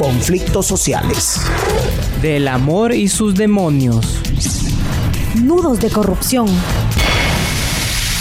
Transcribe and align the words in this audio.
conflictos 0.00 0.64
sociales. 0.64 1.42
Del 2.22 2.48
amor 2.48 2.94
y 2.94 3.06
sus 3.06 3.34
demonios. 3.34 4.22
Nudos 5.44 5.78
de 5.78 5.90
corrupción. 5.90 6.46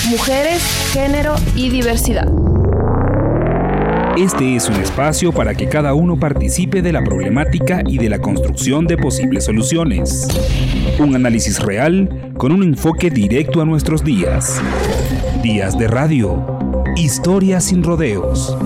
Mujeres, 0.10 0.62
género 0.92 1.36
y 1.56 1.70
diversidad. 1.70 2.28
Este 4.18 4.58
es 4.58 4.68
un 4.68 4.76
espacio 4.76 5.32
para 5.32 5.56
que 5.56 5.70
cada 5.70 5.94
uno 5.94 6.20
participe 6.20 6.82
de 6.82 6.92
la 6.92 7.02
problemática 7.02 7.82
y 7.88 7.98
de 7.98 8.10
la 8.10 8.20
construcción 8.20 8.86
de 8.86 8.98
posibles 8.98 9.46
soluciones. 9.46 10.28
Un 11.00 11.16
análisis 11.16 11.62
real 11.62 12.34
con 12.36 12.52
un 12.52 12.64
enfoque 12.64 13.10
directo 13.10 13.62
a 13.62 13.66
nuestros 13.66 14.04
días. 14.04 14.62
Días 15.42 15.80
de 15.80 15.88
radio. 15.88 16.46
Historias 16.98 17.64
sin 17.64 17.84
rodeos. 17.84 18.58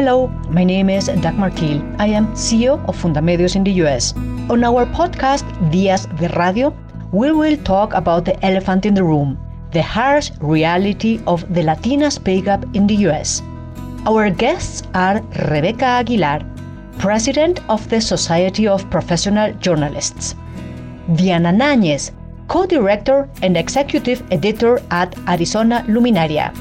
Hello, 0.00 0.28
my 0.48 0.64
name 0.64 0.88
is 0.88 1.08
Dagmar 1.08 1.50
Thiel. 1.50 1.82
I 1.98 2.06
am 2.06 2.28
CEO 2.32 2.82
of 2.88 2.96
Fundamedios 2.96 3.54
in 3.54 3.64
the 3.64 3.72
US. 3.84 4.14
On 4.48 4.64
our 4.64 4.86
podcast 4.86 5.44
Días 5.70 6.08
de 6.16 6.28
Radio, 6.38 6.72
we 7.12 7.32
will 7.32 7.58
talk 7.64 7.92
about 7.92 8.24
the 8.24 8.32
elephant 8.42 8.86
in 8.86 8.94
the 8.94 9.04
room 9.04 9.36
the 9.72 9.82
harsh 9.82 10.30
reality 10.40 11.20
of 11.26 11.44
the 11.52 11.60
Latinas 11.60 12.16
pay 12.16 12.40
gap 12.40 12.64
in 12.72 12.86
the 12.86 12.96
US. 13.08 13.42
Our 14.06 14.30
guests 14.30 14.82
are 14.94 15.20
Rebecca 15.52 16.00
Aguilar, 16.00 16.40
President 16.96 17.60
of 17.68 17.86
the 17.90 18.00
Society 18.00 18.66
of 18.66 18.88
Professional 18.88 19.52
Journalists, 19.60 20.34
Diana 21.14 21.52
Náñez, 21.52 22.10
co 22.48 22.64
director 22.64 23.28
and 23.42 23.54
executive 23.54 24.24
editor 24.30 24.80
at 24.90 25.14
Arizona 25.28 25.84
Luminaria, 25.88 26.54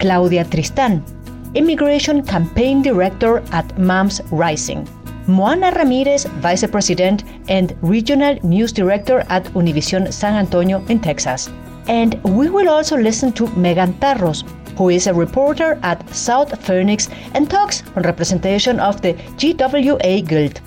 Claudia 0.00 0.42
Tristan, 0.42 1.04
Immigration 1.54 2.24
Campaign 2.24 2.80
Director 2.80 3.38
at 3.50 3.76
MAMS 3.76 4.20
Rising, 4.30 4.88
Moana 5.26 5.72
Ramirez, 5.72 6.24
Vice 6.38 6.64
President 6.68 7.24
and 7.48 7.76
Regional 7.82 8.38
News 8.44 8.70
Director 8.72 9.24
at 9.28 9.44
Univision 9.46 10.12
San 10.12 10.34
Antonio 10.34 10.84
in 10.86 11.00
Texas, 11.00 11.50
and 11.88 12.22
we 12.22 12.50
will 12.50 12.68
also 12.68 12.96
listen 12.96 13.32
to 13.32 13.48
Megan 13.56 13.94
Taros, 13.94 14.48
who 14.78 14.90
is 14.90 15.08
a 15.08 15.14
reporter 15.14 15.76
at 15.82 16.08
South 16.14 16.56
Phoenix 16.64 17.08
and 17.34 17.50
talks 17.50 17.82
on 17.96 18.04
representation 18.04 18.78
of 18.78 19.02
the 19.02 19.14
CWA 19.36 20.26
Guild. 20.26 20.60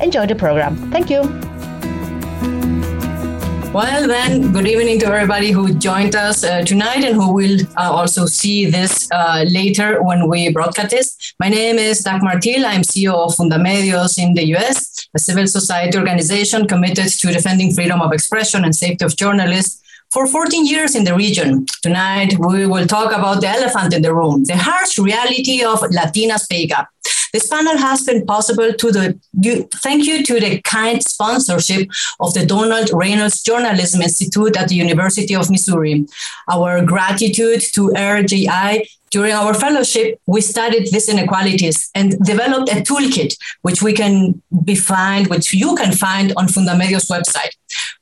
Enjoy 0.00 0.26
the 0.26 0.34
program. 0.34 0.90
Thank 0.90 1.08
you. 1.08 1.22
Well, 3.72 4.08
then, 4.08 4.52
good 4.52 4.66
evening 4.66 4.98
to 5.00 5.06
everybody 5.06 5.50
who 5.50 5.74
joined 5.74 6.14
us 6.14 6.44
uh, 6.44 6.62
tonight 6.62 7.04
and 7.04 7.14
who 7.14 7.32
will 7.32 7.60
uh, 7.76 7.92
also 7.92 8.26
see 8.26 8.70
this 8.70 9.08
uh, 9.12 9.44
later 9.48 10.02
when 10.02 10.28
we 10.28 10.50
broadcast 10.50 10.90
this. 10.90 11.34
My 11.38 11.48
name 11.48 11.76
is 11.78 12.02
Dagmar 12.02 12.40
Thiel. 12.40 12.64
I'm 12.64 12.82
CEO 12.82 13.14
of 13.14 13.34
Fundamedios 13.36 14.18
in 14.18 14.34
the 14.34 14.44
US, 14.56 15.08
a 15.14 15.18
civil 15.18 15.46
society 15.46 15.98
organization 15.98 16.66
committed 16.66 17.08
to 17.08 17.32
defending 17.32 17.74
freedom 17.74 18.00
of 18.00 18.12
expression 18.12 18.64
and 18.64 18.74
safety 18.74 19.04
of 19.04 19.16
journalists 19.16 19.82
for 20.10 20.26
14 20.26 20.66
years 20.66 20.94
in 20.94 21.04
the 21.04 21.14
region. 21.14 21.66
Tonight, 21.82 22.38
we 22.38 22.66
will 22.66 22.86
talk 22.86 23.12
about 23.12 23.40
the 23.40 23.48
elephant 23.48 23.92
in 23.92 24.02
the 24.02 24.14
room, 24.14 24.44
the 24.44 24.56
harsh 24.56 24.98
reality 24.98 25.62
of 25.62 25.80
Latinas 25.80 26.48
pay 26.48 26.66
gap. 26.66 26.88
This 27.36 27.48
panel 27.48 27.76
has 27.76 28.02
been 28.02 28.24
possible 28.24 28.72
to 28.72 28.90
the 28.90 29.20
thank 29.82 30.06
you 30.06 30.22
to 30.22 30.40
the 30.40 30.58
kind 30.62 31.02
sponsorship 31.02 31.86
of 32.18 32.32
the 32.32 32.46
Donald 32.46 32.88
Reynolds 32.94 33.42
Journalism 33.42 34.00
Institute 34.00 34.56
at 34.56 34.68
the 34.68 34.76
University 34.76 35.36
of 35.36 35.50
Missouri. 35.50 36.06
Our 36.48 36.82
gratitude 36.82 37.60
to 37.74 37.90
RJI 37.90 38.86
during 39.10 39.32
our 39.32 39.52
fellowship, 39.52 40.18
we 40.26 40.40
studied 40.40 40.90
these 40.90 41.10
inequalities 41.10 41.90
and 41.94 42.18
developed 42.20 42.70
a 42.70 42.76
toolkit, 42.76 43.36
which 43.60 43.82
we 43.82 43.92
can 43.92 44.42
be 44.64 44.74
find, 44.74 45.26
which 45.26 45.52
you 45.52 45.76
can 45.76 45.92
find 45.92 46.32
on 46.38 46.46
Fundamedios 46.46 47.10
website. 47.10 47.50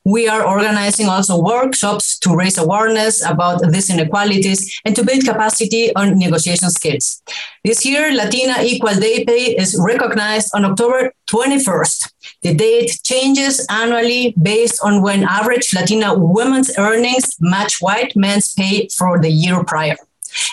We 0.04 0.28
are 0.28 0.47
organizing 0.47 1.09
also 1.09 1.41
workshops 1.41 2.19
to 2.19 2.37
raise 2.37 2.59
awareness 2.59 3.25
about 3.25 3.62
these 3.72 3.88
inequalities 3.88 4.78
and 4.84 4.94
to 4.97 5.03
build 5.03 5.25
capacity 5.25 5.97
on 5.97 6.19
negotiation 6.19 6.69
skills. 6.69 7.22
This 7.65 7.87
year, 7.87 8.12
Latina 8.12 8.56
Equal 8.62 8.97
Day 8.97 9.25
Pay 9.25 9.56
is 9.56 9.81
recognized 9.81 10.50
on 10.54 10.66
October 10.66 11.14
21st. 11.28 12.12
The 12.43 12.54
date 12.54 12.98
changes 13.03 13.66
annually 13.70 14.34
based 14.43 14.78
on 14.84 15.00
when 15.00 15.25
average 15.25 15.72
Latina 15.72 16.12
women's 16.14 16.76
earnings 16.76 17.37
match 17.41 17.81
white 17.81 18.14
men's 18.14 18.53
pay 18.53 18.88
for 18.88 19.19
the 19.19 19.31
year 19.31 19.64
prior. 19.64 19.97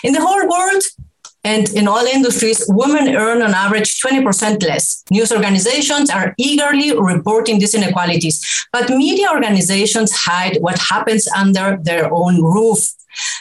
In 0.02 0.14
the 0.14 0.22
whole 0.22 0.48
world, 0.48 0.82
and 1.44 1.68
in 1.70 1.88
all 1.88 2.04
industries, 2.04 2.64
women 2.68 3.16
earn 3.16 3.42
on 3.42 3.52
average 3.52 4.00
20% 4.00 4.62
less. 4.62 5.02
News 5.10 5.32
organizations 5.32 6.08
are 6.08 6.34
eagerly 6.38 6.96
reporting 6.96 7.58
these 7.58 7.74
inequalities, 7.74 8.66
but 8.72 8.90
media 8.90 9.28
organizations 9.30 10.12
hide 10.12 10.58
what 10.60 10.78
happens 10.78 11.26
under 11.36 11.78
their 11.82 12.12
own 12.12 12.42
roof. 12.42 12.78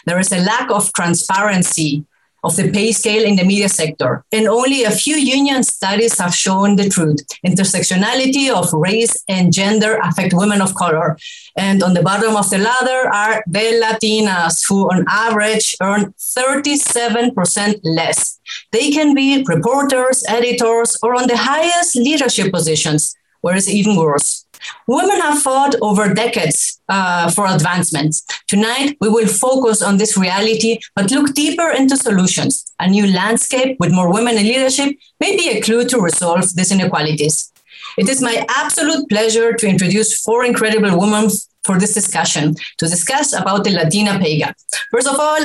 There 0.05 0.19
is 0.19 0.31
a 0.31 0.39
lack 0.39 0.71
of 0.71 0.91
transparency 0.93 2.05
of 2.43 2.55
the 2.55 2.71
pay 2.71 2.91
scale 2.91 3.23
in 3.23 3.35
the 3.35 3.43
media 3.43 3.69
sector. 3.69 4.23
And 4.31 4.47
only 4.47 4.83
a 4.83 4.91
few 4.91 5.15
union 5.15 5.63
studies 5.63 6.17
have 6.19 6.33
shown 6.33 6.75
the 6.75 6.89
truth. 6.89 7.19
Intersectionality 7.45 8.49
of 8.49 8.73
race 8.73 9.23
and 9.27 9.53
gender 9.53 9.99
affect 10.03 10.33
women 10.33 10.61
of 10.61 10.75
color. 10.75 11.17
And 11.57 11.83
on 11.83 11.93
the 11.93 12.01
bottom 12.01 12.35
of 12.35 12.49
the 12.49 12.57
ladder 12.57 13.09
are 13.13 13.43
the 13.47 13.81
Latinas, 13.83 14.65
who 14.67 14.89
on 14.89 15.05
average 15.07 15.75
earn 15.81 16.13
37% 16.19 17.79
less. 17.83 18.39
They 18.71 18.91
can 18.91 19.13
be 19.13 19.43
reporters, 19.47 20.23
editors, 20.27 20.97
or 21.03 21.15
on 21.15 21.27
the 21.27 21.37
highest 21.37 21.95
leadership 21.95 22.51
positions, 22.51 23.15
where 23.41 23.55
it's 23.55 23.69
even 23.69 23.95
worse. 23.95 24.45
Women 24.87 25.19
have 25.21 25.41
fought 25.41 25.75
over 25.81 26.13
decades 26.13 26.79
uh, 26.87 27.31
for 27.31 27.47
advancements. 27.47 28.25
Tonight, 28.47 28.97
we 29.01 29.09
will 29.09 29.27
focus 29.27 29.81
on 29.81 29.97
this 29.97 30.17
reality, 30.17 30.79
but 30.95 31.11
look 31.11 31.33
deeper 31.33 31.69
into 31.71 31.97
solutions. 31.97 32.71
A 32.79 32.87
new 32.87 33.11
landscape 33.11 33.77
with 33.79 33.91
more 33.91 34.11
women 34.11 34.37
in 34.37 34.43
leadership 34.43 34.95
may 35.19 35.35
be 35.35 35.49
a 35.49 35.61
clue 35.61 35.85
to 35.85 35.99
resolve 35.99 36.55
these 36.55 36.71
inequalities. 36.71 37.51
It 37.97 38.07
is 38.07 38.21
my 38.21 38.45
absolute 38.49 39.09
pleasure 39.09 39.53
to 39.53 39.67
introduce 39.67 40.21
four 40.21 40.45
incredible 40.45 40.97
women 40.99 41.29
for 41.63 41.79
this 41.79 41.93
discussion 41.93 42.55
to 42.77 42.87
discuss 42.87 43.33
about 43.33 43.63
the 43.63 43.71
Latina 43.71 44.17
pay 44.17 44.37
gap. 44.39 44.57
First 44.91 45.07
of 45.07 45.19
all, 45.19 45.39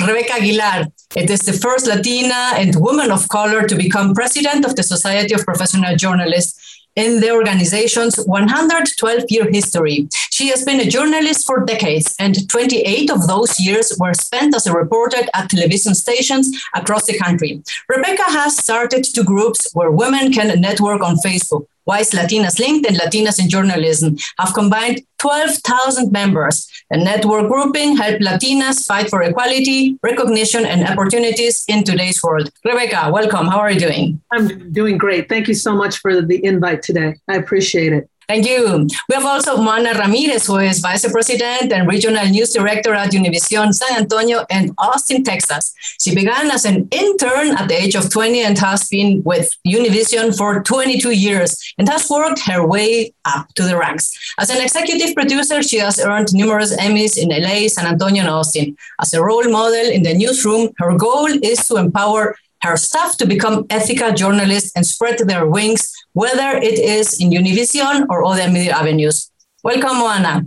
Rebecca 0.00 0.34
Aguilar. 0.34 0.86
It 1.16 1.30
is 1.30 1.40
the 1.40 1.52
first 1.52 1.86
Latina 1.86 2.52
and 2.54 2.76
woman 2.76 3.10
of 3.10 3.28
color 3.28 3.66
to 3.66 3.74
become 3.74 4.14
president 4.14 4.64
of 4.64 4.76
the 4.76 4.82
Society 4.82 5.34
of 5.34 5.44
Professional 5.44 5.96
Journalists 5.96 6.75
in 6.96 7.20
the 7.20 7.30
organization's 7.30 8.16
112 8.16 9.24
year 9.28 9.48
history. 9.50 10.08
She 10.30 10.48
has 10.48 10.64
been 10.64 10.80
a 10.80 10.90
journalist 10.90 11.46
for 11.46 11.64
decades, 11.64 12.16
and 12.18 12.48
28 12.48 13.10
of 13.10 13.26
those 13.28 13.60
years 13.60 13.92
were 14.00 14.14
spent 14.14 14.54
as 14.54 14.66
a 14.66 14.72
reporter 14.72 15.18
at 15.34 15.50
television 15.50 15.94
stations 15.94 16.50
across 16.74 17.06
the 17.06 17.18
country. 17.18 17.62
Rebecca 17.88 18.24
has 18.24 18.56
started 18.56 19.04
two 19.04 19.24
groups 19.24 19.68
where 19.74 19.90
women 19.90 20.32
can 20.32 20.60
network 20.60 21.02
on 21.02 21.16
Facebook. 21.16 21.66
Wise 21.86 22.10
Latinas 22.10 22.58
Linked 22.58 22.86
and 22.86 22.96
Latinas 22.96 23.38
in 23.38 23.48
Journalism 23.48 24.16
have 24.38 24.52
combined 24.54 25.02
12,000 25.18 26.10
members. 26.10 26.68
The 26.90 26.98
network 26.98 27.48
grouping 27.48 27.96
help 27.96 28.20
Latinas 28.20 28.86
fight 28.86 29.08
for 29.08 29.22
equality, 29.22 29.98
recognition, 30.02 30.66
and 30.66 30.86
opportunities 30.86 31.64
in 31.68 31.84
today's 31.84 32.22
world. 32.22 32.50
Rebecca, 32.64 33.10
welcome. 33.12 33.46
How 33.46 33.58
are 33.58 33.70
you 33.70 33.78
doing? 33.78 34.20
I'm 34.32 34.72
doing 34.72 34.98
great. 34.98 35.28
Thank 35.28 35.46
you 35.46 35.54
so 35.54 35.74
much 35.74 35.98
for 35.98 36.20
the 36.20 36.44
invite 36.44 36.82
today. 36.82 37.14
I 37.28 37.36
appreciate 37.36 37.92
it. 37.92 38.10
Thank 38.28 38.44
you. 38.44 38.88
We 39.08 39.14
have 39.14 39.24
also 39.24 39.56
Moana 39.56 39.94
Ramirez, 39.94 40.46
who 40.46 40.56
is 40.56 40.80
Vice 40.80 41.08
President 41.12 41.72
and 41.72 41.86
Regional 41.86 42.26
News 42.26 42.52
Director 42.52 42.92
at 42.92 43.12
Univision 43.12 43.72
San 43.72 43.98
Antonio 43.98 44.44
and 44.50 44.72
Austin, 44.78 45.22
Texas. 45.22 45.72
She 46.00 46.12
began 46.12 46.50
as 46.50 46.64
an 46.64 46.88
intern 46.90 47.56
at 47.56 47.68
the 47.68 47.80
age 47.80 47.94
of 47.94 48.10
20 48.10 48.40
and 48.40 48.58
has 48.58 48.88
been 48.88 49.22
with 49.22 49.48
Univision 49.64 50.36
for 50.36 50.60
22 50.60 51.12
years 51.12 51.72
and 51.78 51.88
has 51.88 52.10
worked 52.10 52.40
her 52.40 52.66
way 52.66 53.14
up 53.24 53.46
to 53.54 53.62
the 53.62 53.76
ranks. 53.76 54.10
As 54.40 54.50
an 54.50 54.60
executive 54.60 55.14
producer, 55.14 55.62
she 55.62 55.78
has 55.78 56.00
earned 56.00 56.34
numerous 56.34 56.76
Emmys 56.78 57.16
in 57.16 57.28
LA, 57.28 57.68
San 57.68 57.86
Antonio, 57.86 58.22
and 58.22 58.30
Austin. 58.30 58.76
As 59.00 59.14
a 59.14 59.22
role 59.22 59.48
model 59.48 59.74
in 59.74 60.02
the 60.02 60.14
newsroom, 60.14 60.70
her 60.78 60.96
goal 60.98 61.28
is 61.44 61.64
to 61.68 61.76
empower 61.76 62.36
her 62.62 62.76
staff 62.76 63.16
to 63.18 63.26
become 63.26 63.66
ethical 63.70 64.12
journalists 64.12 64.72
and 64.74 64.86
spread 64.86 65.18
their 65.18 65.46
wings, 65.46 65.92
whether 66.12 66.56
it 66.56 66.78
is 66.78 67.20
in 67.20 67.30
Univision 67.30 68.06
or 68.08 68.24
other 68.24 68.48
media 68.50 68.74
avenues. 68.74 69.30
Welcome, 69.62 69.98
Moana. 69.98 70.46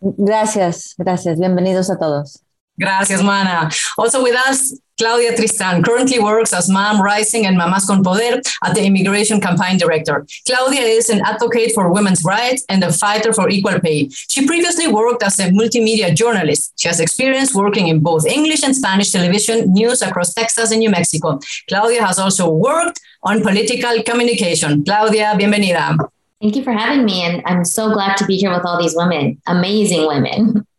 Gracias, 0.00 0.94
gracias. 0.98 1.38
Bienvenidos 1.38 1.90
a 1.90 1.96
todos. 1.98 2.42
Gracias, 2.78 3.22
Mana. 3.22 3.70
Also 3.98 4.22
with 4.22 4.34
us, 4.34 4.74
Claudia 4.98 5.34
Tristan 5.34 5.82
currently 5.82 6.18
works 6.20 6.52
as 6.52 6.70
Mom 6.70 7.02
Rising 7.02 7.46
and 7.46 7.58
Mamás 7.58 7.86
con 7.86 8.04
Poder 8.04 8.40
at 8.62 8.74
the 8.74 8.84
Immigration 8.84 9.40
Campaign 9.40 9.78
Director. 9.78 10.26
Claudia 10.46 10.82
is 10.82 11.10
an 11.10 11.22
advocate 11.24 11.72
for 11.74 11.92
women's 11.92 12.22
rights 12.24 12.64
and 12.68 12.84
a 12.84 12.92
fighter 12.92 13.32
for 13.32 13.48
equal 13.48 13.80
pay. 13.80 14.08
She 14.10 14.46
previously 14.46 14.86
worked 14.86 15.22
as 15.22 15.40
a 15.40 15.50
multimedia 15.50 16.14
journalist. 16.14 16.72
She 16.78 16.88
has 16.88 17.00
experience 17.00 17.54
working 17.54 17.88
in 17.88 18.00
both 18.00 18.26
English 18.26 18.62
and 18.62 18.76
Spanish 18.76 19.10
television 19.10 19.72
news 19.72 20.02
across 20.02 20.34
Texas 20.34 20.70
and 20.70 20.80
New 20.80 20.90
Mexico. 20.90 21.40
Claudia 21.68 22.04
has 22.06 22.18
also 22.18 22.50
worked 22.50 23.00
on 23.24 23.42
political 23.42 24.02
communication. 24.04 24.84
Claudia, 24.84 25.34
bienvenida. 25.36 25.96
Thank 26.40 26.56
you 26.56 26.64
for 26.64 26.72
having 26.72 27.04
me. 27.04 27.22
And 27.22 27.42
I'm 27.46 27.64
so 27.64 27.92
glad 27.92 28.16
to 28.18 28.26
be 28.26 28.36
here 28.36 28.50
with 28.50 28.64
all 28.64 28.80
these 28.80 28.94
women, 28.96 29.40
amazing 29.46 30.06
women. 30.06 30.66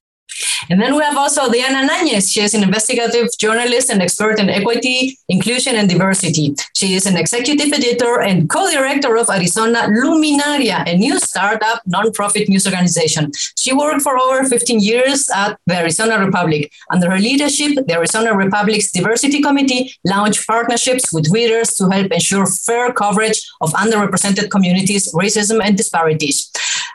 And 0.69 0.81
then 0.81 0.95
we 0.95 1.03
have 1.03 1.17
also 1.17 1.51
Diana 1.51 1.87
Nañez. 1.87 2.31
She 2.31 2.41
is 2.41 2.53
an 2.53 2.63
investigative 2.63 3.27
journalist 3.39 3.89
and 3.89 4.01
expert 4.01 4.39
in 4.39 4.49
equity, 4.49 5.17
inclusion, 5.29 5.75
and 5.75 5.89
diversity. 5.89 6.55
She 6.75 6.93
is 6.95 7.05
an 7.05 7.17
executive 7.17 7.71
editor 7.73 8.21
and 8.21 8.49
co-director 8.49 9.15
of 9.17 9.29
Arizona 9.29 9.87
Luminaria, 9.89 10.87
a 10.87 10.97
new 10.97 11.19
startup 11.19 11.81
nonprofit 11.87 12.47
news 12.49 12.65
organization. 12.65 13.31
She 13.57 13.73
worked 13.73 14.01
for 14.01 14.17
over 14.17 14.43
15 14.45 14.79
years 14.79 15.29
at 15.35 15.57
the 15.65 15.77
Arizona 15.77 16.19
Republic. 16.19 16.71
Under 16.91 17.09
her 17.11 17.19
leadership, 17.19 17.75
the 17.87 17.93
Arizona 17.93 18.33
Republic's 18.35 18.91
Diversity 18.91 19.41
Committee 19.41 19.93
launched 20.05 20.45
partnerships 20.47 21.11
with 21.13 21.29
readers 21.31 21.73
to 21.75 21.89
help 21.89 22.11
ensure 22.11 22.45
fair 22.45 22.91
coverage 22.93 23.41
of 23.61 23.71
underrepresented 23.73 24.49
communities, 24.49 25.11
racism, 25.13 25.61
and 25.63 25.77
disparities. 25.77 26.51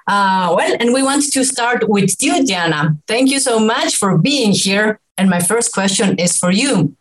Uh, 0.06 0.54
well, 0.56 0.74
and 0.80 0.94
we 0.94 1.02
want 1.02 1.22
to 1.30 1.44
start 1.44 1.86
with 1.88 2.16
you, 2.22 2.44
Diana. 2.44 2.96
Thank 3.06 3.30
you 3.30 3.38
so 3.38 3.57
much 3.58 3.96
for 3.96 4.19
being 4.19 4.52
here. 4.52 5.00
And 5.16 5.28
my 5.28 5.40
first 5.40 5.72
question 5.72 6.16
is 6.19 6.37
for 6.37 6.50
you. 6.50 6.96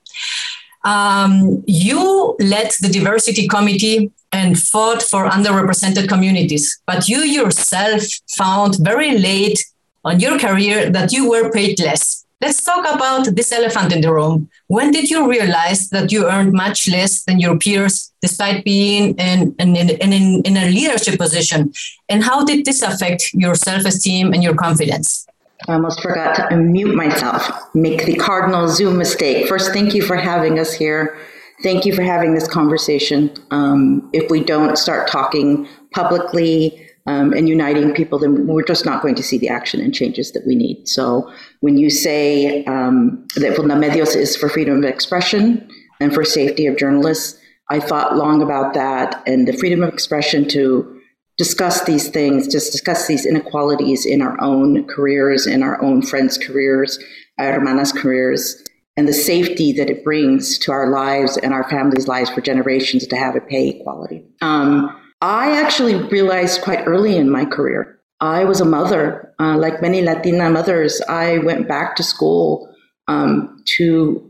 Um, 0.84 1.64
you 1.68 2.36
led 2.40 2.72
the 2.80 2.90
diversity 2.90 3.48
committee 3.48 4.12
and 4.32 4.60
fought 4.60 5.02
for 5.02 5.28
underrepresented 5.30 6.08
communities, 6.08 6.80
but 6.86 7.08
you 7.08 7.20
yourself 7.20 8.04
found 8.38 8.78
very 8.80 9.18
late 9.18 9.64
on 10.04 10.20
your 10.20 10.40
career 10.40 10.90
that 10.90 11.12
you 11.12 11.30
were 11.30 11.52
paid 11.52 11.80
less. 11.80 12.26
Let's 12.40 12.64
talk 12.64 12.86
about 12.86 13.36
this 13.36 13.52
elephant 13.52 13.92
in 13.92 14.02
the 14.02 14.14
room. 14.14 14.48
When 14.68 14.92
did 14.92 15.10
you 15.10 15.28
realize 15.28 15.90
that 15.90 16.12
you 16.12 16.30
earned 16.30 16.54
much 16.54 16.88
less 16.88 17.24
than 17.24 17.40
your 17.40 17.58
peers 17.58 18.14
despite 18.22 18.64
being 18.64 19.16
in, 19.16 19.56
in, 19.58 19.76
in, 19.76 20.14
in 20.46 20.58
a 20.58 20.70
leadership 20.70 21.18
position? 21.18 21.74
And 22.08 22.24
how 22.24 22.46
did 22.46 22.64
this 22.64 22.84
affect 22.84 23.34
your 23.34 23.56
self 23.56 23.86
esteem 23.86 24.34
and 24.34 24.44
your 24.44 24.54
confidence? 24.54 25.26
I 25.68 25.74
almost 25.74 26.02
forgot 26.02 26.36
to 26.36 26.42
unmute 26.44 26.96
myself, 26.96 27.52
make 27.76 28.06
the 28.06 28.16
cardinal 28.16 28.68
Zoom 28.68 28.98
mistake. 28.98 29.48
First, 29.48 29.74
thank 29.74 29.94
you 29.94 30.02
for 30.02 30.16
having 30.16 30.60
us 30.60 30.74
here. 30.74 31.18
Thank 31.62 31.86
you 31.86 31.94
for 31.94 32.04
having 32.04 32.36
this 32.36 32.48
conversation. 32.48 33.34
Um, 33.52 34.10
if 34.14 34.30
we 34.30 34.44
don't 34.44 34.78
start 34.78 35.10
talking 35.10 35.68
publicly, 35.94 36.88
um, 37.08 37.32
and 37.32 37.48
uniting 37.48 37.94
people, 37.94 38.20
then 38.20 38.46
we're 38.48 38.64
just 38.64 38.86
not 38.86 39.02
going 39.02 39.16
to 39.16 39.24
see 39.24 39.38
the 39.38 39.48
action 39.48 39.80
and 39.80 39.96
changes 39.96 40.34
that 40.34 40.46
we 40.46 40.56
need. 40.56 40.88
So 40.88 41.32
when 41.62 41.78
you 41.78 41.90
say 41.90 42.66
um, 42.66 43.26
that 43.36 43.56
Fundamedios 43.56 44.16
is 44.16 44.36
for 44.36 44.50
freedom 44.50 44.80
of 44.80 44.84
expression 44.84 45.70
and 46.02 46.14
for 46.14 46.26
safety 46.26 46.68
of 46.68 46.78
journalists, 46.78 47.40
I 47.70 47.80
thought 47.80 48.18
long 48.18 48.42
about 48.42 48.74
that 48.74 49.24
and 49.26 49.48
the 49.48 49.54
freedom 49.54 49.84
of 49.84 49.94
expression 49.94 50.48
to 50.50 50.97
discuss 51.38 51.84
these 51.84 52.10
things, 52.10 52.48
just 52.48 52.72
discuss 52.72 53.08
these 53.08 53.26
inequalities 53.26 54.06
in 54.06 54.22
our 54.22 54.40
own 54.42 54.86
careers, 54.88 55.46
in 55.46 55.64
our 55.64 55.82
own 55.82 56.02
friends' 56.02 56.38
careers, 56.38 57.00
our 57.38 57.54
hermanas' 57.54 57.92
careers, 57.92 58.64
and 58.96 59.08
the 59.08 59.14
safety 59.14 59.72
that 59.74 59.90
it 59.90 60.04
brings 60.04 60.58
to 60.58 60.72
our 60.72 60.90
lives 60.90 61.38
and 61.38 61.54
our 61.54 61.70
families' 61.70 62.08
lives 62.08 62.32
for 62.32 62.42
generations 62.42 63.06
to 63.08 63.16
have 63.16 63.36
a 63.36 63.42
pay 63.42 63.70
equality. 63.70 64.26
Um, 64.42 64.90
I 65.22 65.52
actually 65.62 65.96
realized 65.96 66.62
quite 66.62 66.88
early 66.88 67.16
in 67.16 67.30
my 67.30 67.46
career. 67.46 68.00
I 68.20 68.46
was 68.46 68.60
a 68.60 68.66
mother, 68.66 69.34
uh, 69.40 69.58
like 69.58 69.82
many 69.82 70.02
Latina 70.02 70.50
mothers. 70.50 71.02
I 71.08 71.38
went 71.40 71.68
back 71.68 71.96
to 71.98 72.04
school 72.04 72.74
um, 73.08 73.62
to 73.78 74.28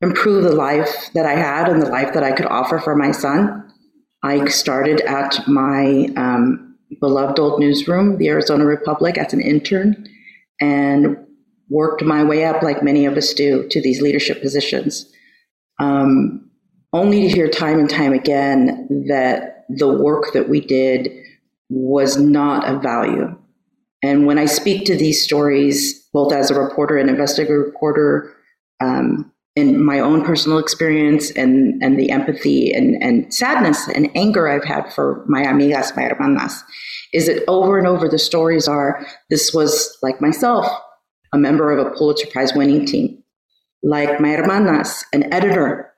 improve 0.00 0.42
the 0.42 0.52
life 0.52 1.10
that 1.14 1.24
I 1.24 1.34
had 1.34 1.68
and 1.68 1.80
the 1.80 1.88
life 1.88 2.12
that 2.14 2.24
I 2.24 2.32
could 2.32 2.46
offer 2.46 2.80
for 2.80 2.96
my 2.96 3.12
son. 3.12 3.63
I 4.24 4.46
started 4.46 5.02
at 5.02 5.46
my 5.46 6.08
um, 6.16 6.76
beloved 6.98 7.38
old 7.38 7.60
newsroom, 7.60 8.16
the 8.16 8.28
Arizona 8.28 8.64
Republic, 8.64 9.18
as 9.18 9.34
an 9.34 9.42
intern 9.42 10.08
and 10.62 11.18
worked 11.68 12.02
my 12.02 12.24
way 12.24 12.46
up, 12.46 12.62
like 12.62 12.82
many 12.82 13.04
of 13.04 13.18
us 13.18 13.34
do, 13.34 13.68
to 13.68 13.82
these 13.82 14.00
leadership 14.00 14.40
positions. 14.40 15.12
Um, 15.78 16.50
only 16.94 17.22
to 17.22 17.28
hear 17.28 17.48
time 17.48 17.78
and 17.78 17.90
time 17.90 18.14
again 18.14 19.04
that 19.08 19.66
the 19.68 19.88
work 19.88 20.32
that 20.32 20.48
we 20.48 20.60
did 20.60 21.12
was 21.68 22.16
not 22.16 22.66
of 22.66 22.82
value. 22.82 23.36
And 24.02 24.26
when 24.26 24.38
I 24.38 24.46
speak 24.46 24.86
to 24.86 24.96
these 24.96 25.22
stories, 25.22 26.08
both 26.14 26.32
as 26.32 26.50
a 26.50 26.58
reporter 26.58 26.96
and 26.96 27.10
investigative 27.10 27.58
reporter, 27.58 28.34
um, 28.80 29.32
in 29.56 29.84
my 29.84 30.00
own 30.00 30.24
personal 30.24 30.58
experience 30.58 31.30
and, 31.32 31.80
and 31.82 31.98
the 31.98 32.10
empathy 32.10 32.72
and, 32.72 33.00
and 33.02 33.32
sadness 33.32 33.88
and 33.88 34.10
anger 34.16 34.48
I've 34.48 34.64
had 34.64 34.92
for 34.92 35.24
my 35.28 35.42
amigas, 35.44 35.96
my 35.96 36.02
hermanas, 36.02 36.62
is 37.12 37.26
that 37.26 37.44
over 37.46 37.78
and 37.78 37.86
over 37.86 38.08
the 38.08 38.18
stories 38.18 38.66
are 38.66 39.06
this 39.30 39.54
was 39.54 39.96
like 40.02 40.20
myself, 40.20 40.66
a 41.32 41.38
member 41.38 41.70
of 41.70 41.86
a 41.86 41.90
Pulitzer 41.90 42.26
Prize 42.26 42.52
winning 42.54 42.84
team, 42.84 43.22
like 43.82 44.20
my 44.20 44.30
hermanas, 44.30 45.04
an 45.12 45.32
editor, 45.32 45.92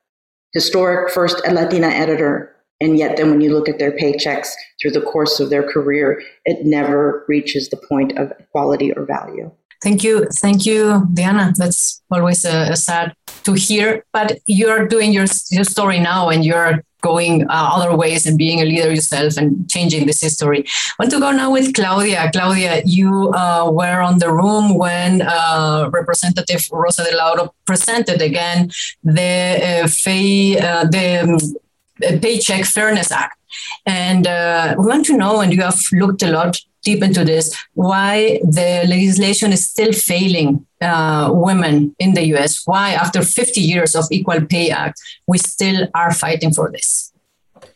historic 0.53 1.11
first 1.11 1.41
Latina 1.49 1.89
editor 1.89 2.57
and 2.81 2.99
yet, 2.99 3.17
then 3.17 3.31
when 3.31 3.41
you 3.41 3.53
look 3.53 3.69
at 3.69 3.79
their 3.79 3.93
paychecks 3.93 4.53
through 4.81 4.91
the 4.91 5.01
course 5.01 5.41
of 5.41 5.49
their 5.49 5.63
career, 5.63 6.21
it 6.45 6.67
never 6.67 7.25
reaches 7.27 7.69
the 7.69 7.81
point 7.89 8.19
of 8.19 8.33
equality 8.39 8.93
or 8.93 9.07
value. 9.07 9.51
Thank 9.83 10.03
you. 10.03 10.27
Thank 10.27 10.67
you, 10.67 11.07
Diana. 11.13 11.53
That's 11.57 12.03
always 12.11 12.45
a 12.45 12.75
sad 12.77 13.15
to 13.45 13.53
hear. 13.53 14.05
But 14.13 14.39
you're 14.47 14.89
doing 14.89 15.13
your, 15.13 15.27
your 15.51 15.65
story 15.65 16.01
now 16.01 16.29
and 16.31 16.45
you're 16.45 16.83
going 17.03 17.35
uh, 17.45 17.69
other 17.77 17.97
ways 17.97 18.27
and 18.27 18.37
being 18.37 18.61
a 18.61 18.65
leader 18.65 18.91
yourself 18.91 19.37
and 19.37 19.49
changing 19.71 20.07
this 20.07 20.21
history. 20.21 20.61
I 20.67 20.95
want 20.99 21.13
to 21.13 21.21
go 21.21 21.31
now 21.31 21.51
with 21.53 21.75
Claudia. 21.75 22.31
Claudia, 22.33 22.83
you 22.85 23.11
uh, 23.43 23.71
were 23.71 24.01
on 24.01 24.19
the 24.19 24.33
room 24.33 24.77
when 24.77 25.23
uh, 25.23 25.89
Representative 25.93 26.63
Rosa 26.73 27.05
DeLauro 27.05 27.51
presented 27.67 28.21
again 28.23 28.71
the 29.05 29.83
uh, 29.85 29.89
FAY, 29.89 30.59
uh, 30.59 30.85
the 30.85 31.07
um, 31.23 32.21
Paycheck 32.21 32.65
Fairness 32.65 33.13
Act. 33.13 33.39
And 33.87 34.27
uh, 34.27 34.75
we 34.79 34.87
want 34.87 35.07
to 35.07 35.17
know, 35.17 35.41
and 35.41 35.53
you 35.53 35.63
have 35.63 35.81
looked 35.93 36.23
a 36.23 36.31
lot 36.31 36.59
deep 36.87 37.03
into 37.03 37.25
this, 37.25 37.47
why 37.75 38.39
the 38.59 38.71
legislation 38.95 39.53
is 39.53 39.63
still 39.73 39.93
failing 39.93 40.65
uh, 40.81 41.29
women 41.33 41.95
in 41.99 42.15
the 42.15 42.25
US. 42.35 42.63
Why, 42.65 42.93
after 42.93 43.21
50 43.23 43.61
years 43.61 43.95
of 43.95 44.05
Equal 44.11 44.41
Pay 44.47 44.71
Act, 44.71 44.99
we 45.27 45.39
still 45.39 45.89
are 45.95 46.13
fighting 46.15 46.53
for 46.55 46.71
this. 46.71 47.13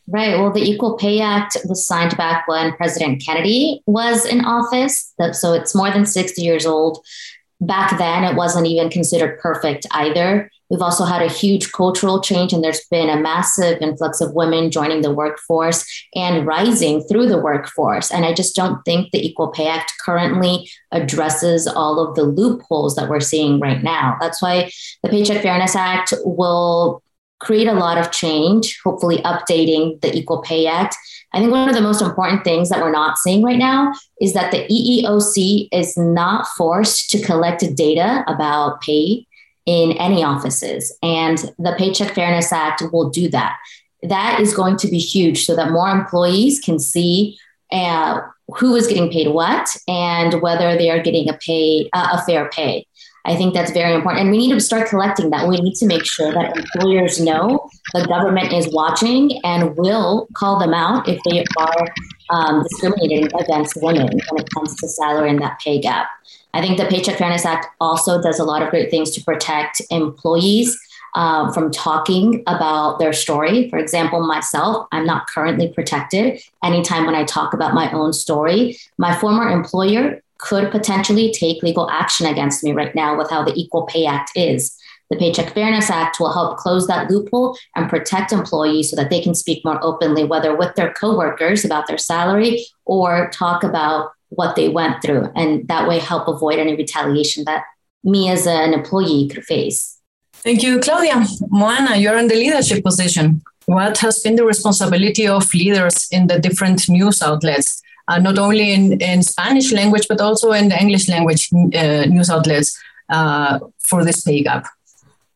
Right. 0.06 0.36
Well, 0.38 0.52
the 0.52 0.62
Equal 0.62 0.96
Pay 0.96 1.20
Act 1.20 1.56
was 1.66 1.86
signed 1.86 2.16
back 2.16 2.48
when 2.48 2.72
President 2.76 3.22
Kennedy 3.24 3.82
was 3.86 4.26
in 4.26 4.44
office. 4.44 5.14
So 5.32 5.52
it's 5.52 5.74
more 5.74 5.90
than 5.90 6.06
60 6.06 6.42
years 6.42 6.66
old. 6.66 7.04
Back 7.60 7.98
then, 7.98 8.24
it 8.24 8.36
wasn't 8.36 8.66
even 8.66 8.88
considered 8.88 9.38
perfect 9.38 9.86
either. 9.90 10.50
We've 10.70 10.80
also 10.80 11.04
had 11.04 11.20
a 11.20 11.28
huge 11.28 11.72
cultural 11.72 12.20
change, 12.20 12.52
and 12.52 12.62
there's 12.62 12.86
been 12.86 13.10
a 13.10 13.20
massive 13.20 13.82
influx 13.82 14.20
of 14.20 14.34
women 14.34 14.70
joining 14.70 15.02
the 15.02 15.12
workforce 15.12 15.84
and 16.14 16.46
rising 16.46 17.02
through 17.02 17.26
the 17.26 17.40
workforce. 17.40 18.10
And 18.12 18.24
I 18.24 18.32
just 18.32 18.54
don't 18.54 18.80
think 18.84 19.10
the 19.10 19.26
Equal 19.26 19.48
Pay 19.48 19.66
Act 19.66 19.92
currently 20.04 20.70
addresses 20.92 21.66
all 21.66 21.98
of 21.98 22.14
the 22.14 22.22
loopholes 22.22 22.94
that 22.94 23.08
we're 23.10 23.20
seeing 23.20 23.58
right 23.58 23.82
now. 23.82 24.16
That's 24.20 24.40
why 24.40 24.70
the 25.02 25.08
Paycheck 25.08 25.42
Fairness 25.42 25.74
Act 25.74 26.14
will 26.24 27.02
create 27.40 27.66
a 27.66 27.74
lot 27.74 27.98
of 27.98 28.12
change, 28.12 28.80
hopefully 28.84 29.18
updating 29.18 30.00
the 30.02 30.16
Equal 30.16 30.40
Pay 30.42 30.66
Act. 30.66 30.94
I 31.32 31.38
think 31.38 31.52
one 31.52 31.68
of 31.68 31.74
the 31.74 31.80
most 31.80 32.02
important 32.02 32.42
things 32.42 32.68
that 32.68 32.80
we're 32.80 32.90
not 32.90 33.18
seeing 33.18 33.42
right 33.42 33.58
now 33.58 33.92
is 34.20 34.32
that 34.34 34.50
the 34.50 34.66
EEOC 34.66 35.68
is 35.72 35.96
not 35.96 36.46
forced 36.56 37.10
to 37.10 37.22
collect 37.22 37.64
data 37.76 38.24
about 38.26 38.80
pay 38.80 39.26
in 39.66 39.92
any 39.92 40.24
offices. 40.24 40.96
And 41.02 41.38
the 41.58 41.74
Paycheck 41.78 42.14
Fairness 42.14 42.52
Act 42.52 42.82
will 42.92 43.10
do 43.10 43.28
that. 43.28 43.56
That 44.02 44.40
is 44.40 44.54
going 44.54 44.76
to 44.78 44.88
be 44.88 44.98
huge 44.98 45.44
so 45.44 45.54
that 45.54 45.70
more 45.70 45.90
employees 45.90 46.58
can 46.58 46.78
see 46.78 47.38
uh, 47.70 48.20
who 48.48 48.74
is 48.74 48.88
getting 48.88 49.10
paid 49.10 49.28
what 49.28 49.76
and 49.86 50.42
whether 50.42 50.76
they 50.76 50.90
are 50.90 51.00
getting 51.00 51.28
a 51.28 51.34
pay 51.34 51.88
uh, 51.92 52.18
a 52.18 52.22
fair 52.22 52.48
pay. 52.48 52.86
I 53.24 53.36
think 53.36 53.54
that's 53.54 53.70
very 53.72 53.94
important. 53.94 54.22
And 54.22 54.30
we 54.30 54.38
need 54.38 54.52
to 54.52 54.60
start 54.60 54.88
collecting 54.88 55.30
that. 55.30 55.46
We 55.46 55.58
need 55.58 55.74
to 55.76 55.86
make 55.86 56.04
sure 56.06 56.32
that 56.32 56.56
employers 56.56 57.20
know 57.20 57.68
the 57.92 58.06
government 58.06 58.52
is 58.52 58.68
watching 58.72 59.44
and 59.44 59.76
will 59.76 60.26
call 60.34 60.58
them 60.58 60.72
out 60.72 61.08
if 61.08 61.20
they 61.28 61.44
are 61.58 61.88
um, 62.30 62.62
discriminating 62.62 63.26
against 63.38 63.76
women 63.82 64.06
when 64.06 64.42
it 64.42 64.48
comes 64.54 64.74
to 64.76 64.88
salary 64.88 65.30
and 65.30 65.40
that 65.42 65.60
pay 65.60 65.80
gap. 65.80 66.08
I 66.54 66.60
think 66.60 66.78
the 66.78 66.86
Paycheck 66.86 67.18
Fairness 67.18 67.44
Act 67.44 67.66
also 67.80 68.20
does 68.20 68.38
a 68.38 68.44
lot 68.44 68.62
of 68.62 68.70
great 68.70 68.90
things 68.90 69.10
to 69.12 69.24
protect 69.24 69.82
employees 69.90 70.78
uh, 71.14 71.52
from 71.52 71.70
talking 71.70 72.42
about 72.46 72.98
their 72.98 73.12
story. 73.12 73.68
For 73.68 73.78
example, 73.78 74.24
myself, 74.26 74.86
I'm 74.92 75.06
not 75.06 75.28
currently 75.28 75.68
protected. 75.68 76.40
Anytime 76.62 77.06
when 77.06 77.14
I 77.14 77.24
talk 77.24 77.52
about 77.52 77.74
my 77.74 77.90
own 77.92 78.12
story, 78.12 78.78
my 78.98 79.16
former 79.16 79.48
employer 79.48 80.22
could 80.40 80.70
potentially 80.70 81.32
take 81.32 81.62
legal 81.62 81.88
action 81.90 82.26
against 82.26 82.64
me 82.64 82.72
right 82.72 82.94
now 82.94 83.16
with 83.16 83.30
how 83.30 83.44
the 83.44 83.54
Equal 83.54 83.86
Pay 83.86 84.06
Act 84.06 84.30
is. 84.34 84.76
The 85.10 85.16
Paycheck 85.16 85.52
Fairness 85.54 85.90
Act 85.90 86.20
will 86.20 86.32
help 86.32 86.56
close 86.56 86.86
that 86.86 87.10
loophole 87.10 87.56
and 87.74 87.90
protect 87.90 88.32
employees 88.32 88.90
so 88.90 88.96
that 88.96 89.10
they 89.10 89.20
can 89.20 89.34
speak 89.34 89.64
more 89.64 89.78
openly, 89.82 90.24
whether 90.24 90.56
with 90.56 90.74
their 90.76 90.92
coworkers 90.92 91.64
about 91.64 91.88
their 91.88 91.98
salary 91.98 92.64
or 92.84 93.28
talk 93.30 93.64
about 93.64 94.12
what 94.28 94.54
they 94.54 94.68
went 94.68 95.02
through, 95.02 95.28
and 95.34 95.66
that 95.66 95.88
way 95.88 95.98
help 95.98 96.28
avoid 96.28 96.60
any 96.60 96.76
retaliation 96.76 97.44
that 97.44 97.64
me 98.04 98.30
as 98.30 98.46
an 98.46 98.72
employee 98.72 99.28
could 99.28 99.44
face. 99.44 99.98
Thank 100.34 100.62
you, 100.62 100.78
Claudia. 100.78 101.26
Moana, 101.48 101.96
you're 101.96 102.16
in 102.16 102.28
the 102.28 102.36
leadership 102.36 102.82
position. 102.84 103.42
What 103.66 103.98
has 103.98 104.20
been 104.20 104.36
the 104.36 104.44
responsibility 104.46 105.26
of 105.26 105.52
leaders 105.52 106.08
in 106.10 106.28
the 106.28 106.38
different 106.38 106.88
news 106.88 107.20
outlets, 107.20 107.82
uh, 108.08 108.18
not 108.18 108.38
only 108.38 108.72
in, 108.72 109.00
in 109.00 109.22
Spanish 109.22 109.72
language, 109.72 110.06
but 110.08 110.20
also 110.20 110.52
in 110.52 110.68
the 110.68 110.80
English 110.80 111.08
language 111.08 111.48
uh, 111.52 112.04
news 112.06 112.30
outlets 112.30 112.78
uh, 113.08 113.58
for 113.78 114.04
this 114.04 114.22
pay 114.22 114.42
gap? 114.42 114.66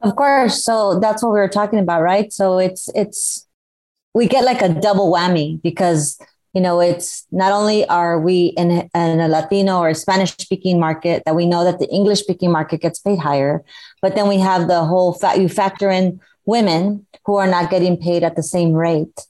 Of 0.00 0.16
course. 0.16 0.62
So 0.64 0.99
that's 0.99 1.23
what 1.23 1.33
we 1.33 1.38
were 1.38 1.49
talking 1.49 1.78
about, 1.78 2.02
right? 2.02 2.33
So 2.33 2.59
it's, 2.59 2.90
it's, 2.94 3.47
we 4.14 4.28
get 4.28 4.44
like 4.44 4.62
a 4.62 4.68
double 4.68 5.12
whammy 5.12 5.61
because 5.62 6.18
you 6.54 6.61
know 6.61 6.80
it's 6.80 7.26
not 7.33 7.52
only 7.52 7.87
are 7.88 8.18
we 8.21 8.47
in, 8.56 8.88
in 8.94 9.21
a 9.21 9.28
latino 9.28 9.80
or 9.80 9.92
spanish 9.92 10.30
speaking 10.38 10.78
market 10.78 11.23
that 11.26 11.35
we 11.35 11.47
know 11.47 11.64
that 11.64 11.80
the 11.80 11.88
english 11.90 12.21
speaking 12.21 12.50
market 12.50 12.80
gets 12.80 13.00
paid 13.00 13.18
higher 13.18 13.62
but 14.00 14.14
then 14.14 14.28
we 14.28 14.38
have 14.38 14.68
the 14.68 14.85
whole 14.85 15.12
fact 15.12 15.38
you 15.38 15.49
factor 15.49 15.90
in 15.90 16.21
women 16.47 17.04
who 17.26 17.35
are 17.37 17.49
not 17.49 17.71
getting 17.71 17.97
paid 17.97 18.23
at 18.23 18.37
the 18.37 18.42
same 18.42 18.73
rate 18.73 19.26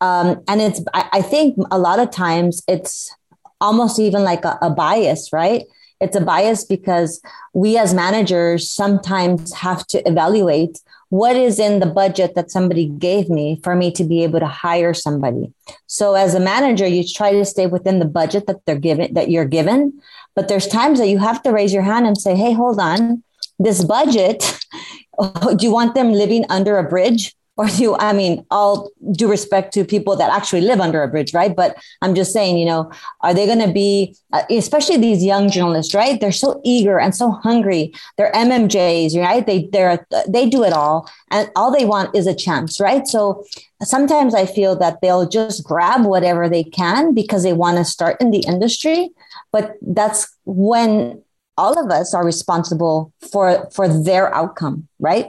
um, 0.00 0.42
and 0.46 0.60
it's 0.60 0.80
I, 0.94 1.08
I, 1.14 1.22
think 1.22 1.56
a 1.70 1.78
lot 1.78 1.98
of 1.98 2.10
times 2.10 2.62
it's 2.68 3.14
almost 3.60 3.98
even 3.98 4.22
like 4.22 4.44
a, 4.44 4.58
a 4.62 4.70
bias 4.70 5.32
right? 5.32 5.64
It's 6.00 6.16
a 6.16 6.20
bias 6.20 6.64
because 6.64 7.20
we 7.52 7.76
as 7.76 7.92
managers 7.92 8.70
sometimes 8.70 9.52
have 9.54 9.84
to 9.88 10.06
evaluate 10.08 10.78
what 11.08 11.34
is 11.34 11.58
in 11.58 11.80
the 11.80 11.86
budget 11.86 12.34
that 12.36 12.50
somebody 12.50 12.86
gave 12.86 13.28
me 13.28 13.58
for 13.64 13.74
me 13.74 13.90
to 13.92 14.04
be 14.04 14.22
able 14.22 14.38
to 14.38 14.46
hire 14.46 14.94
somebody. 14.94 15.52
So 15.86 16.14
as 16.14 16.34
a 16.34 16.40
manager 16.40 16.86
you 16.86 17.02
try 17.02 17.32
to 17.32 17.44
stay 17.44 17.66
within 17.66 17.98
the 17.98 18.04
budget 18.04 18.46
that 18.46 18.64
they're 18.66 18.78
given 18.78 19.14
that 19.14 19.30
you're 19.30 19.44
given. 19.44 20.00
But 20.36 20.46
there's 20.46 20.68
times 20.68 21.00
that 21.00 21.08
you 21.08 21.18
have 21.18 21.42
to 21.42 21.50
raise 21.50 21.72
your 21.72 21.82
hand 21.82 22.06
and 22.06 22.16
say 22.16 22.36
hey 22.36 22.52
hold 22.52 22.78
on. 22.78 23.24
This 23.58 23.82
budget 23.84 24.60
do 25.56 25.66
you 25.66 25.72
want 25.72 25.96
them 25.96 26.12
living 26.12 26.44
under 26.48 26.78
a 26.78 26.88
bridge 26.88 27.34
or 27.58 27.66
do 27.66 27.96
I 27.96 28.12
mean, 28.12 28.46
all 28.52 28.90
due 29.10 29.28
respect 29.28 29.74
to 29.74 29.84
people 29.84 30.14
that 30.16 30.30
actually 30.30 30.60
live 30.60 30.80
under 30.80 31.02
a 31.02 31.08
bridge, 31.08 31.34
right? 31.34 31.54
But 31.54 31.76
I'm 32.00 32.14
just 32.14 32.32
saying, 32.32 32.56
you 32.56 32.64
know, 32.64 32.90
are 33.22 33.34
they 33.34 33.46
going 33.46 33.66
to 33.66 33.72
be, 33.72 34.16
uh, 34.32 34.44
especially 34.48 34.96
these 34.96 35.24
young 35.24 35.50
journalists, 35.50 35.92
right? 35.92 36.20
They're 36.20 36.30
so 36.30 36.60
eager 36.64 37.00
and 37.00 37.14
so 37.14 37.32
hungry. 37.32 37.92
They're 38.16 38.32
MMJs, 38.32 39.20
right? 39.20 39.44
They 39.44 39.68
they're 39.72 40.06
they 40.28 40.48
do 40.48 40.62
it 40.62 40.72
all, 40.72 41.10
and 41.32 41.50
all 41.56 41.76
they 41.76 41.84
want 41.84 42.14
is 42.14 42.28
a 42.28 42.34
chance, 42.34 42.80
right? 42.80 43.06
So 43.08 43.44
sometimes 43.82 44.34
I 44.34 44.46
feel 44.46 44.76
that 44.76 45.00
they'll 45.02 45.28
just 45.28 45.64
grab 45.64 46.04
whatever 46.04 46.48
they 46.48 46.62
can 46.62 47.12
because 47.12 47.42
they 47.42 47.52
want 47.52 47.78
to 47.78 47.84
start 47.84 48.20
in 48.20 48.30
the 48.30 48.44
industry, 48.46 49.10
but 49.50 49.74
that's 49.82 50.32
when 50.44 51.22
all 51.58 51.78
of 51.78 51.90
us 51.90 52.14
are 52.14 52.24
responsible 52.24 53.12
for 53.32 53.68
for 53.70 53.88
their 53.88 54.34
outcome 54.34 54.88
right? 55.00 55.26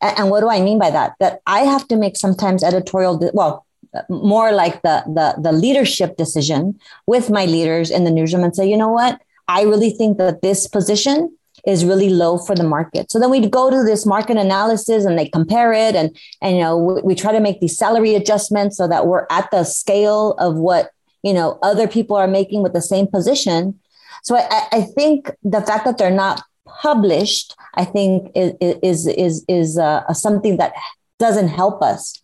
And, 0.00 0.18
and, 0.18 0.30
what 0.30 0.40
do 0.40 0.48
i 0.48 0.60
mean 0.60 0.78
by 0.78 0.90
that? 0.90 1.14
That 1.20 1.40
i 1.46 1.60
have 1.60 1.86
to 1.88 1.96
make 1.96 2.16
sometimes 2.16 2.64
editorial 2.64 3.18
de- 3.18 3.30
well 3.34 3.66
more 4.08 4.52
like 4.52 4.82
the, 4.82 5.02
the 5.06 5.40
the 5.40 5.52
leadership 5.52 6.16
decision 6.16 6.78
with 7.06 7.28
my 7.30 7.44
leaders 7.44 7.90
in 7.90 8.04
the 8.04 8.10
newsroom 8.10 8.44
and 8.44 8.56
say 8.56 8.68
you 8.68 8.76
know 8.76 8.88
what? 8.88 9.20
I 9.48 9.62
really 9.62 9.90
think 9.90 10.18
that 10.18 10.42
this 10.42 10.66
position 10.66 11.36
is 11.66 11.84
really 11.84 12.08
low 12.08 12.38
for 12.38 12.54
the 12.54 12.64
market. 12.64 13.10
So 13.10 13.20
then 13.20 13.30
we 13.30 13.46
go 13.46 13.70
to 13.70 13.84
this 13.84 14.04
market 14.04 14.36
analysis 14.36 15.04
and 15.04 15.18
they 15.18 15.28
compare 15.28 15.72
it 15.72 15.94
and 15.94 16.16
and 16.40 16.56
you 16.56 16.62
know 16.62 16.76
we, 16.76 17.02
we 17.02 17.14
try 17.14 17.32
to 17.32 17.40
make 17.40 17.60
these 17.60 17.76
salary 17.76 18.14
adjustments 18.14 18.76
so 18.76 18.88
that 18.88 19.06
we're 19.06 19.26
at 19.30 19.50
the 19.50 19.64
scale 19.64 20.32
of 20.38 20.56
what 20.56 20.90
you 21.22 21.32
know 21.32 21.58
other 21.62 21.86
people 21.86 22.16
are 22.16 22.28
making 22.28 22.62
with 22.62 22.72
the 22.72 22.82
same 22.82 23.06
position 23.06 23.78
so 24.22 24.36
I, 24.36 24.66
I 24.72 24.82
think 24.82 25.30
the 25.42 25.60
fact 25.60 25.84
that 25.84 25.98
they're 25.98 26.10
not 26.10 26.42
published, 26.66 27.54
I 27.74 27.84
think 27.84 28.30
is 28.34 28.54
is 28.60 29.06
is 29.06 29.44
is 29.48 29.78
uh, 29.78 30.12
something 30.12 30.56
that 30.56 30.72
doesn't 31.18 31.48
help 31.48 31.82
us. 31.82 32.22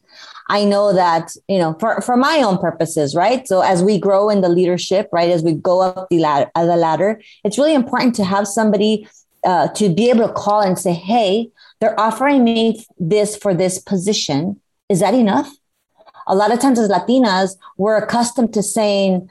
I 0.48 0.64
know 0.64 0.92
that 0.94 1.36
you 1.48 1.58
know 1.58 1.76
for 1.78 2.00
for 2.00 2.16
my 2.16 2.38
own 2.38 2.58
purposes, 2.58 3.14
right? 3.14 3.46
So 3.46 3.60
as 3.60 3.82
we 3.82 3.98
grow 3.98 4.30
in 4.30 4.40
the 4.40 4.48
leadership, 4.48 5.08
right, 5.12 5.30
as 5.30 5.42
we 5.42 5.52
go 5.54 5.82
up 5.82 6.08
the 6.08 6.20
ladder, 6.20 6.50
uh, 6.54 6.66
the 6.66 6.76
ladder, 6.76 7.20
it's 7.44 7.58
really 7.58 7.74
important 7.74 8.14
to 8.16 8.24
have 8.24 8.46
somebody 8.46 9.06
uh, 9.44 9.68
to 9.68 9.88
be 9.88 10.08
able 10.08 10.26
to 10.26 10.32
call 10.32 10.60
and 10.60 10.78
say, 10.78 10.92
"Hey, 10.92 11.50
they're 11.80 11.98
offering 11.98 12.44
me 12.44 12.86
this 12.98 13.36
for 13.36 13.54
this 13.54 13.78
position. 13.78 14.60
Is 14.88 15.00
that 15.00 15.14
enough?" 15.14 15.50
A 16.28 16.34
lot 16.34 16.52
of 16.52 16.60
times 16.60 16.78
as 16.78 16.90
Latinas, 16.90 17.56
we're 17.78 17.96
accustomed 17.96 18.52
to 18.52 18.62
saying, 18.62 19.30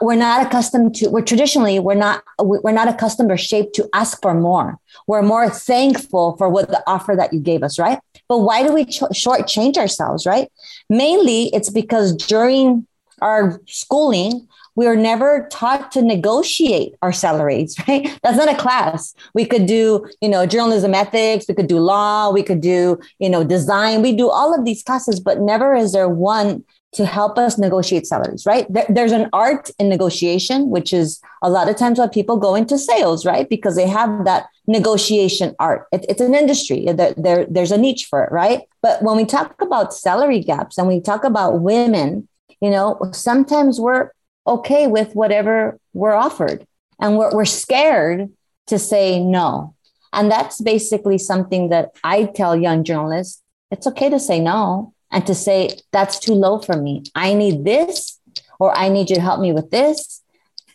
we're 0.00 0.14
not 0.14 0.46
accustomed 0.46 0.94
to 0.94 1.08
we're 1.08 1.22
traditionally 1.22 1.78
we're 1.78 1.94
not 1.94 2.22
we're 2.38 2.72
not 2.72 2.88
accustomed 2.88 3.30
or 3.30 3.36
shaped 3.36 3.74
to 3.74 3.88
ask 3.92 4.20
for 4.22 4.34
more. 4.34 4.78
We're 5.06 5.22
more 5.22 5.50
thankful 5.50 6.36
for 6.36 6.48
what 6.48 6.68
the 6.68 6.82
offer 6.86 7.14
that 7.16 7.32
you 7.32 7.40
gave 7.40 7.62
us 7.62 7.78
right? 7.78 7.98
But 8.28 8.38
why 8.38 8.62
do 8.62 8.72
we 8.72 8.84
ch- 8.84 9.00
shortchange 9.12 9.76
ourselves 9.76 10.24
right? 10.24 10.50
Mainly 10.88 11.46
it's 11.52 11.70
because 11.70 12.14
during 12.14 12.86
our 13.20 13.60
schooling 13.66 14.46
we 14.74 14.86
were 14.86 14.96
never 14.96 15.48
taught 15.50 15.92
to 15.92 16.00
negotiate 16.00 16.94
our 17.02 17.12
salaries 17.12 17.76
right? 17.88 18.18
That's 18.22 18.38
not 18.38 18.50
a 18.50 18.56
class. 18.56 19.14
We 19.34 19.44
could 19.44 19.66
do 19.66 20.08
you 20.20 20.28
know 20.28 20.46
journalism 20.46 20.94
ethics 20.94 21.46
we 21.48 21.54
could 21.54 21.66
do 21.66 21.80
law 21.80 22.30
we 22.30 22.44
could 22.44 22.60
do 22.60 23.00
you 23.18 23.28
know 23.28 23.42
design 23.42 24.00
we 24.00 24.14
do 24.14 24.30
all 24.30 24.56
of 24.56 24.64
these 24.64 24.84
classes 24.84 25.18
but 25.18 25.40
never 25.40 25.74
is 25.74 25.92
there 25.92 26.08
one 26.08 26.64
to 26.92 27.06
help 27.06 27.38
us 27.38 27.58
negotiate 27.58 28.06
salaries, 28.06 28.44
right? 28.44 28.66
There, 28.70 28.84
there's 28.88 29.12
an 29.12 29.30
art 29.32 29.70
in 29.78 29.88
negotiation, 29.88 30.68
which 30.68 30.92
is 30.92 31.20
a 31.40 31.48
lot 31.48 31.68
of 31.68 31.76
times 31.76 31.98
why 31.98 32.06
people 32.06 32.36
go 32.36 32.54
into 32.54 32.76
sales, 32.76 33.24
right? 33.24 33.48
Because 33.48 33.76
they 33.76 33.88
have 33.88 34.26
that 34.26 34.46
negotiation 34.66 35.54
art. 35.58 35.86
It, 35.90 36.04
it's 36.08 36.20
an 36.20 36.34
industry. 36.34 36.84
There, 36.92 37.14
there, 37.16 37.46
there's 37.48 37.72
a 37.72 37.78
niche 37.78 38.06
for 38.10 38.24
it, 38.24 38.30
right? 38.30 38.62
But 38.82 39.02
when 39.02 39.16
we 39.16 39.24
talk 39.24 39.60
about 39.62 39.94
salary 39.94 40.40
gaps 40.40 40.76
and 40.76 40.86
we 40.86 41.00
talk 41.00 41.24
about 41.24 41.60
women, 41.62 42.28
you 42.60 42.70
know, 42.70 43.00
sometimes 43.12 43.80
we're 43.80 44.10
okay 44.46 44.86
with 44.86 45.14
whatever 45.14 45.78
we're 45.94 46.14
offered 46.14 46.66
and 47.00 47.16
we're, 47.16 47.34
we're 47.34 47.44
scared 47.46 48.30
to 48.66 48.78
say 48.78 49.18
no. 49.18 49.74
And 50.12 50.30
that's 50.30 50.60
basically 50.60 51.16
something 51.16 51.70
that 51.70 51.92
I 52.04 52.24
tell 52.24 52.54
young 52.54 52.84
journalists 52.84 53.42
it's 53.70 53.86
okay 53.86 54.10
to 54.10 54.20
say 54.20 54.38
no 54.38 54.92
and 55.12 55.26
to 55.26 55.34
say, 55.34 55.78
that's 55.92 56.18
too 56.18 56.34
low 56.34 56.58
for 56.58 56.76
me. 56.76 57.04
I 57.14 57.34
need 57.34 57.64
this, 57.64 58.18
or 58.58 58.76
I 58.76 58.88
need 58.88 59.10
you 59.10 59.16
to 59.16 59.22
help 59.22 59.40
me 59.40 59.52
with 59.52 59.70
this. 59.70 60.22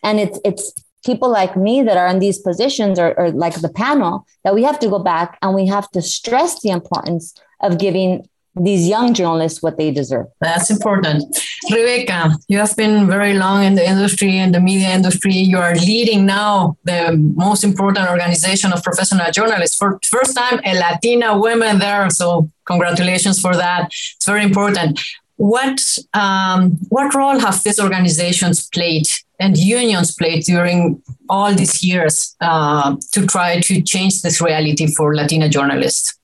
And 0.02 0.20
it's, 0.20 0.38
it's 0.44 0.72
people 1.04 1.28
like 1.28 1.56
me 1.56 1.82
that 1.82 1.96
are 1.96 2.06
in 2.06 2.20
these 2.20 2.38
positions 2.38 2.98
or, 2.98 3.18
or 3.18 3.30
like 3.30 3.60
the 3.60 3.68
panel 3.68 4.26
that 4.44 4.54
we 4.54 4.62
have 4.62 4.78
to 4.78 4.88
go 4.88 4.98
back 4.98 5.38
and 5.42 5.54
we 5.54 5.66
have 5.66 5.90
to 5.90 6.00
stress 6.00 6.60
the 6.62 6.70
importance 6.70 7.34
of 7.60 7.78
giving 7.78 8.28
these 8.60 8.88
young 8.88 9.14
journalists 9.14 9.62
what 9.62 9.76
they 9.76 9.90
deserve. 9.90 10.26
That's 10.40 10.70
important. 10.70 11.24
Rebecca, 11.70 12.36
you 12.48 12.58
have 12.58 12.76
been 12.76 13.06
very 13.06 13.34
long 13.34 13.64
in 13.64 13.74
the 13.74 13.86
industry, 13.86 14.36
in 14.38 14.52
the 14.52 14.60
media 14.60 14.90
industry. 14.90 15.34
You 15.34 15.58
are 15.58 15.74
leading 15.74 16.26
now 16.26 16.76
the 16.84 17.16
most 17.36 17.64
important 17.64 18.08
organization 18.08 18.72
of 18.72 18.82
professional 18.82 19.30
journalists. 19.30 19.76
For 19.76 19.98
first 20.04 20.36
time, 20.36 20.60
a 20.64 20.74
Latina 20.74 21.38
woman 21.38 21.78
there. 21.78 22.08
So 22.10 22.48
congratulations 22.64 23.40
for 23.40 23.54
that. 23.56 23.86
It's 24.16 24.26
very 24.26 24.42
important. 24.42 25.00
What 25.36 25.80
um, 26.14 26.78
what 26.88 27.14
role 27.14 27.38
have 27.38 27.62
these 27.62 27.78
organizations 27.78 28.68
played 28.68 29.06
and 29.38 29.56
unions 29.56 30.12
played 30.12 30.42
during 30.42 31.00
all 31.28 31.54
these 31.54 31.82
years 31.82 32.34
uh, 32.40 32.96
to 33.12 33.24
try 33.24 33.60
to 33.60 33.80
change 33.82 34.22
this 34.22 34.40
reality 34.40 34.88
for 34.88 35.14
Latina 35.14 35.48
journalists? 35.48 36.18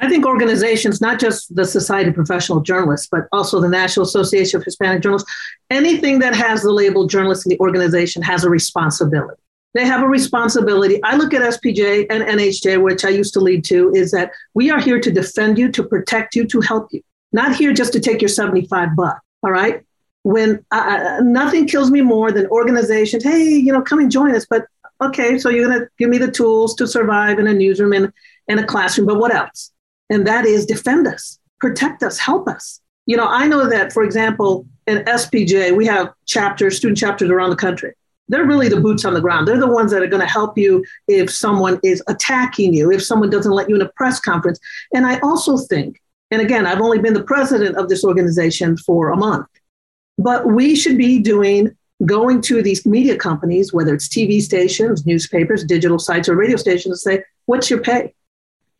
I 0.00 0.08
think 0.08 0.26
organizations, 0.26 1.00
not 1.00 1.20
just 1.20 1.54
the 1.54 1.64
Society 1.64 2.10
of 2.10 2.14
Professional 2.14 2.60
Journalists, 2.60 3.08
but 3.10 3.28
also 3.32 3.60
the 3.60 3.68
National 3.68 4.04
Association 4.04 4.58
of 4.58 4.64
Hispanic 4.64 5.02
Journalists, 5.02 5.30
anything 5.70 6.18
that 6.18 6.34
has 6.34 6.62
the 6.62 6.72
label 6.72 7.06
journalist 7.06 7.46
in 7.46 7.50
the 7.50 7.58
organization 7.60 8.22
has 8.22 8.44
a 8.44 8.50
responsibility. 8.50 9.40
They 9.72 9.84
have 9.84 10.02
a 10.02 10.08
responsibility. 10.08 11.02
I 11.02 11.16
look 11.16 11.34
at 11.34 11.42
SPJ 11.42 12.06
and 12.10 12.22
NAHJ, 12.22 12.82
which 12.82 13.04
I 13.04 13.08
used 13.08 13.34
to 13.34 13.40
lead 13.40 13.64
to, 13.66 13.92
is 13.92 14.12
that 14.12 14.30
we 14.54 14.70
are 14.70 14.80
here 14.80 15.00
to 15.00 15.10
defend 15.10 15.58
you, 15.58 15.70
to 15.72 15.82
protect 15.82 16.34
you, 16.36 16.46
to 16.46 16.60
help 16.60 16.92
you, 16.92 17.02
not 17.32 17.56
here 17.56 17.72
just 17.72 17.92
to 17.94 18.00
take 18.00 18.20
your 18.20 18.28
75 18.28 18.94
bucks. 18.94 19.20
All 19.42 19.50
right. 19.50 19.82
When 20.22 20.64
uh, 20.70 21.16
uh 21.18 21.20
nothing 21.22 21.66
kills 21.66 21.90
me 21.90 22.00
more 22.00 22.32
than 22.32 22.46
organizations, 22.46 23.24
hey, 23.24 23.44
you 23.44 23.72
know, 23.72 23.82
come 23.82 23.98
and 23.98 24.10
join 24.10 24.34
us. 24.34 24.46
But 24.48 24.66
Okay, 25.00 25.38
so 25.38 25.48
you're 25.48 25.66
going 25.66 25.80
to 25.80 25.88
give 25.98 26.08
me 26.08 26.18
the 26.18 26.30
tools 26.30 26.74
to 26.76 26.86
survive 26.86 27.38
in 27.38 27.46
a 27.46 27.52
newsroom 27.52 27.92
and 27.92 28.12
in 28.48 28.58
a 28.58 28.66
classroom, 28.66 29.06
but 29.06 29.18
what 29.18 29.34
else? 29.34 29.72
And 30.10 30.26
that 30.26 30.44
is 30.46 30.66
defend 30.66 31.06
us, 31.06 31.38
protect 31.60 32.02
us, 32.02 32.18
help 32.18 32.48
us. 32.48 32.80
You 33.06 33.16
know, 33.16 33.26
I 33.26 33.46
know 33.46 33.68
that, 33.68 33.92
for 33.92 34.02
example, 34.02 34.66
in 34.86 34.98
SPJ, 34.98 35.76
we 35.76 35.86
have 35.86 36.12
chapters, 36.26 36.76
student 36.76 36.98
chapters 36.98 37.30
around 37.30 37.50
the 37.50 37.56
country. 37.56 37.94
They're 38.28 38.46
really 38.46 38.68
the 38.68 38.80
boots 38.80 39.04
on 39.04 39.12
the 39.12 39.20
ground. 39.20 39.46
They're 39.46 39.58
the 39.58 39.66
ones 39.66 39.90
that 39.92 40.02
are 40.02 40.06
going 40.06 40.22
to 40.22 40.26
help 40.26 40.56
you 40.56 40.84
if 41.08 41.30
someone 41.30 41.78
is 41.82 42.02
attacking 42.08 42.72
you, 42.72 42.90
if 42.90 43.04
someone 43.04 43.28
doesn't 43.28 43.52
let 43.52 43.68
you 43.68 43.76
in 43.76 43.82
a 43.82 43.88
press 43.90 44.18
conference. 44.18 44.58
And 44.94 45.06
I 45.06 45.18
also 45.20 45.58
think, 45.58 46.00
and 46.30 46.40
again, 46.40 46.66
I've 46.66 46.80
only 46.80 46.98
been 46.98 47.12
the 47.12 47.22
president 47.22 47.76
of 47.76 47.88
this 47.88 48.04
organization 48.04 48.78
for 48.78 49.10
a 49.10 49.16
month, 49.16 49.46
but 50.16 50.46
we 50.46 50.74
should 50.74 50.96
be 50.96 51.18
doing 51.18 51.76
going 52.06 52.40
to 52.42 52.62
these 52.62 52.84
media 52.86 53.16
companies, 53.16 53.72
whether 53.72 53.94
it's 53.94 54.08
TV 54.08 54.40
stations, 54.40 55.06
newspapers, 55.06 55.64
digital 55.64 55.98
sites, 55.98 56.28
or 56.28 56.34
radio 56.34 56.56
stations, 56.56 57.04
and 57.04 57.14
say, 57.14 57.24
what's 57.46 57.70
your 57.70 57.80
pay? 57.80 58.14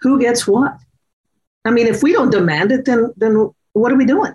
Who 0.00 0.18
gets 0.18 0.46
what? 0.46 0.76
I 1.64 1.70
mean, 1.70 1.86
if 1.86 2.02
we 2.02 2.12
don't 2.12 2.30
demand 2.30 2.72
it, 2.72 2.84
then, 2.84 3.12
then 3.16 3.50
what 3.72 3.92
are 3.92 3.96
we 3.96 4.04
doing? 4.04 4.32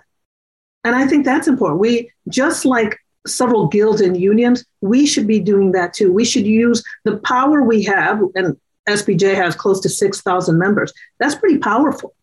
And 0.84 0.96
I 0.96 1.06
think 1.06 1.24
that's 1.24 1.46
important. 1.46 1.80
We, 1.80 2.10
just 2.28 2.64
like 2.64 2.98
several 3.26 3.68
guilds 3.68 4.00
and 4.00 4.16
unions, 4.16 4.64
we 4.80 5.06
should 5.06 5.26
be 5.26 5.40
doing 5.40 5.72
that 5.72 5.92
too. 5.92 6.12
We 6.12 6.24
should 6.24 6.46
use 6.46 6.82
the 7.04 7.18
power 7.18 7.62
we 7.62 7.84
have, 7.84 8.22
and 8.34 8.56
SPJ 8.88 9.34
has 9.34 9.54
close 9.54 9.80
to 9.80 9.88
6,000 9.88 10.58
members. 10.58 10.92
That's 11.18 11.34
pretty 11.34 11.58
powerful. 11.58 12.14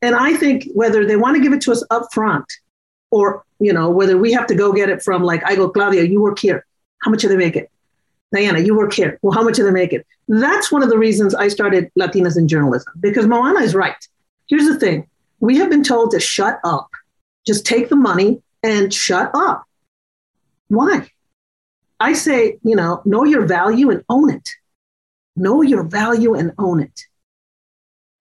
And 0.00 0.14
I 0.16 0.34
think 0.34 0.68
whether 0.74 1.06
they 1.06 1.16
want 1.16 1.36
to 1.36 1.42
give 1.42 1.52
it 1.52 1.60
to 1.62 1.72
us 1.72 1.84
up 1.90 2.08
front 2.12 2.44
or 3.12 3.44
you 3.60 3.72
know 3.72 3.88
whether 3.88 4.18
we 4.18 4.32
have 4.32 4.46
to 4.48 4.54
go 4.54 4.72
get 4.72 4.88
it 4.88 5.02
from 5.02 5.22
like 5.22 5.44
I 5.44 5.54
go 5.54 5.70
Claudia, 5.70 6.02
you 6.02 6.20
work 6.20 6.40
here. 6.40 6.66
How 7.02 7.10
much 7.10 7.22
do 7.22 7.28
they 7.28 7.36
make 7.36 7.54
it? 7.54 7.70
Diana, 8.32 8.60
you 8.60 8.76
work 8.76 8.92
here. 8.92 9.18
Well, 9.22 9.32
how 9.32 9.42
much 9.42 9.56
do 9.56 9.64
they 9.64 9.70
make 9.70 9.92
it? 9.92 10.06
That's 10.28 10.72
one 10.72 10.82
of 10.82 10.88
the 10.88 10.98
reasons 10.98 11.34
I 11.34 11.48
started 11.48 11.90
Latinas 11.98 12.38
in 12.38 12.48
Journalism 12.48 12.92
because 13.00 13.26
Moana 13.26 13.60
is 13.60 13.74
right. 13.74 13.96
Here's 14.48 14.66
the 14.66 14.78
thing: 14.78 15.06
we 15.40 15.56
have 15.58 15.70
been 15.70 15.84
told 15.84 16.10
to 16.12 16.20
shut 16.20 16.60
up, 16.64 16.88
just 17.46 17.66
take 17.66 17.88
the 17.88 17.96
money 17.96 18.42
and 18.62 18.92
shut 18.92 19.30
up. 19.34 19.64
Why? 20.68 21.08
I 22.00 22.14
say, 22.14 22.58
you 22.62 22.74
know, 22.74 23.02
know 23.04 23.24
your 23.24 23.46
value 23.46 23.90
and 23.90 24.02
own 24.08 24.30
it. 24.30 24.48
Know 25.36 25.62
your 25.62 25.82
value 25.82 26.34
and 26.34 26.52
own 26.58 26.80
it. 26.80 27.06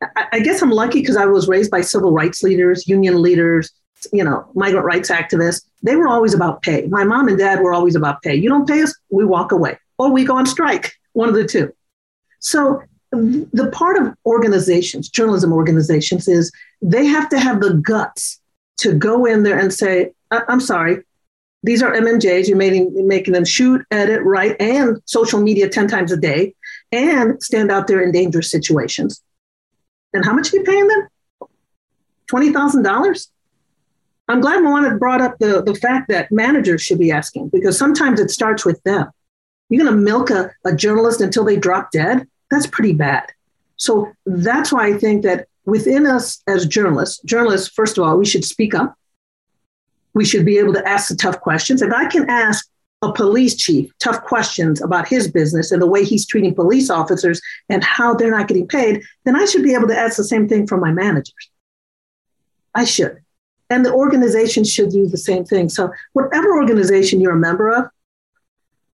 I, 0.02 0.28
I 0.34 0.40
guess 0.40 0.62
I'm 0.62 0.72
lucky 0.72 1.00
because 1.00 1.18
I 1.18 1.26
was 1.26 1.48
raised 1.48 1.72
by 1.72 1.82
civil 1.82 2.12
rights 2.12 2.44
leaders, 2.44 2.88
union 2.88 3.22
leaders, 3.22 3.72
you 4.12 4.24
know, 4.24 4.50
migrant 4.56 4.86
rights 4.86 5.10
activists, 5.10 5.66
they 5.84 5.96
were 5.96 6.08
always 6.08 6.34
about 6.34 6.62
pay. 6.62 6.88
My 6.88 7.04
mom 7.04 7.28
and 7.28 7.38
dad 7.38 7.62
were 7.62 7.74
always 7.74 7.96
about 7.96 8.22
pay. 8.22 8.36
You 8.36 8.50
don't 8.50 8.68
pay 8.68 8.82
us, 8.82 8.96
we 9.10 9.26
walk 9.26 9.52
away, 9.52 9.78
or 10.02 10.12
we 10.12 10.26
go 10.26 10.36
on 10.36 10.48
strike, 10.48 10.94
one 11.14 11.30
of 11.30 11.36
the 11.36 11.46
two. 11.46 11.72
So 12.40 12.82
the 13.12 13.70
part 13.72 13.98
of 13.98 14.16
organizations, 14.26 15.10
journalism 15.10 15.54
organizations, 15.54 16.28
is 16.28 16.52
they 16.82 17.06
have 17.06 17.30
to 17.30 17.40
have 17.40 17.62
the 17.62 17.76
guts 17.76 18.42
to 18.78 18.94
go 18.94 19.26
in 19.26 19.44
there 19.44 19.60
and 19.60 19.72
say, 19.72 20.12
I'm 20.32 20.60
sorry, 20.60 21.04
these 21.62 21.84
are 21.84 21.92
MMJs. 21.92 22.48
You're 22.48 22.58
making, 22.58 23.08
making 23.08 23.36
them 23.36 23.46
shoot, 23.46 23.86
edit, 23.92 24.24
write, 24.24 24.60
and 24.60 25.00
social 25.06 25.40
media 25.40 25.70
10 25.70 25.88
times 25.88 26.12
a 26.12 26.18
day 26.18 26.56
and 26.92 27.42
stand 27.44 27.72
out 27.72 27.86
there 27.86 28.02
in 28.02 28.12
dangerous 28.12 28.50
situations. 28.50 29.22
And 30.14 30.26
how 30.26 30.34
much 30.34 30.52
are 30.52 30.58
you 30.58 30.64
paying 30.64 30.88
them? 30.88 31.08
$20,000? 32.32 33.28
I'm 34.30 34.42
glad 34.42 34.64
Moana 34.64 34.98
brought 34.98 35.22
up 35.22 35.38
the, 35.38 35.62
the 35.62 35.76
fact 35.76 36.10
that 36.10 36.32
managers 36.32 36.82
should 36.82 36.98
be 36.98 37.12
asking 37.12 37.50
because 37.50 37.78
sometimes 37.78 38.20
it 38.20 38.32
starts 38.32 38.66
with 38.66 38.82
them. 38.82 39.12
You're 39.72 39.86
going 39.86 39.96
to 39.96 40.02
milk 40.02 40.30
a, 40.30 40.52
a 40.66 40.76
journalist 40.76 41.22
until 41.22 41.46
they 41.46 41.56
drop 41.56 41.92
dead? 41.92 42.28
That's 42.52 42.68
pretty 42.68 42.92
bad. 42.92 43.32
So 43.78 44.12
that's 44.26 44.72
why 44.74 44.88
I 44.88 44.98
think 44.98 45.24
that 45.24 45.48
within 45.66 46.06
us 46.06 46.44
as 46.46 46.68
journalists, 46.68 47.22
journalists, 47.24 47.70
first 47.70 47.98
of 47.98 48.04
all, 48.04 48.18
we 48.18 48.26
should 48.26 48.44
speak 48.44 48.76
up. 48.76 48.96
We 50.14 50.26
should 50.26 50.46
be 50.46 50.58
able 50.58 50.74
to 50.74 50.86
ask 50.86 51.08
the 51.08 51.16
tough 51.16 51.40
questions. 51.40 51.82
If 51.82 51.94
I 51.94 52.08
can 52.08 52.30
ask 52.30 52.68
a 53.02 53.14
police 53.14 53.56
chief 53.56 53.90
tough 54.00 54.22
questions 54.26 54.82
about 54.82 55.08
his 55.08 55.32
business 55.32 55.72
and 55.72 55.82
the 55.82 55.88
way 55.88 56.04
he's 56.04 56.26
treating 56.26 56.54
police 56.54 56.90
officers 56.90 57.42
and 57.70 57.82
how 57.82 58.14
they're 58.14 58.30
not 58.30 58.50
getting 58.50 58.68
paid, 58.68 59.02
then 59.24 59.38
I 59.38 59.46
should 59.46 59.64
be 59.64 59.74
able 59.74 59.88
to 59.88 59.98
ask 59.98 60.18
the 60.18 60.26
same 60.26 60.50
thing 60.50 60.68
from 60.68 60.82
my 60.82 60.92
managers. 60.92 61.50
I 62.76 62.84
should. 62.84 63.20
And 63.70 63.86
the 63.86 63.94
organization 63.94 64.66
should 64.66 64.90
do 64.90 65.08
the 65.08 65.18
same 65.18 65.46
thing. 65.46 65.70
So, 65.70 65.94
whatever 66.12 66.58
organization 66.58 67.22
you're 67.22 67.32
a 67.32 67.40
member 67.40 67.70
of, 67.70 67.86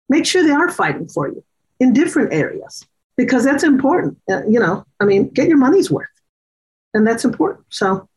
make 0.08 0.26
sure 0.26 0.42
they 0.42 0.50
are 0.50 0.70
fighting 0.70 1.08
for 1.08 1.28
you 1.28 1.42
in 1.80 1.92
different 1.92 2.32
areas 2.32 2.86
because 3.16 3.44
that's 3.44 3.64
important. 3.64 4.18
Uh, 4.30 4.46
you 4.46 4.60
know, 4.60 4.84
I 5.00 5.04
mean, 5.04 5.28
get 5.28 5.48
your 5.48 5.58
money's 5.58 5.90
worth. 5.90 6.08
And 6.92 7.06
that's 7.06 7.24
important. 7.24 7.66
So, 7.70 8.08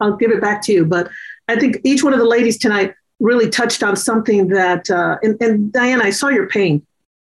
I'll 0.00 0.16
give 0.16 0.30
it 0.30 0.40
back 0.40 0.62
to 0.62 0.72
you. 0.72 0.84
But 0.84 1.10
I 1.48 1.56
think 1.56 1.78
each 1.84 2.02
one 2.02 2.12
of 2.12 2.18
the 2.18 2.24
ladies 2.24 2.58
tonight 2.58 2.94
really 3.20 3.50
touched 3.50 3.82
on 3.82 3.96
something 3.96 4.48
that, 4.48 4.90
uh, 4.90 5.18
and, 5.22 5.40
and 5.42 5.72
Diane, 5.72 6.00
I 6.00 6.10
saw 6.10 6.28
your 6.28 6.48
pain 6.48 6.84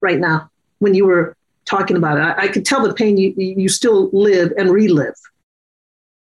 right 0.01 0.19
now 0.19 0.51
when 0.79 0.95
you 0.95 1.05
were 1.05 1.37
talking 1.67 1.97
about 1.97 2.19
it. 2.19 2.23
I, 2.23 2.45
I 2.45 2.49
could 2.49 2.65
tell 2.65 2.87
the 2.87 2.95
pain 2.95 3.17
you, 3.17 3.35
you 3.37 3.69
still 3.69 4.09
live 4.13 4.53
and 4.57 4.71
relive. 4.71 5.15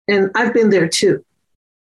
And 0.08 0.30
I've 0.34 0.52
been 0.52 0.70
there 0.70 0.88
too. 0.88 1.24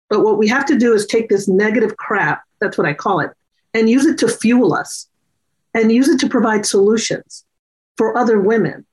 But 0.10 0.22
what 0.22 0.38
we 0.38 0.48
have 0.48 0.66
to 0.66 0.78
do 0.78 0.94
is 0.94 1.06
take 1.06 1.30
this 1.30 1.48
negative 1.48 1.98
crap, 1.98 2.44
that's 2.60 2.78
what 2.78 2.88
I 2.88 2.94
call 2.94 3.20
it, 3.20 3.32
and 3.74 3.90
use 3.90 4.06
it 4.06 4.18
to 4.20 4.28
fuel 4.28 4.74
us 4.74 5.08
and 5.74 5.92
use 5.92 6.08
it 6.08 6.20
to 6.20 6.30
provide 6.30 6.66
solutions 6.66 7.46
for 7.98 8.18
other 8.18 8.40
women 8.40 8.86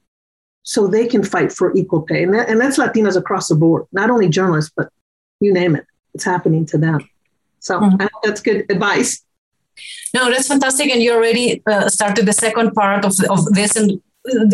so 0.62 0.86
they 0.86 1.06
can 1.06 1.22
fight 1.22 1.52
for 1.52 1.74
equal 1.74 2.02
pay. 2.02 2.22
And, 2.22 2.34
that, 2.34 2.48
and 2.48 2.60
that's 2.60 2.78
Latinas 2.78 3.16
across 3.16 3.48
the 3.48 3.54
board, 3.54 3.86
not 3.92 4.10
only 4.10 4.28
journalists, 4.28 4.72
but 4.76 4.90
you 5.40 5.52
name 5.52 5.74
it, 5.74 5.86
it's 6.14 6.24
happening 6.24 6.66
to 6.66 6.78
them. 6.78 7.08
So 7.60 7.80
mm-hmm. 7.80 8.06
that's 8.22 8.40
good 8.40 8.66
advice. 8.70 9.22
No, 10.12 10.30
that's 10.30 10.48
fantastic. 10.48 10.90
And 10.90 11.02
you 11.02 11.14
already 11.14 11.62
uh, 11.66 11.88
started 11.88 12.26
the 12.26 12.32
second 12.32 12.72
part 12.72 13.04
of, 13.04 13.14
of 13.30 13.44
this 13.54 13.76
and 13.76 14.00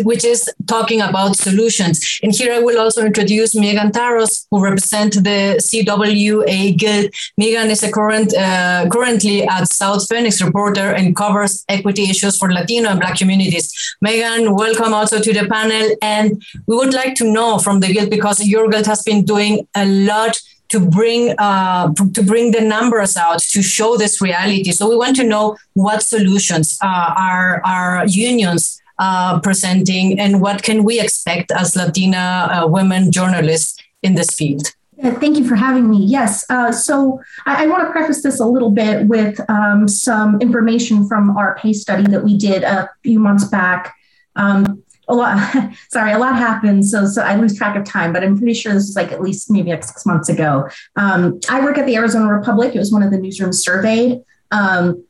which 0.03 0.23
is 0.23 0.49
talking 0.67 1.01
about 1.01 1.35
solutions. 1.35 2.19
And 2.23 2.33
here 2.33 2.53
I 2.53 2.59
will 2.59 2.79
also 2.79 3.05
introduce 3.05 3.55
Megan 3.55 3.91
Taros, 3.91 4.47
who 4.49 4.63
represents 4.63 5.17
the 5.17 5.59
CWA 5.59 6.77
Guild. 6.77 7.13
Megan 7.37 7.69
is 7.69 7.83
a 7.83 7.91
current 7.91 8.33
uh, 8.33 8.87
currently 8.89 9.43
at 9.43 9.67
South 9.67 10.07
Phoenix 10.07 10.41
reporter 10.41 10.91
and 10.91 11.15
covers 11.15 11.65
equity 11.67 12.03
issues 12.03 12.37
for 12.37 12.51
Latino 12.51 12.89
and 12.89 12.99
Black 12.99 13.17
communities. 13.17 13.73
Megan, 14.01 14.55
welcome 14.55 14.93
also 14.93 15.19
to 15.19 15.33
the 15.33 15.47
panel. 15.47 15.95
And 16.01 16.41
we 16.67 16.75
would 16.75 16.93
like 16.93 17.15
to 17.15 17.31
know 17.31 17.59
from 17.59 17.81
the 17.81 17.91
Guild 17.91 18.09
because 18.09 18.45
your 18.45 18.69
Guild 18.69 18.85
has 18.85 19.03
been 19.03 19.25
doing 19.25 19.67
a 19.75 19.85
lot 19.85 20.37
to 20.69 20.79
bring 20.81 21.33
uh, 21.37 21.93
to 22.13 22.23
bring 22.23 22.51
the 22.51 22.59
numbers 22.59 23.15
out 23.15 23.39
to 23.39 23.61
show 23.61 23.95
this 23.95 24.21
reality. 24.21 24.71
So 24.73 24.89
we 24.89 24.97
want 24.97 25.15
to 25.15 25.23
know 25.23 25.55
what 25.73 26.03
solutions 26.03 26.77
uh, 26.83 27.13
are 27.17 27.61
our 27.63 28.05
unions 28.05 28.81
uh, 28.99 29.39
presenting, 29.39 30.19
and 30.19 30.41
what 30.41 30.63
can 30.63 30.83
we 30.83 30.99
expect 30.99 31.51
as 31.51 31.75
Latina 31.75 32.49
uh, 32.51 32.67
women 32.67 33.11
journalists 33.11 33.81
in 34.01 34.15
this 34.15 34.29
field? 34.31 34.73
Yeah, 34.97 35.13
thank 35.13 35.37
you 35.37 35.47
for 35.47 35.55
having 35.55 35.89
me. 35.89 36.03
Yes. 36.03 36.43
Uh, 36.49 36.71
so 36.71 37.21
I, 37.45 37.65
I 37.65 37.67
want 37.67 37.87
to 37.87 37.91
preface 37.91 38.23
this 38.23 38.39
a 38.39 38.45
little 38.45 38.71
bit 38.71 39.05
with 39.05 39.39
um, 39.47 39.87
some 39.87 40.41
information 40.41 41.07
from 41.07 41.37
our 41.37 41.55
pay 41.55 41.73
study 41.73 42.03
that 42.09 42.23
we 42.23 42.35
did 42.35 42.63
a 42.63 42.89
few 43.03 43.19
months 43.19 43.45
back. 43.45 43.93
Um, 44.35 44.83
a 45.07 45.13
lot, 45.13 45.37
sorry, 45.91 46.13
a 46.13 46.17
lot 46.17 46.35
happened. 46.35 46.85
So, 46.85 47.05
so 47.05 47.21
I 47.21 47.35
lose 47.35 47.55
track 47.55 47.75
of 47.75 47.85
time, 47.85 48.11
but 48.11 48.23
I'm 48.23 48.37
pretty 48.37 48.55
sure 48.55 48.73
this 48.73 48.87
was 48.87 48.95
like 48.95 49.11
at 49.11 49.21
least 49.21 49.51
maybe 49.51 49.69
like 49.69 49.83
six 49.83 50.03
months 50.05 50.29
ago. 50.29 50.67
Um, 50.95 51.39
I 51.47 51.63
work 51.63 51.77
at 51.77 51.85
the 51.85 51.95
Arizona 51.95 52.33
Republic. 52.33 52.75
It 52.75 52.79
was 52.79 52.91
one 52.91 53.03
of 53.03 53.11
the 53.11 53.17
newsrooms 53.17 53.55
surveyed. 53.55 54.21
Um, 54.51 55.03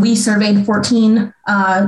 we 0.00 0.16
surveyed 0.16 0.64
14 0.64 1.34
uh, 1.46 1.86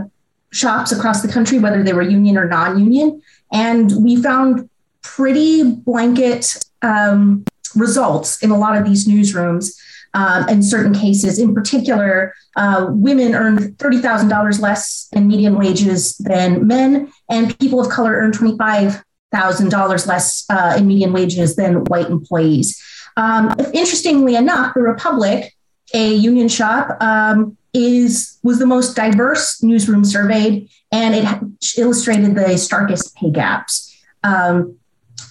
shops 0.53 0.93
across 0.93 1.23
the 1.23 1.33
country, 1.33 1.59
whether 1.59 1.83
they 1.83 1.93
were 1.93 2.03
union 2.03 2.39
or 2.39 2.49
non 2.49 2.79
union. 2.79 3.23
And 3.53 3.93
we 4.03 4.17
found 4.17 4.69
pretty 5.03 5.63
blanket 5.63 6.65
um, 6.83 7.45
results 7.75 8.43
in 8.43 8.51
a 8.51 8.59
lot 8.59 8.77
of 8.77 8.85
these 8.85 9.07
newsrooms. 9.07 9.77
Um, 10.15 10.49
in 10.49 10.63
certain 10.63 10.95
cases, 10.95 11.39
in 11.39 11.55
particular, 11.55 12.33
uh, 12.57 12.87
women 12.89 13.35
earned 13.35 13.77
$30,000 13.77 14.61
less 14.61 15.09
in 15.13 15.29
median 15.29 15.59
wages 15.59 16.17
than 16.17 16.67
men, 16.67 17.13
and 17.29 17.59
people 17.59 17.81
of 17.81 17.91
color 17.91 18.13
earned 18.13 18.33
$25,000 18.33 20.07
less 20.07 20.47
uh, 20.49 20.75
in 20.79 20.87
median 20.87 21.13
wages 21.13 21.55
than 21.57 21.85
white 21.85 22.07
employees. 22.07 22.83
Um, 23.19 23.55
interestingly 23.75 24.37
enough, 24.37 24.73
the 24.75 24.81
Republic, 24.81 25.53
a 25.93 26.15
union 26.15 26.49
shop, 26.49 26.97
um, 27.03 27.59
is 27.77 28.39
was 28.43 28.59
the 28.59 28.67
most 28.67 28.97
diverse 28.97 29.63
newsroom 29.63 30.05
surveyed, 30.05 30.69
and 30.91 31.15
it 31.15 31.79
illustrated 31.79 32.35
the 32.35 32.57
starkest 32.57 33.15
pay 33.17 33.31
gaps. 33.31 33.95
Um, 34.25 34.79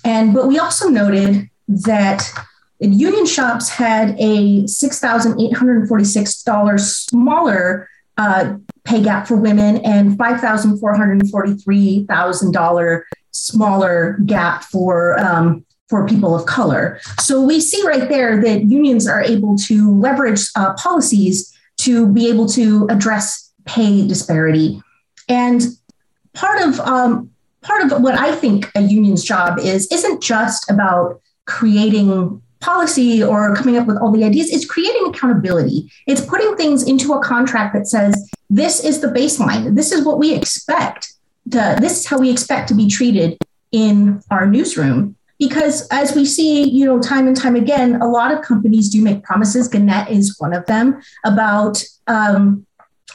and 0.04 0.34
but 0.34 0.48
we 0.48 0.60
also 0.60 0.88
noted 0.88 1.50
that 1.68 2.30
union 2.80 3.26
shops 3.26 3.70
had 3.70 4.16
a 4.20 4.68
six 4.68 5.00
thousand 5.00 5.42
eight 5.42 5.58
hundred 5.58 5.88
forty 5.88 6.06
six 6.06 6.44
dollars 6.44 6.96
smaller 6.96 7.90
uh, 8.18 8.56
pay 8.86 9.02
gap 9.02 9.28
for 9.28 9.36
women 9.36 9.76
and 9.78 10.18
$5,443,000 10.18 13.02
smaller 13.32 14.18
gap 14.26 14.64
for 14.64 15.20
um, 15.20 15.66
for 15.90 16.08
people 16.08 16.34
of 16.34 16.46
color. 16.48 17.00
So 17.20 17.42
we 17.42 17.60
see 17.60 17.86
right 17.86 18.08
there 18.10 18.42
that 18.42 18.64
unions 18.64 19.08
are 19.08 19.22
able 19.22 19.56
to 19.58 20.00
leverage 20.00 20.48
uh, 20.56 20.74
policies 20.76 21.55
to 21.86 22.08
be 22.08 22.30
able 22.30 22.48
to 22.50 22.88
address 22.90 23.52
pay 23.66 24.08
disparity. 24.08 24.82
And 25.28 25.62
part 26.34 26.62
of 26.62 26.80
um, 26.82 27.32
part 27.62 27.84
of 27.84 28.02
what 28.02 28.16
I 28.16 28.36
think 28.36 28.72
a 28.76 28.82
union's 28.82 29.24
job 29.24 29.60
is 29.60 29.92
isn't 29.92 30.22
just 30.22 30.70
about 30.70 31.22
creating 31.46 32.42
policy 32.60 33.24
or 33.24 33.56
coming 33.56 33.78
up 33.78 33.86
with 33.86 33.98
all 33.98 34.12
the 34.12 34.24
ideas. 34.24 34.50
It's 34.50 34.66
creating 34.66 35.08
accountability. 35.08 35.92
It's 36.08 36.22
putting 36.22 36.56
things 36.56 36.84
into 36.84 37.14
a 37.14 37.22
contract 37.22 37.76
that 37.76 37.88
says 37.88 38.30
this 38.50 38.84
is 38.84 39.02
the 39.02 39.08
baseline. 39.08 39.76
This 39.76 39.92
is 39.92 40.06
what 40.06 40.18
we 40.18 40.34
expect. 40.34 41.14
To, 41.52 41.78
this 41.80 42.00
is 42.00 42.06
how 42.08 42.18
we 42.18 42.32
expect 42.32 42.70
to 42.70 42.74
be 42.74 42.88
treated 42.88 43.38
in 43.72 44.22
our 44.32 44.48
newsroom 44.48 45.16
because 45.40 45.88
as 45.90 46.16
we 46.16 46.26
see 46.26 46.70
you 46.70 46.86
know 46.86 47.00
time 47.02 47.28
and 47.28 47.36
time 47.36 47.56
again 47.56 48.02
a 48.02 48.08
lot 48.08 48.32
of 48.32 48.42
companies 48.44 48.90
do 48.90 49.02
make 49.02 49.24
promises. 49.24 49.68
Gannett 49.68 50.10
is 50.10 50.36
one 50.40 50.54
of 50.54 50.66
them 50.66 51.02
about 51.26 51.84
um, 52.08 52.66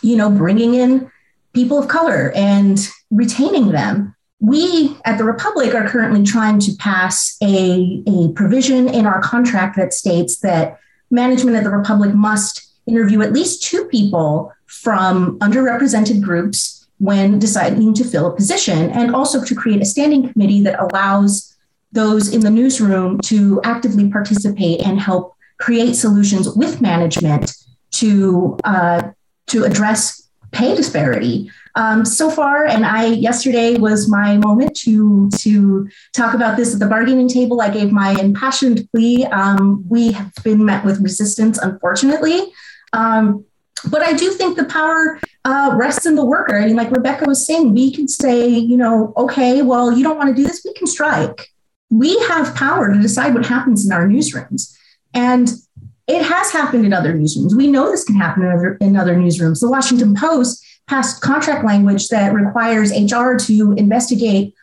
you 0.03 0.17
know 0.17 0.31
bringing 0.31 0.75
in 0.75 1.11
people 1.53 1.79
of 1.79 1.89
color 1.89 2.33
and 2.35 2.79
retaining 3.11 3.69
them. 3.69 4.15
We 4.41 4.97
at 5.05 5.19
the 5.19 5.25
republic 5.25 5.75
are 5.75 5.89
currently 5.89 6.25
trying 6.25 6.61
to 6.61 6.73
pass 6.79 7.37
a, 7.43 8.03
a 8.07 8.33
provision 8.33 8.89
in 8.89 9.07
our 9.07 9.21
contract 9.21 9.77
that 9.77 9.93
states 9.93 10.39
that 10.41 10.79
management 11.11 11.57
at 11.57 11.65
the 11.65 11.71
republic 11.71 12.15
must 12.15 12.69
interview 12.87 13.21
at 13.21 13.33
least 13.33 13.63
two 13.63 13.85
people 13.87 14.53
from 14.67 15.39
underrepresented 15.41 16.23
groups 16.23 16.89
when 16.99 17.39
deciding 17.39 17.95
to 17.95 18.05
fill 18.05 18.27
a 18.27 18.37
position, 18.37 18.91
and 18.91 19.15
also 19.15 19.43
to 19.43 19.55
create 19.55 19.81
a 19.81 19.87
standing 19.87 20.31
committee 20.31 20.63
that 20.63 20.79
allows 20.79 21.50
those 21.93 22.33
in 22.33 22.41
the 22.41 22.51
newsroom 22.51 23.19
to 23.21 23.61
actively 23.65 24.11
participate 24.11 24.81
and 24.81 25.01
help 25.01 25.35
create 25.59 25.95
solutions 25.95 26.49
with 26.55 26.81
management 26.81 27.55
to 27.91 28.59
uh, 28.65 29.11
to 29.49 29.65
address 29.65 30.29
pay 30.53 30.75
disparity. 30.75 31.51
Um, 31.77 32.05
so 32.05 32.31
far, 32.31 32.67
and 32.67 32.85
I 32.85 33.07
yesterday 33.07 33.77
was 33.77 34.09
my 34.09 34.37
moment 34.37 34.77
to 34.79 35.31
to 35.39 35.89
talk 36.13 36.35
about 36.35 36.57
this 36.57 36.73
at 36.75 36.81
the 36.81 36.87
bargaining 36.87 37.29
table. 37.29 37.61
I 37.61 37.71
gave 37.71 37.93
my 37.93 38.13
impassioned 38.21 38.89
plea. 38.91 39.27
Um, 39.27 39.85
we 39.89 40.13
have 40.13 40.33
been 40.43 40.65
met 40.65 40.85
with 40.85 41.01
resistance, 41.01 41.59
unfortunately. 41.59 42.53
Um, 42.93 43.45
but 43.89 44.03
I 44.03 44.13
do 44.13 44.31
think 44.33 44.57
the 44.57 44.65
power 44.65 45.21
uh, 45.45 45.75
rests 45.75 46.05
in 46.07 46.15
the 46.15 46.25
worker. 46.25 46.59
I 46.59 46.67
mean, 46.67 46.77
like 46.77 46.91
Rebecca 46.91 47.25
was 47.27 47.47
saying, 47.47 47.73
we 47.73 47.93
can 47.93 48.09
say, 48.09 48.49
you 48.49 48.77
know, 48.77 49.15
okay, 49.17 49.63
well, 49.63 49.97
you 49.97 50.03
don't 50.03 50.19
want 50.19 50.29
to 50.29 50.35
do 50.35 50.47
this, 50.47 50.63
we 50.65 50.75
can 50.75 50.87
strike. 50.87 51.49
We 51.91 52.19
have 52.21 52.55
power 52.55 52.93
to 52.93 53.01
decide 53.01 53.35
what 53.35 53.47
happens 53.47 53.85
in 53.85 53.93
our 53.93 54.07
newsrooms. 54.07 54.75
And 55.13 55.51
it 56.07 56.23
has 56.23 56.51
happened 56.51 56.85
in 56.87 56.93
other 56.93 57.15
newsrooms. 57.15 57.57
We 57.57 57.69
know 57.69 57.91
this 57.91 58.05
can 58.05 58.17
happen 58.17 58.43
in 58.43 58.51
other, 58.51 58.75
in 58.81 58.97
other 58.97 59.17
newsrooms. 59.17 59.61
The 59.61 59.71
Washington 59.71 60.15
Post 60.15 60.65
passed 60.89 61.21
contract 61.21 61.65
language 61.65 62.09
that 62.09 62.35
requires 62.35 62.91
HR 62.91 63.37
to 63.37 63.75
investigate 63.77 64.55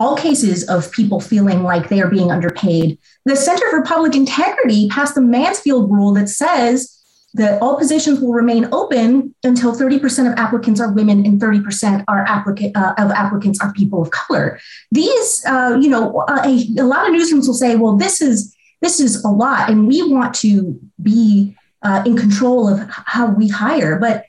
all 0.00 0.16
cases 0.16 0.68
of 0.68 0.90
people 0.92 1.20
feeling 1.20 1.62
like 1.62 1.88
they 1.88 2.00
are 2.00 2.08
being 2.08 2.30
underpaid. 2.30 2.98
The 3.26 3.36
Center 3.36 3.68
for 3.70 3.82
Public 3.82 4.16
Integrity 4.16 4.88
passed 4.88 5.14
the 5.14 5.20
Mansfield 5.20 5.90
rule 5.90 6.14
that 6.14 6.28
says 6.28 6.93
that 7.34 7.60
all 7.60 7.76
positions 7.76 8.20
will 8.20 8.32
remain 8.32 8.68
open 8.72 9.34
until 9.42 9.74
30% 9.74 10.32
of 10.32 10.38
applicants 10.38 10.80
are 10.80 10.92
women 10.92 11.26
and 11.26 11.40
30% 11.40 12.04
are 12.06 12.24
applicant, 12.24 12.76
uh, 12.76 12.94
of 12.96 13.10
applicants 13.10 13.60
are 13.60 13.72
people 13.72 14.00
of 14.00 14.10
color. 14.12 14.58
These, 14.92 15.44
uh, 15.46 15.76
you 15.80 15.88
know, 15.90 16.24
a, 16.28 16.64
a, 16.78 16.84
lot 16.84 17.08
of 17.08 17.14
newsrooms 17.14 17.48
will 17.48 17.54
say, 17.54 17.74
well, 17.76 17.96
this 17.96 18.22
is 18.22 18.54
this 18.80 19.00
is 19.00 19.24
a 19.24 19.28
lot, 19.28 19.70
and 19.70 19.88
we 19.88 20.02
want 20.12 20.34
to 20.34 20.78
be 21.02 21.56
uh, 21.82 22.02
in 22.04 22.18
control 22.18 22.68
of 22.68 22.86
how 22.90 23.26
we 23.30 23.48
hire. 23.48 23.98
But 23.98 24.26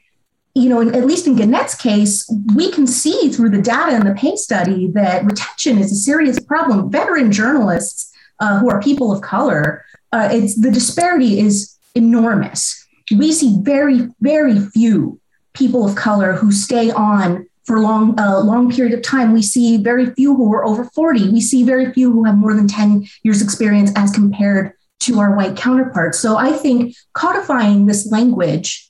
you 0.54 0.70
know, 0.70 0.80
in, 0.80 0.96
at 0.96 1.06
least 1.06 1.28
in 1.28 1.36
Gannett's 1.36 1.76
case, 1.76 2.32
we 2.56 2.72
can 2.72 2.88
see 2.88 3.30
through 3.30 3.50
the 3.50 3.62
data 3.62 3.94
in 3.94 4.06
the 4.06 4.14
pay 4.14 4.38
study 4.38 4.88
that 4.92 5.26
retention 5.26 5.78
is 5.78 5.92
a 5.92 5.96
serious 5.96 6.40
problem. 6.40 6.90
Veteran 6.90 7.34
journalists 7.34 8.14
uh, 8.40 8.60
who 8.60 8.70
are 8.70 8.82
people 8.82 9.12
of 9.12 9.22
color, 9.22 9.84
uh, 10.14 10.30
it's 10.32 10.56
the 10.56 10.72
disparity 10.72 11.42
is 11.42 11.76
enormous 11.94 12.85
we 13.12 13.32
see 13.32 13.58
very, 13.62 14.10
very 14.22 14.60
few 14.60 15.20
people 15.54 15.88
of 15.88 15.96
color 15.96 16.34
who 16.34 16.52
stay 16.52 16.92
on 16.92 17.48
for 17.66 17.80
long, 17.80 18.20
a 18.20 18.24
uh, 18.24 18.44
long 18.44 18.72
period 18.72 18.94
of 18.94 19.02
time. 19.02 19.34
We 19.34 19.42
see 19.42 19.78
very 19.78 20.08
few 20.14 20.36
who 20.36 20.54
are 20.54 20.66
over 20.66 20.86
40. 20.86 21.30
We 21.32 21.42
see 21.42 21.64
very 21.64 21.92
few 21.94 22.12
who 22.12 22.24
have 22.26 22.36
more 22.36 22.54
than 22.54 22.68
10 22.68 23.08
years 23.24 23.42
experience 23.42 23.92
as 23.96 24.12
compared 24.12 24.74
to 25.02 25.20
our 25.20 25.36
white 25.36 25.56
counterparts. 25.56 26.20
So 26.20 26.38
I 26.38 26.52
think 26.52 26.96
codifying 27.14 27.86
this 27.86 28.12
language 28.12 28.90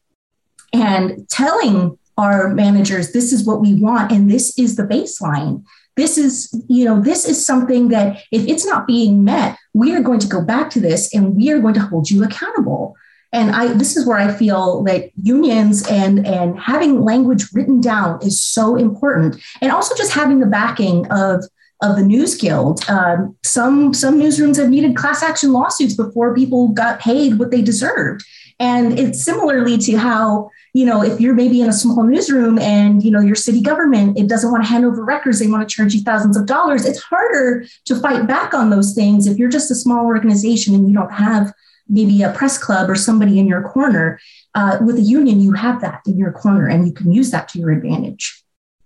and 0.73 1.27
telling 1.29 1.97
our 2.17 2.53
managers 2.53 3.11
this 3.11 3.33
is 3.33 3.45
what 3.45 3.61
we 3.61 3.73
want 3.75 4.11
and 4.11 4.29
this 4.29 4.57
is 4.57 4.75
the 4.75 4.83
baseline 4.83 5.63
this 5.97 6.17
is 6.17 6.53
you 6.67 6.85
know 6.85 7.01
this 7.01 7.27
is 7.27 7.45
something 7.45 7.89
that 7.89 8.17
if 8.31 8.47
it's 8.47 8.65
not 8.65 8.87
being 8.87 9.23
met 9.23 9.57
we 9.73 9.93
are 9.93 10.01
going 10.01 10.19
to 10.19 10.27
go 10.27 10.41
back 10.41 10.69
to 10.69 10.79
this 10.79 11.13
and 11.13 11.35
we 11.35 11.51
are 11.51 11.59
going 11.59 11.73
to 11.73 11.81
hold 11.81 12.09
you 12.09 12.23
accountable 12.23 12.95
and 13.35 13.51
I, 13.51 13.73
this 13.73 13.97
is 13.97 14.07
where 14.07 14.17
I 14.17 14.31
feel 14.31 14.81
that 14.83 15.11
unions 15.21 15.85
and, 15.87 16.25
and 16.25 16.57
having 16.57 17.01
language 17.01 17.43
written 17.53 17.81
down 17.81 18.21
is 18.21 18.39
so 18.39 18.77
important. 18.77 19.41
And 19.61 19.73
also 19.73 19.93
just 19.95 20.13
having 20.13 20.39
the 20.39 20.45
backing 20.45 21.05
of, 21.11 21.43
of 21.81 21.97
the 21.97 22.03
News 22.03 22.35
Guild. 22.35 22.89
Um, 22.89 23.35
some, 23.43 23.93
some 23.93 24.17
newsrooms 24.17 24.55
have 24.55 24.69
needed 24.69 24.95
class 24.95 25.21
action 25.21 25.51
lawsuits 25.51 25.95
before 25.95 26.33
people 26.33 26.69
got 26.69 27.01
paid 27.01 27.37
what 27.37 27.51
they 27.51 27.61
deserved. 27.61 28.23
And 28.57 28.97
it's 28.97 29.21
similarly 29.21 29.77
to 29.79 29.97
how, 29.97 30.49
you 30.71 30.85
know, 30.85 31.03
if 31.03 31.19
you're 31.19 31.33
maybe 31.33 31.59
in 31.59 31.67
a 31.67 31.73
small 31.73 32.03
newsroom 32.03 32.57
and, 32.57 33.03
you 33.03 33.11
know, 33.11 33.19
your 33.19 33.35
city 33.35 33.59
government, 33.59 34.17
it 34.17 34.29
doesn't 34.29 34.49
want 34.49 34.63
to 34.63 34.69
hand 34.69 34.85
over 34.85 35.03
records, 35.03 35.39
they 35.39 35.47
want 35.47 35.67
to 35.67 35.75
charge 35.75 35.93
you 35.93 36.01
thousands 36.03 36.37
of 36.37 36.45
dollars. 36.45 36.85
It's 36.85 37.03
harder 37.03 37.65
to 37.83 37.99
fight 37.99 38.27
back 38.27 38.53
on 38.53 38.69
those 38.69 38.93
things 38.95 39.27
if 39.27 39.37
you're 39.37 39.49
just 39.49 39.71
a 39.71 39.75
small 39.75 40.05
organization 40.05 40.73
and 40.73 40.87
you 40.87 40.93
don't 40.93 41.11
have 41.11 41.53
maybe 41.87 42.21
a 42.21 42.31
press 42.31 42.57
club 42.57 42.89
or 42.89 42.95
somebody 42.95 43.39
in 43.39 43.47
your 43.47 43.61
corner. 43.61 44.19
Uh, 44.53 44.77
with 44.81 44.97
a 44.97 45.01
union, 45.01 45.39
you 45.41 45.53
have 45.53 45.81
that 45.81 46.01
in 46.05 46.17
your 46.17 46.31
corner 46.31 46.67
and 46.67 46.87
you 46.87 46.93
can 46.93 47.11
use 47.11 47.31
that 47.31 47.47
to 47.49 47.59
your 47.59 47.71
advantage. 47.71 48.41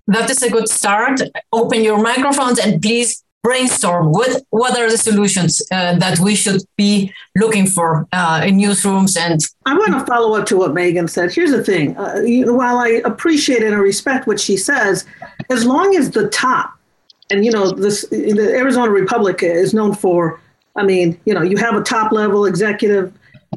That 0.07 0.29
is 0.29 0.41
a 0.41 0.49
good 0.49 0.67
start. 0.67 1.21
Open 1.53 1.83
your 1.83 2.01
microphones 2.01 2.57
and 2.57 2.81
please 2.81 3.23
brainstorm 3.41 4.12
what 4.12 4.43
what 4.49 4.77
are 4.77 4.89
the 4.89 4.97
solutions 4.97 5.62
uh, 5.71 5.95
that 5.97 6.19
we 6.19 6.35
should 6.35 6.62
be 6.75 7.13
looking 7.38 7.65
for 7.65 8.05
uh, 8.12 8.43
in 8.45 8.57
newsrooms 8.57 9.17
and 9.17 9.39
i 9.65 9.73
want 9.73 9.93
to 9.93 10.05
follow 10.05 10.38
up 10.38 10.45
to 10.45 10.57
what 10.57 10.73
megan 10.73 11.07
said 11.07 11.31
here's 11.33 11.51
the 11.51 11.63
thing 11.63 11.95
uh, 11.97 12.15
you 12.25 12.53
while 12.53 12.77
i 12.77 13.01
appreciate 13.05 13.63
and 13.63 13.79
respect 13.79 14.27
what 14.27 14.39
she 14.39 14.57
says 14.57 15.05
as 15.49 15.65
long 15.65 15.95
as 15.95 16.12
the 16.12 16.27
top 16.29 16.73
and 17.29 17.45
you 17.45 17.51
know 17.51 17.71
this 17.71 18.05
the 18.09 18.53
arizona 18.53 18.91
republic 18.91 19.41
is 19.41 19.73
known 19.73 19.95
for 19.95 20.41
I 20.75 20.84
mean, 20.84 21.19
you 21.25 21.34
know, 21.34 21.41
you 21.41 21.58
have 21.58 21.75
a 21.75 21.82
top 21.82 22.12
level 22.12 22.45
executive 22.45 23.13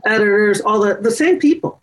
editors, 0.06 0.60
all 0.60 0.80
the, 0.80 0.94
the 0.94 1.10
same 1.10 1.38
people, 1.38 1.80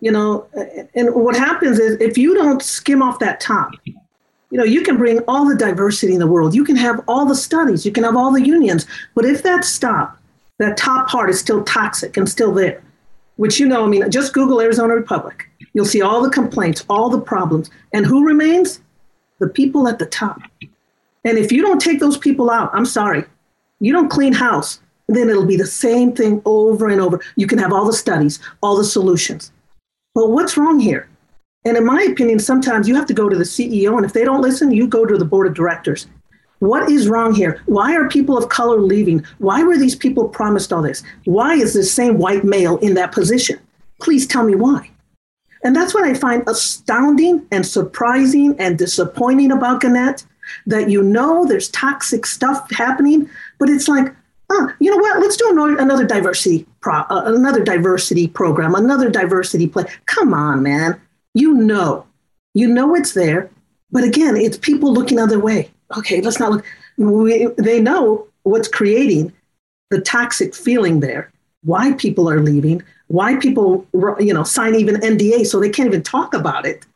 you 0.00 0.10
know, 0.10 0.46
and 0.94 1.14
what 1.14 1.36
happens 1.36 1.78
is 1.78 2.00
if 2.00 2.16
you 2.16 2.34
don't 2.34 2.62
skim 2.62 3.02
off 3.02 3.18
that 3.18 3.40
top, 3.40 3.72
you 3.86 4.58
know, 4.58 4.64
you 4.64 4.82
can 4.82 4.96
bring 4.96 5.20
all 5.28 5.48
the 5.48 5.54
diversity 5.54 6.12
in 6.12 6.18
the 6.18 6.26
world. 6.26 6.54
You 6.54 6.64
can 6.64 6.76
have 6.76 7.02
all 7.06 7.26
the 7.26 7.34
studies, 7.34 7.84
you 7.86 7.92
can 7.92 8.04
have 8.04 8.16
all 8.16 8.32
the 8.32 8.42
unions. 8.42 8.86
But 9.14 9.24
if 9.24 9.42
that 9.42 9.64
stop, 9.64 10.18
that 10.58 10.76
top 10.76 11.08
part 11.08 11.30
is 11.30 11.38
still 11.38 11.64
toxic 11.64 12.16
and 12.16 12.28
still 12.28 12.52
there, 12.52 12.82
which, 13.36 13.60
you 13.60 13.66
know, 13.66 13.84
I 13.84 13.88
mean, 13.88 14.10
just 14.10 14.32
Google 14.32 14.60
Arizona 14.60 14.94
Republic. 14.94 15.48
You'll 15.72 15.86
see 15.86 16.02
all 16.02 16.22
the 16.22 16.30
complaints, 16.30 16.84
all 16.88 17.10
the 17.10 17.20
problems. 17.20 17.70
And 17.92 18.04
who 18.04 18.26
remains? 18.26 18.80
The 19.38 19.48
people 19.48 19.88
at 19.88 19.98
the 19.98 20.06
top. 20.06 20.40
And 21.24 21.38
if 21.38 21.52
you 21.52 21.62
don't 21.62 21.80
take 21.80 22.00
those 22.00 22.18
people 22.18 22.50
out, 22.50 22.70
I'm 22.74 22.84
sorry, 22.84 23.24
you 23.80 23.92
don't 23.92 24.10
clean 24.10 24.32
house, 24.32 24.80
then 25.08 25.28
it'll 25.28 25.46
be 25.46 25.56
the 25.56 25.66
same 25.66 26.12
thing 26.12 26.40
over 26.44 26.88
and 26.88 27.00
over. 27.00 27.20
You 27.36 27.46
can 27.46 27.58
have 27.58 27.72
all 27.72 27.84
the 27.84 27.92
studies, 27.92 28.38
all 28.62 28.76
the 28.76 28.84
solutions. 28.84 29.50
But 30.14 30.30
what's 30.30 30.56
wrong 30.56 30.78
here? 30.78 31.08
And 31.64 31.76
in 31.76 31.84
my 31.84 32.02
opinion, 32.02 32.38
sometimes 32.38 32.88
you 32.88 32.94
have 32.94 33.06
to 33.06 33.14
go 33.14 33.28
to 33.28 33.36
the 33.36 33.44
CEO, 33.44 33.96
and 33.96 34.04
if 34.04 34.12
they 34.12 34.24
don't 34.24 34.40
listen, 34.40 34.70
you 34.70 34.86
go 34.86 35.04
to 35.04 35.18
the 35.18 35.24
board 35.24 35.46
of 35.46 35.54
directors. 35.54 36.06
What 36.60 36.90
is 36.90 37.08
wrong 37.08 37.34
here? 37.34 37.62
Why 37.66 37.94
are 37.96 38.08
people 38.08 38.36
of 38.36 38.50
color 38.50 38.78
leaving? 38.80 39.24
Why 39.38 39.62
were 39.62 39.78
these 39.78 39.96
people 39.96 40.28
promised 40.28 40.72
all 40.72 40.82
this? 40.82 41.02
Why 41.24 41.54
is 41.54 41.74
this 41.74 41.92
same 41.92 42.18
white 42.18 42.44
male 42.44 42.76
in 42.78 42.94
that 42.94 43.12
position? 43.12 43.58
Please 44.00 44.26
tell 44.26 44.44
me 44.44 44.54
why. 44.54 44.90
And 45.64 45.76
that's 45.76 45.92
what 45.92 46.04
I 46.04 46.14
find 46.14 46.42
astounding 46.46 47.46
and 47.50 47.66
surprising 47.66 48.56
and 48.58 48.78
disappointing 48.78 49.52
about 49.52 49.80
Gannett 49.80 50.24
that 50.66 50.90
you 50.90 51.02
know 51.02 51.46
there's 51.46 51.68
toxic 51.70 52.26
stuff 52.26 52.70
happening, 52.72 53.28
but 53.58 53.68
it's 53.68 53.88
like, 53.88 54.14
oh, 54.50 54.72
you 54.80 54.90
know 54.90 54.96
what? 54.96 55.20
Let's 55.20 55.36
do 55.36 55.76
another 55.78 56.06
diversity 56.06 56.66
pro, 56.80 56.94
uh, 56.94 57.22
another 57.26 57.62
diversity 57.62 58.28
program, 58.28 58.74
another 58.74 59.10
diversity 59.10 59.66
play. 59.68 59.84
Come 60.06 60.34
on, 60.34 60.62
man. 60.62 61.00
You 61.34 61.54
know, 61.54 62.06
You 62.54 62.68
know 62.68 62.94
it's 62.94 63.12
there, 63.14 63.50
but 63.92 64.04
again, 64.04 64.36
it's 64.36 64.58
people 64.58 64.92
looking 64.92 65.18
other 65.18 65.38
way. 65.38 65.70
Okay, 65.96 66.20
let's 66.20 66.40
not 66.40 66.52
look. 66.52 66.64
We, 66.96 67.46
they 67.58 67.80
know 67.80 68.26
what's 68.42 68.68
creating 68.68 69.32
the 69.90 70.00
toxic 70.00 70.54
feeling 70.54 71.00
there, 71.00 71.32
why 71.62 71.92
people 71.94 72.28
are 72.30 72.40
leaving, 72.40 72.82
why 73.08 73.36
people 73.36 73.86
you 74.18 74.34
know 74.34 74.44
sign 74.44 74.74
even 74.74 74.96
NDA 74.96 75.46
so 75.46 75.60
they 75.60 75.70
can't 75.70 75.86
even 75.88 76.02
talk 76.02 76.34
about 76.34 76.66
it. 76.66 76.86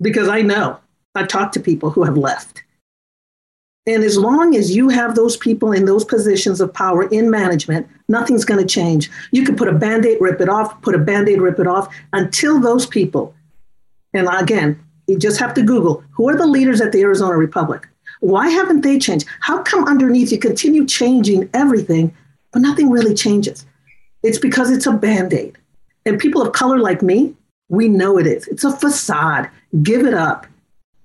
Because 0.00 0.28
I 0.28 0.42
know 0.42 0.78
I've 1.14 1.28
talked 1.28 1.54
to 1.54 1.60
people 1.60 1.90
who 1.90 2.04
have 2.04 2.16
left. 2.16 2.61
And 3.86 4.04
as 4.04 4.16
long 4.16 4.54
as 4.54 4.74
you 4.74 4.88
have 4.90 5.16
those 5.16 5.36
people 5.36 5.72
in 5.72 5.86
those 5.86 6.04
positions 6.04 6.60
of 6.60 6.72
power 6.72 7.08
in 7.08 7.30
management, 7.30 7.88
nothing's 8.08 8.44
going 8.44 8.60
to 8.60 8.74
change. 8.74 9.10
You 9.32 9.44
can 9.44 9.56
put 9.56 9.68
a 9.68 9.72
band 9.72 10.06
aid, 10.06 10.18
rip 10.20 10.40
it 10.40 10.48
off, 10.48 10.80
put 10.82 10.94
a 10.94 10.98
band 10.98 11.28
aid, 11.28 11.40
rip 11.40 11.58
it 11.58 11.66
off 11.66 11.92
until 12.12 12.60
those 12.60 12.86
people, 12.86 13.34
and 14.14 14.28
again, 14.28 14.82
you 15.06 15.18
just 15.18 15.40
have 15.40 15.54
to 15.54 15.62
Google 15.62 16.04
who 16.10 16.28
are 16.28 16.36
the 16.36 16.46
leaders 16.46 16.80
at 16.80 16.92
the 16.92 17.00
Arizona 17.02 17.36
Republic? 17.36 17.88
Why 18.20 18.48
haven't 18.48 18.82
they 18.82 18.98
changed? 18.98 19.26
How 19.40 19.62
come 19.62 19.84
underneath 19.84 20.30
you 20.30 20.38
continue 20.38 20.86
changing 20.86 21.50
everything, 21.54 22.14
but 22.52 22.62
nothing 22.62 22.90
really 22.90 23.14
changes? 23.14 23.66
It's 24.22 24.38
because 24.38 24.70
it's 24.70 24.86
a 24.86 24.92
band 24.92 25.32
aid. 25.32 25.58
And 26.06 26.18
people 26.18 26.42
of 26.42 26.52
color 26.52 26.78
like 26.78 27.02
me, 27.02 27.34
we 27.68 27.88
know 27.88 28.18
it 28.18 28.26
is. 28.26 28.46
It's 28.48 28.64
a 28.64 28.76
facade. 28.76 29.50
Give 29.82 30.06
it 30.06 30.14
up. 30.14 30.46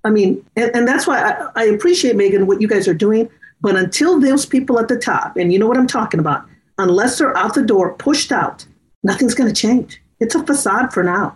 I 0.07 0.09
mean, 0.09 0.43
and, 0.55 0.73
and 0.73 0.87
that's 0.87 1.05
why 1.05 1.19
I, 1.19 1.49
I 1.55 1.65
appreciate, 1.65 2.15
Megan, 2.15 2.47
what 2.47 2.61
you 2.61 2.67
guys 2.67 2.87
are 2.87 2.93
doing. 2.93 3.29
But 3.59 3.75
until 3.75 4.21
those 4.21 4.45
people 4.45 4.79
at 4.79 4.87
the 4.87 4.97
top, 4.97 5.35
and 5.35 5.51
you 5.51 5.59
know 5.59 5.67
what 5.67 5.77
I'm 5.77 5.87
talking 5.87 6.21
about, 6.21 6.45
unless 6.77 7.17
they're 7.17 7.35
out 7.35 7.55
the 7.55 7.61
door, 7.61 7.93
pushed 7.95 8.31
out, 8.31 8.65
nothing's 9.03 9.35
going 9.35 9.53
to 9.53 9.61
change. 9.61 10.01
It's 10.21 10.33
a 10.33 10.43
facade 10.45 10.93
for 10.93 11.03
now. 11.03 11.35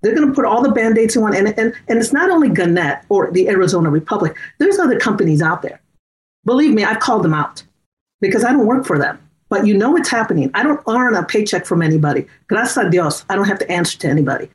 They're 0.00 0.14
going 0.14 0.28
to 0.28 0.34
put 0.34 0.46
all 0.46 0.62
the 0.62 0.70
band-aids 0.70 1.14
in 1.14 1.20
one. 1.20 1.36
And, 1.36 1.48
and, 1.58 1.74
and 1.88 1.98
it's 1.98 2.12
not 2.12 2.30
only 2.30 2.48
Gannett 2.48 3.04
or 3.10 3.30
the 3.30 3.48
Arizona 3.50 3.90
Republic. 3.90 4.34
There's 4.58 4.78
other 4.78 4.98
companies 4.98 5.42
out 5.42 5.60
there. 5.60 5.82
Believe 6.46 6.72
me, 6.72 6.84
I've 6.84 7.00
called 7.00 7.22
them 7.22 7.34
out 7.34 7.62
because 8.22 8.44
I 8.44 8.52
don't 8.52 8.66
work 8.66 8.86
for 8.86 8.98
them. 8.98 9.18
But 9.50 9.66
you 9.66 9.76
know 9.76 9.90
what's 9.90 10.08
happening. 10.08 10.50
I 10.54 10.62
don't 10.62 10.80
earn 10.88 11.14
a 11.16 11.24
paycheck 11.24 11.66
from 11.66 11.82
anybody. 11.82 12.26
Gracias 12.48 12.78
a 12.78 12.88
Dios, 12.88 13.26
I 13.28 13.36
don't 13.36 13.48
have 13.48 13.58
to 13.58 13.70
answer 13.70 13.98
to 13.98 14.08
anybody. 14.08 14.48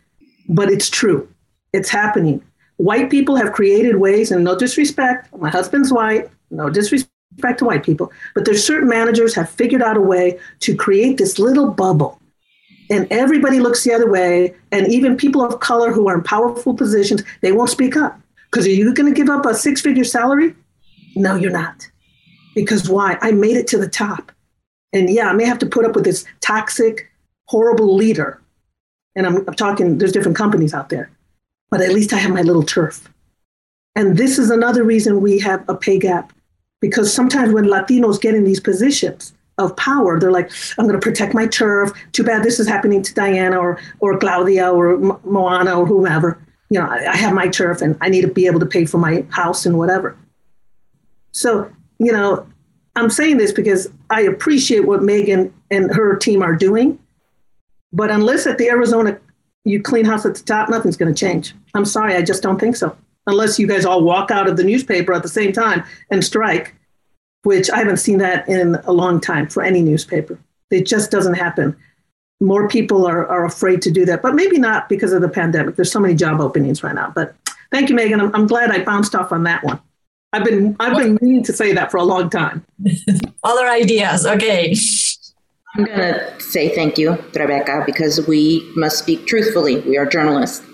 But 0.50 0.72
it's 0.72 0.90
true. 0.90 1.30
It's 1.74 1.90
happening. 1.90 2.42
White 2.78 3.10
people 3.10 3.36
have 3.36 3.54
created 3.54 3.98
ways, 3.98 4.32
and 4.32 4.44
no 4.44 4.58
disrespect, 4.58 5.34
my 5.38 5.50
husband's 5.50 5.94
white, 5.94 6.30
no 6.52 6.70
disrespect 6.70 7.10
to 7.60 7.66
white 7.66 7.84
people, 7.84 8.12
but 8.34 8.46
there's 8.46 8.66
certain 8.66 8.90
managers 8.90 9.34
have 9.36 9.50
figured 9.50 9.82
out 9.82 9.98
a 9.98 10.02
way 10.02 10.40
to 10.62 10.76
create 10.76 11.18
this 11.18 11.40
little 11.40 11.70
bubble. 11.72 12.20
And 12.90 13.08
everybody 13.12 13.60
looks 13.60 13.84
the 13.84 13.94
other 13.94 14.10
way 14.10 14.54
and 14.72 14.88
even 14.92 15.18
people 15.18 15.44
of 15.44 15.60
color 15.60 15.92
who 15.92 16.08
are 16.08 16.16
in 16.16 16.24
powerful 16.24 16.74
positions 16.74 17.24
they 17.42 17.52
won't 17.52 17.70
speak 17.70 17.98
up. 17.98 18.20
Because 18.52 18.68
are 18.68 18.72
you 18.72 18.94
going 18.94 19.12
to 19.12 19.18
give 19.18 19.30
up 19.30 19.46
a 19.46 19.56
six 19.56 19.82
figure 19.82 20.04
salary? 20.04 20.56
No 21.16 21.36
you're 21.36 21.52
not. 21.52 21.90
Because 22.54 22.88
why? 22.88 23.18
I 23.22 23.32
made 23.32 23.58
it 23.58 23.68
to 23.68 23.78
the 23.78 23.90
top. 23.90 24.32
And 24.94 25.10
yeah 25.10 25.30
i 25.30 25.34
may 25.34 25.46
have 25.46 25.60
to 25.60 25.66
put 25.66 25.86
up 25.86 25.96
with 25.96 26.06
this 26.06 26.26
toxic 26.42 27.10
horrible 27.46 27.96
leader. 27.96 28.40
And 29.16 29.26
i'm, 29.26 29.38
I'm 29.48 29.56
talking 29.56 29.98
there's 29.98 30.12
different 30.12 30.38
companies 30.38 30.74
out 30.74 30.90
there 30.90 31.10
but 31.70 31.82
at 31.82 31.94
least 31.94 32.14
i 32.14 32.18
have 32.18 32.32
my 32.32 32.42
little 32.42 32.64
turf 32.64 33.10
and 33.96 34.18
this 34.18 34.38
is 34.38 34.50
another 34.50 34.84
reason 34.84 35.22
we 35.22 35.40
have 35.40 35.64
a 35.70 35.76
pay 35.76 36.00
gap 36.00 36.34
because 36.82 37.14
sometimes 37.14 37.54
when 37.54 37.66
latinos 37.66 38.20
get 38.20 38.36
in 38.36 38.44
these 38.44 38.60
positions 38.60 39.34
of 39.58 39.76
power. 39.78 40.20
They're 40.20 40.32
like, 40.32 40.52
I'm 40.78 40.88
going 40.88 41.00
to 41.00 41.04
protect 41.04 41.34
my 41.34 41.48
turf. 41.48 41.92
Too 42.12 42.24
bad 42.24 42.44
this 42.44 42.60
is 42.60 42.68
happening 42.68 43.02
to 43.04 43.14
Diana 43.14 43.58
or 43.58 43.80
or 44.00 44.18
Claudia 44.18 44.70
or 44.70 44.98
Moana 45.24 45.80
or 45.80 45.86
whomever. 45.86 46.40
You 46.70 46.80
know, 46.80 46.88
I, 46.88 47.12
I 47.12 47.16
have 47.16 47.34
my 47.34 47.48
turf 47.48 47.82
and 47.82 47.98
I 48.02 48.10
need 48.10 48.22
to 48.22 48.28
be 48.28 48.48
able 48.48 48.60
to 48.60 48.66
pay 48.66 48.86
for 48.86 48.98
my 48.98 49.26
house 49.30 49.66
and 49.66 49.78
whatever. 49.78 50.18
So, 51.32 51.72
you 52.00 52.12
know, 52.12 52.48
I'm 52.96 53.10
saying 53.10 53.38
this 53.38 53.52
because 53.52 53.90
I 54.10 54.22
appreciate 54.22 54.86
what 54.86 55.04
Megan 55.04 55.54
and 55.70 55.94
her 55.94 56.16
team 56.16 56.42
are 56.42 56.56
doing. 56.56 57.00
But 57.92 58.10
unless 58.10 58.48
at 58.48 58.58
the 58.58 58.70
Arizona 58.70 59.20
you 59.66 59.82
clean 59.82 60.06
house 60.06 60.26
at 60.26 60.36
the 60.36 60.44
top, 60.44 60.70
nothing's 60.70 60.96
going 60.96 61.14
to 61.14 61.20
change. 61.20 61.54
I'm 61.74 61.86
sorry, 61.86 62.16
I 62.16 62.22
just 62.22 62.44
don't 62.44 62.60
think 62.60 62.76
so. 62.76 62.96
Unless 63.28 63.60
you 63.60 63.68
guys 63.68 63.86
all 63.86 64.04
walk 64.04 64.30
out 64.32 64.48
of 64.48 64.56
the 64.56 64.64
newspaper 64.64 65.12
at 65.12 65.24
the 65.24 65.30
same 65.30 65.52
time 65.52 65.84
and 66.12 66.24
strike, 66.24 66.76
which 67.44 67.70
I 67.72 67.80
haven't 67.80 67.98
seen 67.98 68.20
that 68.20 68.48
in 68.48 68.76
a 68.86 68.94
long 68.94 69.20
time 69.20 69.48
for 69.48 69.64
any 69.64 69.82
newspaper. 69.82 70.40
It 70.70 70.86
just 70.86 71.10
doesn't 71.12 71.34
happen. 71.34 71.76
More 72.40 72.68
people 72.68 73.06
are, 73.08 73.28
are 73.28 73.46
afraid 73.46 73.82
to 73.84 73.92
do 73.92 74.06
that, 74.06 74.22
but 74.22 74.36
maybe 74.36 74.60
not 74.60 74.88
because 74.88 75.14
of 75.14 75.22
the 75.22 75.30
pandemic. 75.30 75.76
There's 75.76 75.92
so 75.92 76.00
many 76.00 76.16
job 76.16 76.40
openings 76.40 76.84
right 76.84 76.94
now. 76.94 77.12
But 77.16 77.36
thank 77.72 77.90
you, 77.90 77.96
Megan. 77.96 78.22
I'm, 78.22 78.36
I'm 78.36 78.48
glad 78.48 78.72
I 78.72 78.84
bounced 78.84 79.16
off 79.16 79.32
on 79.32 79.44
that 79.44 79.64
one. 79.64 79.80
I've 80.34 80.44
been 80.44 80.76
I've 80.82 80.98
been 80.98 81.18
meaning 81.22 81.44
to 81.44 81.54
say 81.54 81.72
that 81.74 81.92
for 81.92 81.98
a 81.98 82.04
long 82.04 82.30
time. 82.30 82.66
Other 83.44 83.68
ideas, 83.68 84.26
okay. 84.26 84.76
I'm 85.78 85.84
going 85.84 86.00
to 86.00 86.40
say 86.40 86.74
thank 86.74 86.98
you, 86.98 87.18
Rebecca, 87.34 87.84
because 87.86 88.26
we 88.28 88.72
must 88.78 88.98
speak 88.98 89.28
truthfully. 89.28 89.82
We 89.82 89.98
are 89.98 90.06
journalists. 90.06 90.66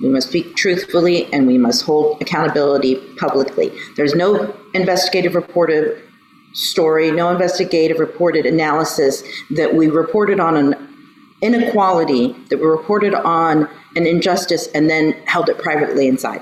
We 0.00 0.08
must 0.08 0.28
speak 0.28 0.54
truthfully 0.54 1.32
and 1.32 1.48
we 1.48 1.58
must 1.58 1.82
hold 1.82 2.22
accountability 2.22 2.94
publicly. 3.16 3.72
There's 3.96 4.14
no 4.14 4.54
investigative 4.72 5.34
reported 5.34 6.00
story, 6.52 7.10
no 7.10 7.28
investigative 7.30 7.98
reported 7.98 8.46
analysis 8.46 9.24
that 9.50 9.74
we 9.74 9.88
reported 9.88 10.38
on 10.38 10.56
an 10.56 10.74
inequality, 11.42 12.32
that 12.50 12.58
we 12.58 12.66
reported 12.66 13.14
on 13.14 13.68
an 13.96 14.06
injustice, 14.06 14.68
and 14.74 14.88
then 14.88 15.12
held 15.24 15.48
it 15.48 15.58
privately 15.58 16.06
inside. 16.06 16.40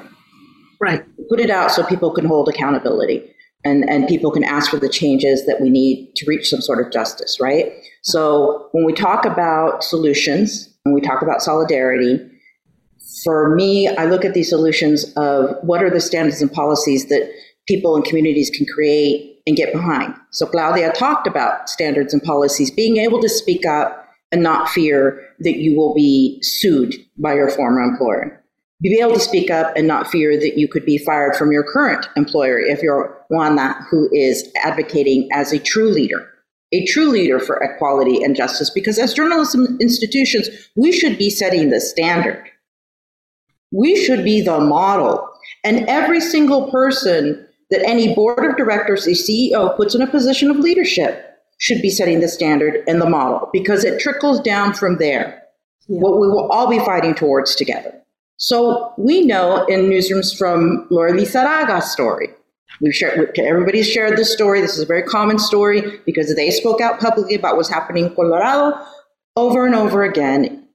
Right. 0.79 1.05
Put 1.31 1.41
it 1.41 1.49
out 1.49 1.71
so 1.71 1.85
people 1.85 2.13
can 2.13 2.27
hold 2.27 2.51
accountability 2.51 3.34
and, 3.65 3.89
and 3.89 4.07
people 4.07 4.31
can 4.31 4.45
ask 4.45 4.71
for 4.71 4.79
the 4.79 4.89
changes 4.89 5.47
that 5.47 5.61
we 5.61 5.71
need 5.71 6.15
to 6.17 6.27
reach 6.27 6.51
some 6.51 6.61
sort 6.61 6.85
of 6.85 6.93
justice, 6.93 7.39
right? 7.41 7.73
So 8.03 8.69
when 8.73 8.85
we 8.85 8.93
talk 8.93 9.25
about 9.25 9.83
solutions, 9.83 10.69
when 10.83 10.95
we 10.95 11.01
talk 11.01 11.23
about 11.23 11.43
solidarity, 11.43 12.21
for 13.25 13.55
me, 13.55 13.89
I 13.89 14.05
look 14.05 14.25
at 14.25 14.35
these 14.35 14.51
solutions 14.51 15.13
of 15.17 15.57
what 15.63 15.83
are 15.83 15.91
the 15.91 16.01
standards 16.01 16.43
and 16.43 16.53
policies 16.53 17.09
that 17.09 17.31
people 17.67 17.97
and 17.97 18.05
communities 18.05 18.51
can 18.51 18.67
create 18.67 19.39
and 19.47 19.57
get 19.57 19.73
behind. 19.73 20.15
So 20.31 20.47
Claudia 20.47 20.93
talked 20.93 21.27
about 21.27 21.69
standards 21.69 22.13
and 22.13 22.23
policies, 22.23 22.71
being 22.71 22.99
able 22.99 23.21
to 23.21 23.29
speak 23.29 23.67
up 23.67 24.09
and 24.33 24.43
not 24.43 24.69
fear 24.69 25.23
that 25.41 25.59
you 25.59 25.77
will 25.77 25.95
be 25.95 26.39
sued 26.43 26.95
by 27.19 27.35
your 27.35 27.51
former 27.51 27.81
employer. 27.81 28.41
Be 28.83 28.99
able 29.01 29.15
to 29.15 29.21
speak 29.21 29.51
up 29.51 29.75
and 29.77 29.87
not 29.87 30.09
fear 30.09 30.39
that 30.39 30.59
you 30.59 30.69
could 30.69 30.85
be 30.85 30.99
fired 30.99 31.37
from 31.37 31.53
your 31.53 31.63
current 31.63 32.07
employer 32.17 32.59
if 32.59 32.83
you're 32.83 33.24
one 33.35 33.57
that 33.57 33.77
who 33.91 34.09
is 34.13 34.51
advocating 34.63 35.29
as 35.33 35.53
a 35.53 35.59
true 35.59 35.91
leader, 35.91 36.29
a 36.73 36.85
true 36.87 37.09
leader 37.09 37.39
for 37.39 37.63
equality 37.63 38.23
and 38.23 38.37
justice. 38.37 38.71
Because 38.71 38.99
as 38.99 39.15
journalism 39.15 39.77
institutions, 39.81 40.49
we 40.77 40.93
should 40.93 41.19
be 41.19 41.31
setting 41.31 41.71
the 41.71 41.81
standard. 41.81 42.43
We 43.73 43.97
should 43.97 44.25
be 44.25 44.41
the 44.41 44.61
model. 44.61 45.29
And 45.63 45.89
every 45.89 46.21
single 46.21 46.71
person 46.71 47.47
that 47.71 47.85
any 47.85 48.15
board 48.15 48.45
of 48.45 48.57
directors, 48.57 49.07
a 49.07 49.11
CEO 49.11 49.77
puts 49.77 49.95
in 49.95 50.03
a 50.03 50.07
position 50.07 50.51
of 50.51 50.59
leadership 50.59 51.31
should 51.59 51.83
be 51.83 51.91
setting 51.91 52.21
the 52.21 52.29
standard 52.29 52.83
and 52.87 53.01
the 53.01 53.09
model 53.09 53.49
because 53.53 53.85
it 53.85 54.01
trickles 54.01 54.41
down 54.41 54.75
from 54.75 54.99
there. 54.99 55.43
Yeah. 55.89 55.99
What 56.01 56.21
we 56.21 56.29
will 56.29 56.51
all 56.51 56.69
be 56.69 56.79
fighting 56.81 57.15
towards 57.15 57.55
together. 57.55 57.93
So 58.37 58.93
we 58.99 59.25
know 59.25 59.65
in 59.67 59.89
newsrooms 59.89 60.37
from 60.37 60.87
Lori 60.91 61.13
Lizarraga's 61.13 61.91
story. 61.91 62.29
We've 62.81 62.95
shared, 62.95 63.39
everybody's 63.39 63.89
shared 63.89 64.19
this 64.19 64.33
story. 64.33 64.61
This 64.61 64.77
is 64.77 64.83
a 64.83 64.87
very 64.87 65.03
common 65.03 65.39
story 65.39 66.01
because 66.05 66.35
they 66.35 66.51
spoke 66.51 66.81
out 66.81 67.01
publicly 67.01 67.35
about 67.35 67.57
what's 67.57 67.69
happening 67.69 68.07
in 68.07 68.15
Colorado 68.15 68.77
over 69.37 69.67
and 69.67 69.75
over 69.75 70.03
again. 70.03 70.67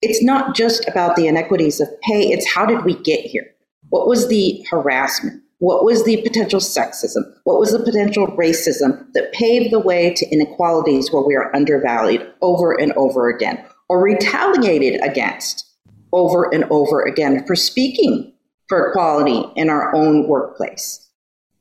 It's 0.00 0.22
not 0.22 0.56
just 0.56 0.88
about 0.88 1.16
the 1.16 1.26
inequities 1.26 1.80
of 1.80 1.88
pay, 2.00 2.32
it's 2.32 2.50
how 2.50 2.66
did 2.66 2.84
we 2.84 2.94
get 3.02 3.20
here? 3.20 3.46
What 3.90 4.08
was 4.08 4.28
the 4.28 4.64
harassment? 4.70 5.42
What 5.58 5.84
was 5.84 6.04
the 6.04 6.20
potential 6.22 6.58
sexism? 6.58 7.22
What 7.44 7.60
was 7.60 7.70
the 7.70 7.78
potential 7.78 8.26
racism 8.28 9.06
that 9.12 9.32
paved 9.32 9.72
the 9.72 9.78
way 9.78 10.12
to 10.12 10.28
inequalities 10.30 11.12
where 11.12 11.22
we 11.22 11.36
are 11.36 11.54
undervalued 11.54 12.32
over 12.40 12.72
and 12.72 12.92
over 12.94 13.28
again 13.28 13.64
or 13.88 14.02
retaliated 14.02 15.00
against 15.02 15.70
over 16.12 16.52
and 16.52 16.64
over 16.64 17.02
again 17.02 17.46
for 17.46 17.54
speaking 17.54 18.32
for 18.68 18.88
equality 18.88 19.44
in 19.54 19.70
our 19.70 19.94
own 19.94 20.26
workplace? 20.26 21.08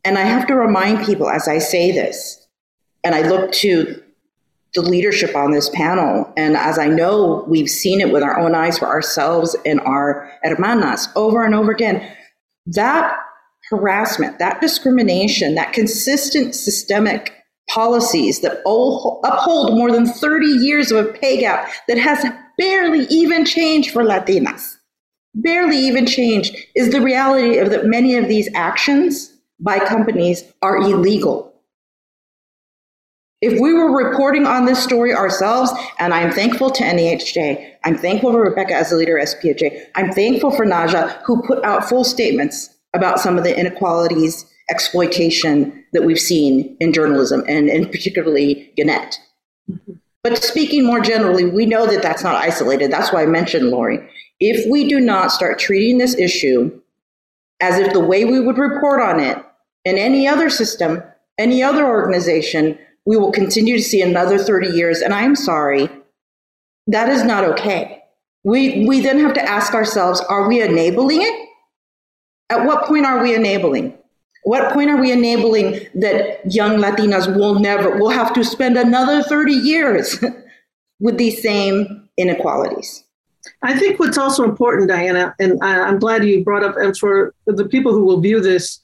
And 0.03 0.17
I 0.17 0.23
have 0.23 0.47
to 0.47 0.55
remind 0.55 1.05
people 1.05 1.29
as 1.29 1.47
I 1.47 1.59
say 1.59 1.91
this, 1.91 2.47
and 3.03 3.13
I 3.13 3.27
look 3.27 3.51
to 3.53 4.01
the 4.73 4.81
leadership 4.81 5.35
on 5.35 5.51
this 5.51 5.69
panel, 5.69 6.31
and 6.37 6.55
as 6.55 6.79
I 6.79 6.87
know 6.87 7.45
we've 7.47 7.69
seen 7.69 7.99
it 7.99 8.11
with 8.11 8.23
our 8.23 8.39
own 8.39 8.55
eyes 8.55 8.79
for 8.79 8.87
ourselves 8.87 9.55
and 9.65 9.81
our 9.81 10.31
hermanas 10.43 11.09
over 11.15 11.43
and 11.43 11.53
over 11.53 11.71
again, 11.71 12.09
that 12.67 13.17
harassment, 13.69 14.39
that 14.39 14.61
discrimination, 14.61 15.55
that 15.55 15.73
consistent 15.73 16.55
systemic 16.55 17.33
policies 17.69 18.41
that 18.41 18.59
uphold 18.65 19.77
more 19.77 19.91
than 19.91 20.05
30 20.05 20.47
years 20.47 20.91
of 20.91 21.05
a 21.05 21.11
pay 21.11 21.39
gap 21.39 21.69
that 21.87 21.97
has 21.97 22.25
barely 22.57 23.05
even 23.05 23.45
changed 23.45 23.91
for 23.91 24.03
Latinas. 24.03 24.77
barely 25.35 25.77
even 25.77 26.05
changed, 26.05 26.55
is 26.75 26.91
the 26.91 27.01
reality 27.01 27.57
of 27.57 27.69
that 27.69 27.85
many 27.85 28.15
of 28.15 28.27
these 28.27 28.49
actions 28.53 29.30
by 29.61 29.79
companies 29.79 30.43
are 30.61 30.77
illegal. 30.77 31.53
If 33.41 33.59
we 33.59 33.73
were 33.73 33.91
reporting 33.91 34.45
on 34.45 34.65
this 34.65 34.83
story 34.83 35.13
ourselves, 35.13 35.71
and 35.97 36.13
I'm 36.13 36.31
thankful 36.31 36.69
to 36.71 36.83
NAHJ, 36.83 37.75
I'm 37.83 37.97
thankful 37.97 38.31
for 38.31 38.41
Rebecca 38.41 38.75
as 38.75 38.91
a 38.91 38.95
leader 38.95 39.17
of 39.17 39.27
SPJ, 39.27 39.87
I'm 39.95 40.11
thankful 40.11 40.51
for 40.51 40.63
Naja, 40.63 41.21
who 41.25 41.41
put 41.41 41.63
out 41.63 41.89
full 41.89 42.03
statements 42.03 42.69
about 42.93 43.19
some 43.19 43.37
of 43.37 43.43
the 43.43 43.57
inequalities, 43.57 44.45
exploitation 44.69 45.83
that 45.93 46.03
we've 46.03 46.19
seen 46.19 46.77
in 46.79 46.93
journalism, 46.93 47.43
and 47.47 47.67
in 47.67 47.89
particularly 47.89 48.71
Gannett. 48.77 49.19
But 50.23 50.43
speaking 50.43 50.85
more 50.85 50.99
generally, 50.99 51.45
we 51.45 51.65
know 51.65 51.87
that 51.87 52.03
that's 52.03 52.23
not 52.23 52.35
isolated. 52.35 52.91
That's 52.91 53.11
why 53.11 53.23
I 53.23 53.25
mentioned 53.25 53.69
Lori. 53.69 54.07
If 54.39 54.69
we 54.69 54.87
do 54.87 54.99
not 54.99 55.31
start 55.31 55.57
treating 55.57 55.97
this 55.97 56.15
issue 56.15 56.79
as 57.59 57.79
if 57.79 57.91
the 57.91 57.99
way 57.99 58.25
we 58.25 58.39
would 58.39 58.59
report 58.59 59.01
on 59.01 59.19
it 59.19 59.43
in 59.85 59.97
any 59.97 60.27
other 60.27 60.49
system, 60.49 61.03
any 61.37 61.63
other 61.63 61.85
organization, 61.85 62.77
we 63.05 63.17
will 63.17 63.31
continue 63.31 63.77
to 63.77 63.83
see 63.83 64.01
another 64.01 64.37
30 64.37 64.69
years. 64.69 65.01
And 65.01 65.13
I'm 65.13 65.35
sorry, 65.35 65.89
that 66.87 67.09
is 67.09 67.23
not 67.23 67.43
okay. 67.43 68.03
We, 68.43 68.85
we 68.87 69.01
then 69.01 69.19
have 69.19 69.33
to 69.35 69.41
ask 69.41 69.73
ourselves 69.73 70.21
are 70.21 70.47
we 70.47 70.61
enabling 70.61 71.21
it? 71.21 71.49
At 72.49 72.65
what 72.65 72.85
point 72.85 73.05
are 73.05 73.21
we 73.21 73.33
enabling? 73.35 73.97
What 74.43 74.73
point 74.73 74.89
are 74.89 74.99
we 74.99 75.11
enabling 75.11 75.87
that 75.95 76.41
young 76.51 76.77
Latinas 76.77 77.33
will 77.35 77.59
never, 77.59 77.97
will 77.97 78.09
have 78.09 78.33
to 78.33 78.43
spend 78.43 78.75
another 78.75 79.21
30 79.21 79.53
years 79.53 80.23
with 80.99 81.17
these 81.17 81.41
same 81.41 82.09
inequalities? 82.17 83.03
I 83.63 83.77
think 83.77 83.99
what's 83.99 84.17
also 84.17 84.43
important, 84.43 84.89
Diana, 84.89 85.35
and 85.39 85.59
I'm 85.63 85.99
glad 85.99 86.25
you 86.25 86.43
brought 86.43 86.63
up, 86.63 86.75
and 86.77 86.97
for 86.97 87.33
the 87.45 87.65
people 87.65 87.91
who 87.91 88.03
will 88.03 88.19
view 88.19 88.39
this 88.39 88.79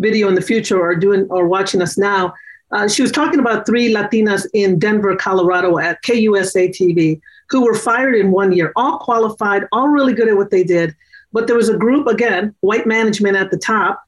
video 0.00 0.28
in 0.28 0.34
the 0.34 0.42
future 0.42 0.80
or 0.80 0.94
doing 0.96 1.26
or 1.30 1.46
watching 1.46 1.80
us 1.80 1.96
now, 1.96 2.34
uh, 2.72 2.88
she 2.88 3.02
was 3.02 3.12
talking 3.12 3.40
about 3.40 3.66
three 3.66 3.92
Latinas 3.92 4.46
in 4.52 4.78
Denver, 4.78 5.14
Colorado 5.16 5.78
at 5.78 6.02
KUSA 6.02 6.70
TV 6.70 7.20
who 7.50 7.64
were 7.64 7.74
fired 7.74 8.14
in 8.14 8.30
one 8.30 8.52
year, 8.52 8.72
all 8.76 8.98
qualified, 8.98 9.66
all 9.72 9.88
really 9.88 10.14
good 10.14 10.28
at 10.28 10.36
what 10.36 10.50
they 10.50 10.64
did. 10.64 10.94
But 11.32 11.46
there 11.46 11.56
was 11.56 11.68
a 11.68 11.76
group, 11.76 12.06
again, 12.06 12.54
white 12.60 12.86
management 12.86 13.36
at 13.36 13.50
the 13.50 13.58
top, 13.58 14.02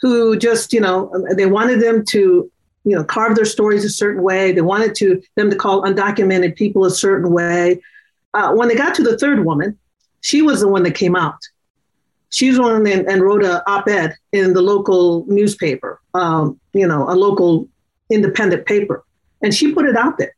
who 0.00 0.36
just, 0.36 0.72
you 0.72 0.80
know, 0.80 1.10
they 1.34 1.46
wanted 1.46 1.80
them 1.80 2.04
to, 2.06 2.50
you 2.84 2.96
know, 2.96 3.02
carve 3.02 3.36
their 3.36 3.46
stories 3.46 3.84
a 3.84 3.90
certain 3.90 4.22
way. 4.22 4.52
They 4.52 4.60
wanted 4.60 4.94
to 4.96 5.22
them 5.34 5.50
to 5.50 5.56
call 5.56 5.82
undocumented 5.82 6.56
people 6.56 6.84
a 6.84 6.90
certain 6.90 7.32
way. 7.32 7.80
Uh, 8.34 8.52
when 8.52 8.68
they 8.68 8.74
got 8.74 8.94
to 8.96 9.02
the 9.02 9.18
third 9.18 9.44
woman, 9.44 9.78
she 10.20 10.42
was 10.42 10.60
the 10.60 10.68
one 10.68 10.82
that 10.82 10.94
came 10.94 11.16
out. 11.16 11.38
She 12.34 12.50
was 12.50 12.58
one 12.58 12.84
and, 12.88 13.06
and 13.06 13.22
wrote 13.22 13.44
an 13.44 13.60
op-ed 13.68 14.16
in 14.32 14.54
the 14.54 14.60
local 14.60 15.24
newspaper, 15.28 16.00
um, 16.14 16.58
you 16.72 16.84
know, 16.84 17.08
a 17.08 17.14
local 17.14 17.68
independent 18.10 18.66
paper. 18.66 19.04
And 19.40 19.54
she 19.54 19.72
put 19.72 19.86
it 19.86 19.96
out 19.96 20.18
there. 20.18 20.34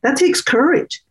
That 0.00 0.16
takes 0.16 0.40
courage. 0.40 1.02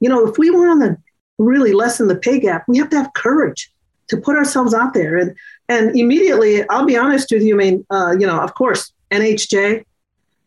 You 0.00 0.08
know, 0.08 0.26
if 0.26 0.36
we 0.36 0.50
want 0.50 0.82
to 0.82 0.98
really 1.38 1.72
lessen 1.72 2.08
the 2.08 2.16
pay 2.16 2.40
gap, 2.40 2.64
we 2.66 2.76
have 2.78 2.90
to 2.90 2.96
have 2.96 3.12
courage 3.12 3.70
to 4.08 4.16
put 4.16 4.34
ourselves 4.34 4.74
out 4.74 4.94
there. 4.94 5.16
And 5.16 5.36
and 5.68 5.96
immediately, 5.96 6.68
I'll 6.68 6.84
be 6.84 6.96
honest 6.96 7.30
with 7.30 7.44
you. 7.44 7.54
I 7.54 7.58
mean, 7.58 7.86
uh, 7.88 8.16
you 8.18 8.26
know, 8.26 8.40
of 8.40 8.54
course, 8.54 8.92
NAHJ. 9.12 9.84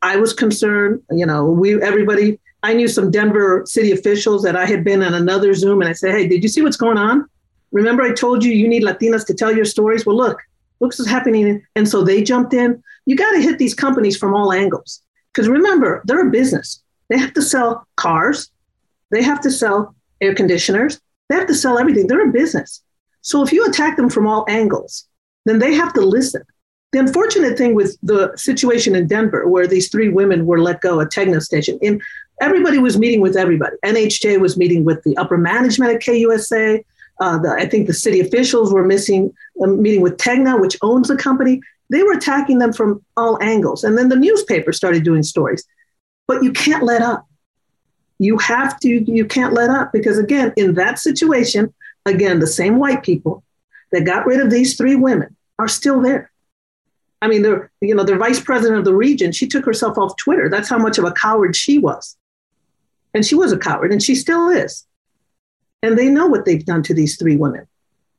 I 0.02 0.17
was 0.17 0.34
concerned. 0.34 1.04
You 1.10 1.26
know, 1.26 1.46
we 1.46 1.82
everybody. 1.82 2.38
I 2.63 2.74
knew 2.74 2.89
some 2.89 3.12
Denver 3.12 3.63
city 3.65 3.94
officials 3.94 4.44
that 4.44 4.58
I 4.58 4.65
had 4.65 4.84
been 4.84 5.02
on 5.02 5.13
another 5.13 5.54
Zoom, 5.54 5.80
and 5.80 5.89
I 5.89 5.94
said, 5.94 6.12
"Hey, 6.12 6.28
did 6.28 6.44
you 6.44 6.50
see 6.50 6.62
what's 6.62 6.76
going 6.76 6.98
on? 6.98 7.30
Remember, 7.71 8.03
I 8.03 8.13
told 8.13 8.43
you 8.43 8.51
you 8.51 8.67
need 8.67 8.84
Latinas 8.84 9.25
to 9.27 9.34
tell 9.34 9.55
your 9.55 9.65
stories. 9.65 10.05
Well, 10.05 10.17
look, 10.17 10.39
look 10.79 10.93
what's 10.97 11.07
happening." 11.07 11.65
And 11.75 11.88
so 11.88 12.03
they 12.03 12.23
jumped 12.23 12.53
in 12.53 12.84
you 13.05 13.15
got 13.15 13.31
to 13.31 13.41
hit 13.41 13.57
these 13.57 13.73
companies 13.73 14.17
from 14.17 14.34
all 14.34 14.53
angles. 14.53 15.01
Because 15.34 15.47
remember, 15.47 16.01
they're 16.05 16.27
a 16.27 16.31
business. 16.31 16.81
They 17.10 17.17
have 17.17 17.34
to 17.34 17.41
sell 17.41 17.86
cars, 17.95 18.51
they 19.10 19.21
have 19.21 19.41
to 19.41 19.51
sell 19.51 19.95
air 20.21 20.34
conditioners, 20.34 21.01
they 21.29 21.36
have 21.36 21.47
to 21.47 21.55
sell 21.55 21.77
everything. 21.77 22.07
They're 22.07 22.29
a 22.29 22.31
business. 22.31 22.81
So 23.21 23.43
if 23.43 23.51
you 23.51 23.65
attack 23.65 23.97
them 23.97 24.10
from 24.10 24.27
all 24.27 24.45
angles, 24.47 25.07
then 25.45 25.60
they 25.60 25.73
have 25.73 25.93
to 25.93 26.01
listen. 26.01 26.43
The 26.91 26.99
unfortunate 26.99 27.57
thing 27.57 27.73
with 27.73 27.97
the 28.03 28.31
situation 28.36 28.95
in 28.95 29.07
Denver, 29.07 29.47
where 29.47 29.67
these 29.67 29.89
three 29.89 30.10
women 30.10 30.45
were 30.45 30.62
let 30.62 30.81
go 30.81 30.99
at 30.99 31.12
Tegna 31.12 31.41
Station, 31.41 31.79
and 31.81 32.01
everybody 32.41 32.79
was 32.79 32.97
meeting 32.97 33.21
with 33.21 33.38
everybody. 33.38 33.75
NAHJ 33.86 34.39
was 34.39 34.57
meeting 34.57 34.84
with 34.84 35.01
the 35.03 35.15
upper 35.17 35.38
management 35.38 35.93
at 35.93 36.01
KUSA. 36.01 36.84
Uh, 37.19 37.38
the, 37.38 37.52
I 37.52 37.67
think 37.67 37.88
the 37.88 37.93
city 37.93 38.19
officials 38.19 38.74
were 38.74 38.86
missing, 38.86 39.34
uh, 39.62 39.67
meeting 39.67 40.02
with 40.02 40.17
Tegna, 40.17 40.60
which 40.60 40.78
owns 40.82 41.08
the 41.08 41.15
company. 41.15 41.62
They 41.89 42.04
were 42.04 42.13
attacking 42.13 42.60
them 42.60 42.74
from 42.74 43.04
all 43.17 43.41
angles. 43.43 43.84
And 43.84 43.97
then 43.97 44.10
the 44.10 44.15
newspaper 44.15 44.71
started 44.71 45.04
doing 45.04 45.24
stories. 45.24 45.63
But 46.28 46.43
you 46.43 46.52
can't 46.52 46.84
let 46.84 47.02
up. 47.02 47.28
You 48.17 48.38
have 48.38 48.80
to, 48.80 48.89
you 48.89 49.26
can't 49.26 49.54
let 49.54 49.69
up 49.69 49.91
because, 49.91 50.17
again, 50.17 50.54
in 50.56 50.76
that 50.76 51.00
situation, 51.00 51.74
again, 52.06 52.39
the 52.39 52.47
same 52.47 52.78
white 52.78 53.04
people 53.04 53.43
that 53.91 54.06
got 54.06 54.26
rid 54.26 54.39
of 54.39 54.50
these 54.50 54.78
three 54.78 54.95
women 54.95 55.36
are 55.60 55.67
still 55.67 56.02
there. 56.02 56.32
I 57.21 57.28
mean, 57.28 57.43
they're, 57.43 57.71
you 57.82 57.93
know, 57.93 58.04
the 58.04 58.15
vice 58.15 58.39
president 58.39 58.80
of 58.80 58.86
the 58.86 58.95
region, 58.95 59.32
she 59.32 59.47
took 59.47 59.65
herself 59.65 59.97
off 59.97 60.15
Twitter. 60.17 60.50
That's 60.50 60.69
how 60.69 60.78
much 60.78 60.97
of 60.97 61.04
a 61.04 61.12
coward 61.12 61.56
she 61.56 61.78
was. 61.78 62.17
And 63.13 63.26
she 63.26 63.36
was 63.36 63.52
a 63.52 63.58
coward, 63.58 63.91
and 63.91 64.02
she 64.02 64.15
still 64.15 64.50
is. 64.50 64.86
And 65.84 65.98
they 65.98 66.10
know 66.10 66.28
what 66.28 66.46
they've 66.46 66.65
done 66.65 66.84
to 66.84 66.94
these 66.94 67.17
three 67.17 67.36
women. 67.36 67.67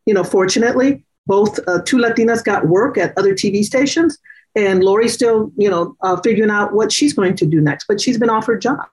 You 0.06 0.14
know, 0.14 0.24
fortunately, 0.24 1.04
both 1.26 1.60
uh, 1.68 1.82
two 1.84 1.98
Latinas 1.98 2.44
got 2.44 2.66
work 2.66 2.98
at 2.98 3.16
other 3.16 3.34
TV 3.34 3.62
stations, 3.62 4.18
and 4.54 4.82
Lori's 4.82 5.14
still, 5.14 5.52
you 5.56 5.70
know, 5.70 5.96
uh, 6.00 6.20
figuring 6.20 6.50
out 6.50 6.74
what 6.74 6.92
she's 6.92 7.12
going 7.12 7.36
to 7.36 7.46
do 7.46 7.60
next. 7.60 7.86
But 7.86 8.00
she's 8.00 8.18
been 8.18 8.30
offered 8.30 8.60
jobs. 8.60 8.88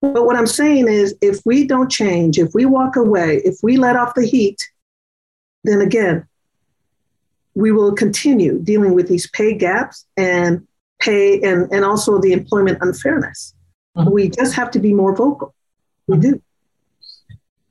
But 0.00 0.24
what 0.24 0.36
I'm 0.36 0.46
saying 0.46 0.88
is, 0.88 1.14
if 1.20 1.40
we 1.44 1.66
don't 1.66 1.90
change, 1.90 2.38
if 2.38 2.50
we 2.54 2.64
walk 2.64 2.96
away, 2.96 3.40
if 3.44 3.56
we 3.62 3.76
let 3.76 3.96
off 3.96 4.14
the 4.14 4.26
heat, 4.26 4.60
then 5.64 5.80
again, 5.80 6.26
we 7.54 7.70
will 7.70 7.92
continue 7.92 8.58
dealing 8.58 8.94
with 8.94 9.08
these 9.08 9.28
pay 9.30 9.54
gaps 9.54 10.06
and 10.16 10.66
pay 11.00 11.40
and, 11.42 11.70
and 11.72 11.84
also 11.84 12.18
the 12.18 12.32
employment 12.32 12.78
unfairness. 12.80 13.54
Mm-hmm. 13.96 14.10
We 14.10 14.28
just 14.28 14.54
have 14.54 14.70
to 14.72 14.78
be 14.78 14.92
more 14.92 15.14
vocal. 15.14 15.54
We 16.06 16.18
do. 16.18 16.42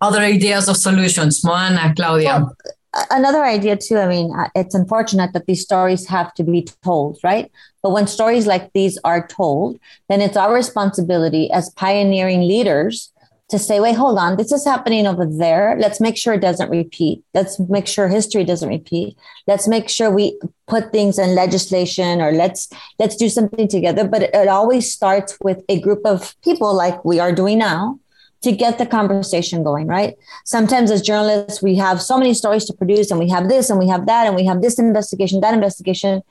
Other 0.01 0.19
ideas 0.19 0.67
of 0.67 0.77
solutions, 0.77 1.43
Moana, 1.43 1.93
Claudia. 1.95 2.39
Well, 2.39 2.55
another 3.09 3.43
idea 3.43 3.77
too 3.77 3.97
i 3.97 4.07
mean 4.07 4.33
uh, 4.37 4.49
it's 4.53 4.75
unfortunate 4.75 5.31
that 5.33 5.45
these 5.45 5.61
stories 5.61 6.07
have 6.07 6.33
to 6.33 6.43
be 6.43 6.67
told 6.83 7.17
right? 7.23 7.49
But 7.81 7.91
when 7.91 8.05
stories 8.05 8.45
like 8.45 8.73
these 8.73 8.99
are 9.03 9.25
told 9.25 9.79
then 10.09 10.21
it's 10.21 10.37
our 10.37 10.53
responsibility 10.53 11.49
as 11.51 11.69
pioneering 11.71 12.41
leaders 12.41 13.11
to 13.49 13.57
say 13.57 13.79
wait 13.79 13.95
hold 13.95 14.17
on 14.17 14.35
this 14.35 14.51
is 14.51 14.65
happening 14.65 15.07
over 15.07 15.25
there. 15.25 15.77
Let's 15.79 16.01
make 16.01 16.17
sure 16.17 16.33
it 16.33 16.41
doesn't 16.41 16.69
repeat. 16.69 17.23
Let's 17.33 17.59
make 17.59 17.87
sure 17.87 18.07
history 18.07 18.43
doesn't 18.43 18.69
repeat. 18.69 19.17
Let's 19.47 19.67
make 19.67 19.89
sure 19.89 20.11
we 20.11 20.39
put 20.67 20.91
things 20.91 21.17
in 21.17 21.35
legislation 21.35 22.21
or 22.21 22.31
let's 22.31 22.69
let's 22.99 23.15
do 23.15 23.29
something 23.29 23.67
together. 23.67 24.05
But 24.07 24.23
it, 24.23 24.31
it 24.33 24.47
always 24.47 24.91
starts 24.91 25.37
with 25.41 25.63
a 25.69 25.79
group 25.79 26.05
of 26.05 26.35
people 26.41 26.73
like 26.73 27.03
we 27.05 27.19
are 27.19 27.33
doing 27.33 27.57
now 27.57 27.99
to 28.41 28.51
get 28.51 28.77
the 28.77 28.86
conversation 28.86 29.63
going, 29.63 29.88
right? 29.88 30.17
Sometimes 30.45 30.89
as 30.91 31.01
journalists, 31.01 31.62
we 31.62 31.75
have 31.75 32.01
so 32.01 32.17
many 32.17 32.34
stories 32.34 32.65
to 32.65 32.73
produce 32.73 33.12
and 33.12 33.19
we 33.19 33.30
have 33.30 33.49
this 33.49 33.69
and 33.69 33.80
we 33.80 33.88
have 33.88 34.06
that 34.08 34.27
and 34.27 34.36
we 34.36 34.45
have 34.45 34.62
this 34.62 34.80
investigation, 34.80 35.41
that 35.41 35.54
investigation 35.54 36.23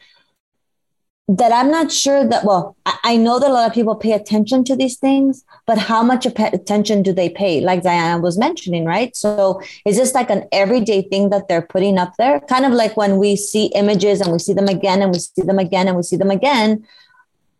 that 1.28 1.52
I'm 1.52 1.70
not 1.70 1.92
sure 1.92 2.26
that, 2.26 2.44
well, 2.44 2.76
I 3.04 3.16
know 3.16 3.38
that 3.38 3.48
a 3.48 3.52
lot 3.52 3.68
of 3.68 3.72
people 3.72 3.94
pay 3.94 4.12
attention 4.12 4.64
to 4.64 4.74
these 4.74 4.96
things, 4.96 5.44
but 5.64 5.78
how 5.78 6.02
much 6.02 6.26
attention 6.26 7.04
do 7.04 7.12
they 7.12 7.28
pay? 7.28 7.60
Like 7.60 7.84
Diana 7.84 8.20
was 8.20 8.36
mentioning, 8.36 8.84
right? 8.84 9.14
So 9.14 9.62
is 9.86 9.96
this 9.96 10.12
like 10.12 10.28
an 10.28 10.48
everyday 10.50 11.02
thing 11.02 11.30
that 11.30 11.46
they're 11.46 11.62
putting 11.62 11.98
up 11.98 12.14
there? 12.18 12.40
Kind 12.40 12.64
of 12.64 12.72
like 12.72 12.96
when 12.96 13.18
we 13.18 13.36
see 13.36 13.66
images 13.76 14.20
and 14.20 14.32
we 14.32 14.40
see 14.40 14.54
them 14.54 14.66
again 14.66 15.02
and 15.02 15.12
we 15.12 15.20
see 15.20 15.42
them 15.42 15.60
again 15.60 15.86
and 15.86 15.96
we 15.96 16.02
see 16.02 16.16
them 16.16 16.32
again 16.32 16.84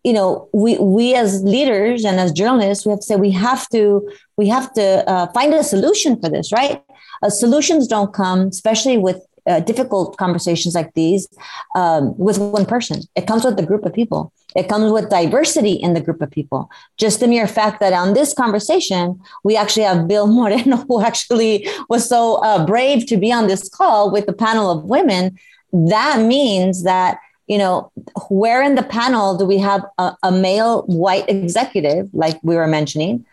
you 0.05 0.13
know 0.13 0.49
we 0.53 0.79
we 0.79 1.15
as 1.15 1.43
leaders 1.43 2.05
and 2.05 2.19
as 2.19 2.33
journalists 2.33 2.87
we 2.87 2.91
have 2.91 3.01
to 3.01 3.07
say 3.07 3.17
we 3.17 3.31
have 3.31 3.69
to 3.69 4.09
we 4.37 4.49
have 4.49 4.73
to 4.73 5.09
uh, 5.09 5.27
find 5.33 5.53
a 5.55 5.63
solution 5.63 6.21
for 6.21 6.29
this 6.29 6.53
right? 6.53 6.83
Uh, 7.23 7.29
solutions 7.29 7.87
don't 7.87 8.15
come 8.15 8.49
especially 8.49 8.97
with 8.97 9.21
uh, 9.47 9.61
difficult 9.61 10.17
conversations 10.17 10.75
like 10.75 10.93
these 10.95 11.27
um, 11.75 12.17
with 12.19 12.39
one 12.39 12.67
person. 12.67 13.01
It 13.17 13.27
comes 13.27 13.43
with 13.43 13.59
a 13.59 13.65
group 13.65 13.87
of 13.87 13.93
people. 13.95 14.33
It 14.55 14.69
comes 14.69 14.93
with 14.93 15.09
diversity 15.09 15.73
in 15.73 15.95
the 15.95 16.01
group 16.01 16.21
of 16.21 16.31
people. 16.31 16.71
Just 16.99 17.21
the 17.21 17.29
mere 17.29 17.47
fact 17.47 17.81
that 17.81 17.95
on 17.95 18.13
this 18.15 18.35
conversation 18.35 19.21
we 19.45 19.57
actually 19.57 19.85
have 19.85 20.09
bill 20.09 20.27
moreno 20.39 20.77
who 20.89 21.03
actually 21.03 21.69
was 21.89 22.09
so 22.09 22.37
uh, 22.37 22.65
brave 22.67 23.07
to 23.07 23.17
be 23.17 23.33
on 23.33 23.47
this 23.49 23.69
call 23.69 24.11
with 24.11 24.29
a 24.29 24.33
panel 24.33 24.71
of 24.71 24.85
women 24.85 25.39
that 25.73 26.21
means 26.21 26.83
that 26.83 27.19
you 27.51 27.59
know, 27.59 27.91
where 28.29 28.63
in 28.63 28.77
the 28.77 28.83
panel 28.85 29.37
do 29.37 29.45
we 29.45 29.59
have 29.59 29.85
a, 29.99 30.15
a 30.23 30.31
male 30.31 30.83
white 30.83 31.29
executive, 31.29 32.09
like 32.13 32.39
we 32.45 32.55
were 32.55 32.69
mentioning, 32.69 33.27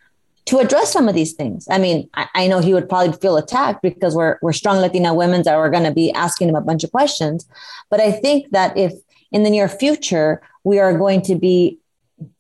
to 0.46 0.58
address 0.58 0.92
some 0.92 1.08
of 1.08 1.14
these 1.14 1.34
things. 1.34 1.68
I 1.70 1.78
mean, 1.78 2.10
I, 2.16 2.28
I, 2.34 2.48
know 2.48 2.58
he 2.58 2.74
would 2.74 2.90
probably 2.90 3.14
feel 3.14 3.38
attacked 3.38 3.84
because 3.84 4.16
we're 4.16 4.40
we're 4.42 4.54
strong 4.54 4.78
Latina 4.78 5.14
women 5.14 5.44
that 5.44 5.54
are 5.54 5.70
going 5.70 5.84
to 5.84 5.92
be 5.92 6.12
asking 6.14 6.50
him 6.50 6.56
a 6.56 6.62
bunch 6.62 6.84
of 6.84 6.92
questions. 6.92 7.48
But 7.92 8.02
I 8.02 8.12
think 8.12 8.50
that 8.54 8.76
if 8.76 8.94
in 9.32 9.44
the 9.44 9.52
near 9.52 9.70
future 9.70 10.42
we 10.64 10.80
are 10.80 10.98
going 10.98 11.22
to 11.24 11.36
be 11.36 11.78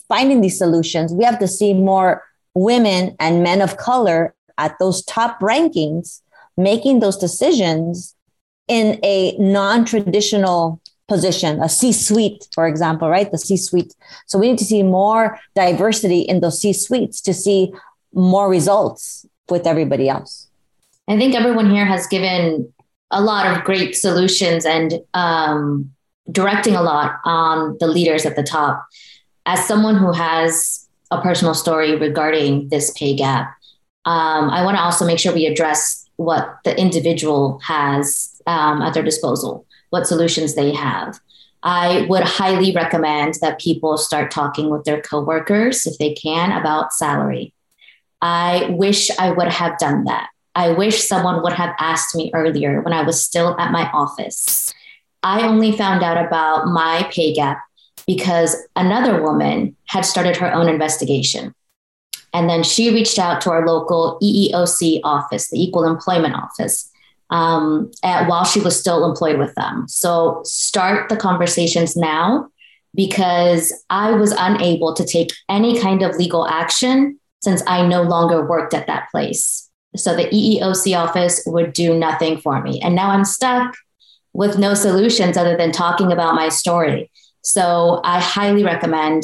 finding 0.07 0.41
these 0.41 0.57
solutions, 0.57 1.13
we 1.13 1.25
have 1.25 1.37
to 1.37 1.47
see 1.47 1.75
more 1.75 2.23
women 2.55 3.15
and 3.19 3.43
men 3.43 3.61
of 3.61 3.77
color 3.77 4.33
at 4.57 4.79
those 4.79 5.05
top 5.05 5.39
rankings 5.41 6.21
making 6.57 7.01
those 7.01 7.17
decisions 7.17 8.15
in 8.67 8.99
a 9.03 9.37
non-traditional 9.37 10.81
position, 11.07 11.61
a 11.61 11.69
C 11.69 11.91
suite, 11.91 12.47
for 12.53 12.67
example, 12.67 13.09
right? 13.09 13.31
The 13.31 13.37
C 13.37 13.57
suite. 13.57 13.95
So 14.25 14.37
we 14.37 14.49
need 14.49 14.59
to 14.59 14.65
see 14.65 14.83
more 14.83 15.39
diversity 15.55 16.21
in 16.21 16.41
those 16.41 16.61
C 16.61 16.73
suites 16.73 17.21
to 17.21 17.33
see 17.33 17.73
more 18.13 18.49
results 18.49 19.25
with 19.49 19.65
everybody 19.65 20.09
else. 20.09 20.47
I 21.07 21.17
think 21.17 21.35
everyone 21.35 21.71
here 21.71 21.85
has 21.85 22.07
given 22.07 22.71
a 23.11 23.21
lot 23.21 23.55
of 23.55 23.63
great 23.63 23.95
solutions 23.95 24.65
and 24.65 24.99
um, 25.13 25.91
directing 26.29 26.75
a 26.75 26.81
lot 26.81 27.19
on 27.23 27.77
the 27.79 27.87
leaders 27.87 28.25
at 28.25 28.35
the 28.35 28.43
top. 28.43 28.85
As 29.45 29.65
someone 29.65 29.95
who 29.95 30.11
has 30.11 30.87
a 31.09 31.21
personal 31.21 31.53
story 31.53 31.95
regarding 31.95 32.67
this 32.67 32.91
pay 32.91 33.15
gap, 33.15 33.55
um, 34.03 34.49
I 34.49 34.63
want 34.63 34.75
to 34.75 34.81
also 34.81 35.05
make 35.05 35.19
sure 35.19 35.33
we 35.33 35.45
address 35.45 36.05
what 36.17 36.57
the 36.65 36.77
individual 36.77 37.59
has 37.63 38.41
um, 38.45 38.81
at 38.81 38.93
their 38.93 39.03
disposal 39.03 39.66
what 39.89 40.07
solutions 40.07 40.55
they 40.55 40.73
have. 40.73 41.19
I 41.63 42.05
would 42.09 42.23
highly 42.23 42.73
recommend 42.73 43.35
that 43.41 43.59
people 43.59 43.97
start 43.97 44.31
talking 44.31 44.69
with 44.69 44.83
their 44.83 45.01
coworkers 45.01 45.85
if 45.85 45.97
they 45.97 46.13
can 46.13 46.51
about 46.51 46.93
salary. 46.93 47.53
I 48.21 48.67
wish 48.69 49.09
I 49.17 49.31
would 49.31 49.47
have 49.47 49.77
done 49.77 50.05
that. 50.05 50.29
I 50.55 50.69
wish 50.71 51.03
someone 51.03 51.43
would 51.43 51.53
have 51.53 51.75
asked 51.79 52.15
me 52.15 52.31
earlier 52.33 52.81
when 52.81 52.93
I 52.93 53.03
was 53.03 53.23
still 53.23 53.59
at 53.59 53.71
my 53.71 53.89
office. 53.91 54.73
I 55.23 55.47
only 55.47 55.71
found 55.71 56.03
out 56.03 56.23
about 56.23 56.67
my 56.67 57.07
pay 57.11 57.33
gap 57.33 57.59
because 58.07 58.55
another 58.75 59.21
woman 59.21 59.75
had 59.85 60.01
started 60.01 60.37
her 60.37 60.51
own 60.51 60.69
investigation. 60.69 61.53
And 62.33 62.49
then 62.49 62.63
she 62.63 62.93
reached 62.93 63.19
out 63.19 63.41
to 63.41 63.51
our 63.51 63.67
local 63.67 64.17
EEOC 64.21 65.01
office, 65.03 65.49
the 65.49 65.61
Equal 65.61 65.85
Employment 65.85 66.35
Office, 66.35 66.89
um, 67.29 67.91
at, 68.03 68.27
while 68.27 68.45
she 68.45 68.59
was 68.59 68.79
still 68.79 69.09
employed 69.09 69.37
with 69.37 69.53
them. 69.55 69.87
So 69.87 70.41
start 70.43 71.09
the 71.09 71.17
conversations 71.17 71.95
now 71.95 72.49
because 72.95 73.73
I 73.89 74.11
was 74.11 74.31
unable 74.31 74.93
to 74.95 75.05
take 75.05 75.29
any 75.49 75.79
kind 75.79 76.03
of 76.03 76.15
legal 76.15 76.47
action 76.47 77.19
since 77.41 77.61
I 77.67 77.85
no 77.85 78.01
longer 78.01 78.45
worked 78.45 78.73
at 78.73 78.87
that 78.87 79.09
place. 79.11 79.69
So 79.95 80.15
the 80.15 80.25
EEOC 80.25 80.97
office 80.97 81.43
would 81.45 81.73
do 81.73 81.97
nothing 81.97 82.39
for 82.39 82.61
me. 82.61 82.81
And 82.81 82.95
now 82.95 83.09
I'm 83.09 83.25
stuck 83.25 83.75
with 84.33 84.57
no 84.57 84.73
solutions 84.73 85.37
other 85.37 85.57
than 85.57 85.71
talking 85.71 86.11
about 86.11 86.35
my 86.35 86.49
story. 86.49 87.09
So 87.41 88.01
I 88.03 88.19
highly 88.19 88.63
recommend 88.63 89.23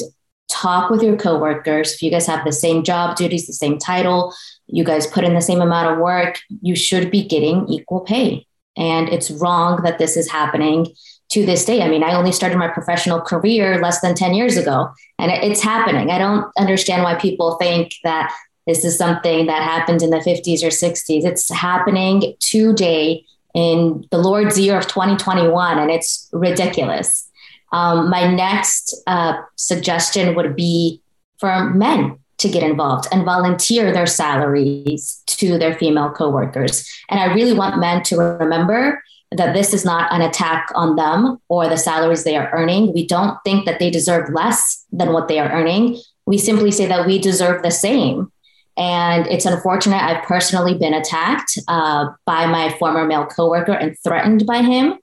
talk 0.49 0.89
with 0.89 1.01
your 1.01 1.17
coworkers. 1.17 1.93
If 1.93 2.01
you 2.01 2.11
guys 2.11 2.27
have 2.27 2.45
the 2.45 2.51
same 2.51 2.83
job 2.83 3.15
duties, 3.15 3.47
the 3.47 3.53
same 3.53 3.77
title, 3.77 4.33
you 4.67 4.83
guys 4.83 5.07
put 5.07 5.23
in 5.23 5.33
the 5.33 5.41
same 5.41 5.61
amount 5.61 5.91
of 5.91 5.99
work, 5.99 6.39
you 6.61 6.75
should 6.75 7.11
be 7.11 7.23
getting 7.23 7.67
equal 7.67 8.01
pay. 8.01 8.45
And 8.75 9.09
it's 9.09 9.29
wrong 9.29 9.83
that 9.83 9.99
this 9.99 10.17
is 10.17 10.31
happening 10.31 10.87
to 11.29 11.45
this 11.45 11.65
day. 11.65 11.81
I 11.81 11.89
mean, 11.89 12.03
I 12.03 12.15
only 12.15 12.31
started 12.31 12.57
my 12.57 12.67
professional 12.67 13.21
career 13.21 13.81
less 13.81 14.01
than 14.01 14.15
10 14.15 14.33
years 14.33 14.57
ago, 14.57 14.89
and 15.19 15.31
it's 15.31 15.61
happening. 15.61 16.11
I 16.11 16.17
don't 16.17 16.51
understand 16.57 17.03
why 17.03 17.15
people 17.15 17.55
think 17.55 17.93
that 18.03 18.33
this 18.65 18.85
is 18.85 18.97
something 18.97 19.47
that 19.47 19.61
happened 19.61 20.01
in 20.01 20.09
the 20.09 20.17
50s 20.17 20.63
or 20.63 20.67
60s. 20.67 21.25
It's 21.25 21.51
happening 21.51 22.35
today 22.39 23.25
in 23.53 24.05
the 24.09 24.17
Lord's 24.17 24.59
year 24.59 24.77
of 24.77 24.87
2021, 24.87 25.77
and 25.77 25.91
it's 25.91 26.29
ridiculous. 26.31 27.29
Um, 27.71 28.09
my 28.09 28.31
next 28.33 28.95
uh, 29.07 29.41
suggestion 29.55 30.35
would 30.35 30.55
be 30.55 31.01
for 31.37 31.69
men 31.71 32.19
to 32.43 32.49
get 32.49 32.63
involved 32.63 33.07
and 33.11 33.25
volunteer 33.25 33.91
their 33.91 34.05
salaries 34.05 35.23
to 35.25 35.57
their 35.57 35.73
female 35.75 36.11
coworkers. 36.11 36.87
And 37.09 37.19
I 37.19 37.33
really 37.33 37.53
want 37.53 37.79
men 37.79 38.03
to 38.03 38.17
remember 38.17 39.03
that 39.31 39.53
this 39.53 39.73
is 39.73 39.83
not 39.83 40.11
an 40.13 40.21
attack 40.21 40.67
on 40.75 40.95
them 40.95 41.39
or 41.49 41.67
the 41.67 41.77
salaries 41.77 42.23
they 42.23 42.37
are 42.37 42.51
earning. 42.53 42.93
We 42.93 43.07
don't 43.07 43.37
think 43.43 43.65
that 43.65 43.79
they 43.79 43.89
deserve 43.89 44.29
less 44.31 44.85
than 44.91 45.11
what 45.11 45.27
they 45.27 45.39
are 45.39 45.51
earning. 45.51 45.99
We 46.25 46.37
simply 46.37 46.71
say 46.71 46.85
that 46.85 47.07
we 47.07 47.17
deserve 47.17 47.63
the 47.63 47.71
same. 47.71 48.31
And 48.77 49.27
it's 49.27 49.45
unfortunate. 49.45 50.01
I've 50.01 50.23
personally 50.23 50.77
been 50.77 50.93
attacked 50.93 51.57
uh, 51.67 52.09
by 52.25 52.45
my 52.45 52.75
former 52.77 53.05
male 53.05 53.25
coworker 53.25 53.73
and 53.73 53.97
threatened 53.99 54.45
by 54.45 54.61
him. 54.61 54.99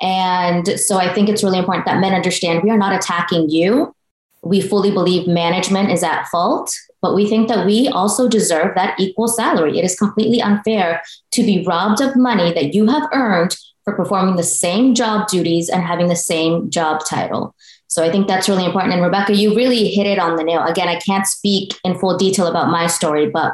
And 0.00 0.80
so 0.80 0.96
I 0.96 1.12
think 1.12 1.28
it's 1.28 1.44
really 1.44 1.58
important 1.58 1.84
that 1.86 2.00
men 2.00 2.14
understand 2.14 2.62
we 2.62 2.70
are 2.70 2.78
not 2.78 2.94
attacking 2.94 3.50
you. 3.50 3.94
We 4.42 4.60
fully 4.60 4.90
believe 4.90 5.26
management 5.26 5.90
is 5.90 6.02
at 6.02 6.26
fault, 6.28 6.74
but 7.02 7.14
we 7.14 7.28
think 7.28 7.48
that 7.48 7.66
we 7.66 7.88
also 7.88 8.28
deserve 8.28 8.74
that 8.74 8.98
equal 8.98 9.28
salary. 9.28 9.78
It 9.78 9.84
is 9.84 9.96
completely 9.98 10.40
unfair 10.40 11.02
to 11.32 11.42
be 11.42 11.64
robbed 11.66 12.00
of 12.00 12.16
money 12.16 12.52
that 12.52 12.74
you 12.74 12.86
have 12.86 13.08
earned 13.12 13.56
for 13.84 13.94
performing 13.94 14.36
the 14.36 14.42
same 14.42 14.94
job 14.94 15.28
duties 15.28 15.68
and 15.68 15.82
having 15.82 16.08
the 16.08 16.16
same 16.16 16.70
job 16.70 17.04
title. 17.06 17.54
So 17.88 18.04
I 18.04 18.10
think 18.10 18.28
that's 18.28 18.48
really 18.48 18.64
important. 18.64 18.94
And 18.94 19.02
Rebecca, 19.02 19.34
you 19.34 19.54
really 19.54 19.88
hit 19.88 20.06
it 20.06 20.18
on 20.18 20.36
the 20.36 20.44
nail. 20.44 20.62
Again, 20.64 20.88
I 20.88 21.00
can't 21.00 21.26
speak 21.26 21.74
in 21.82 21.98
full 21.98 22.16
detail 22.16 22.46
about 22.46 22.70
my 22.70 22.86
story, 22.86 23.28
but 23.28 23.52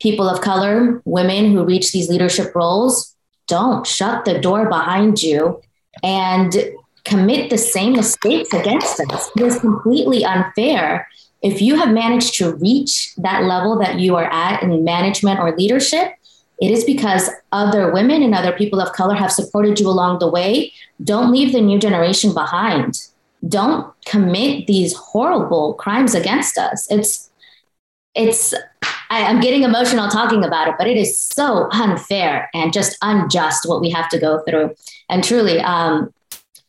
people 0.00 0.28
of 0.28 0.40
color, 0.40 1.02
women 1.04 1.52
who 1.52 1.64
reach 1.64 1.92
these 1.92 2.08
leadership 2.08 2.54
roles, 2.54 3.16
don't 3.48 3.86
shut 3.86 4.24
the 4.24 4.38
door 4.38 4.68
behind 4.68 5.20
you 5.22 5.60
and 6.04 6.56
commit 7.10 7.50
the 7.50 7.58
same 7.58 7.92
mistakes 7.92 8.52
against 8.54 9.00
us. 9.00 9.30
It 9.36 9.42
is 9.42 9.58
completely 9.58 10.24
unfair. 10.24 11.08
If 11.42 11.60
you 11.60 11.74
have 11.76 11.90
managed 11.90 12.34
to 12.34 12.54
reach 12.54 13.14
that 13.16 13.42
level 13.44 13.78
that 13.80 13.98
you 13.98 14.14
are 14.16 14.30
at 14.30 14.62
in 14.62 14.84
management 14.84 15.40
or 15.40 15.56
leadership, 15.56 16.14
it 16.60 16.70
is 16.70 16.84
because 16.84 17.28
other 17.52 17.90
women 17.92 18.22
and 18.22 18.34
other 18.34 18.52
people 18.52 18.80
of 18.80 18.92
color 18.92 19.14
have 19.14 19.32
supported 19.32 19.80
you 19.80 19.88
along 19.88 20.18
the 20.18 20.28
way. 20.28 20.72
Don't 21.02 21.32
leave 21.32 21.52
the 21.52 21.60
new 21.60 21.78
generation 21.78 22.32
behind. 22.32 23.08
Don't 23.48 23.92
commit 24.04 24.66
these 24.66 24.94
horrible 24.94 25.74
crimes 25.74 26.14
against 26.14 26.58
us. 26.58 26.86
It's 26.90 27.30
it's 28.14 28.54
I, 29.10 29.20
am 29.20 29.40
getting 29.40 29.62
emotional 29.62 30.08
talking 30.08 30.44
about 30.44 30.68
it, 30.68 30.74
but 30.78 30.86
it 30.86 30.96
is 30.96 31.18
so 31.18 31.68
unfair 31.72 32.50
and 32.54 32.72
just 32.72 32.96
unjust 33.02 33.68
what 33.68 33.80
we 33.80 33.90
have 33.90 34.08
to 34.10 34.18
go 34.18 34.42
through. 34.46 34.74
And 35.08 35.24
truly, 35.24 35.60
um, 35.60 36.12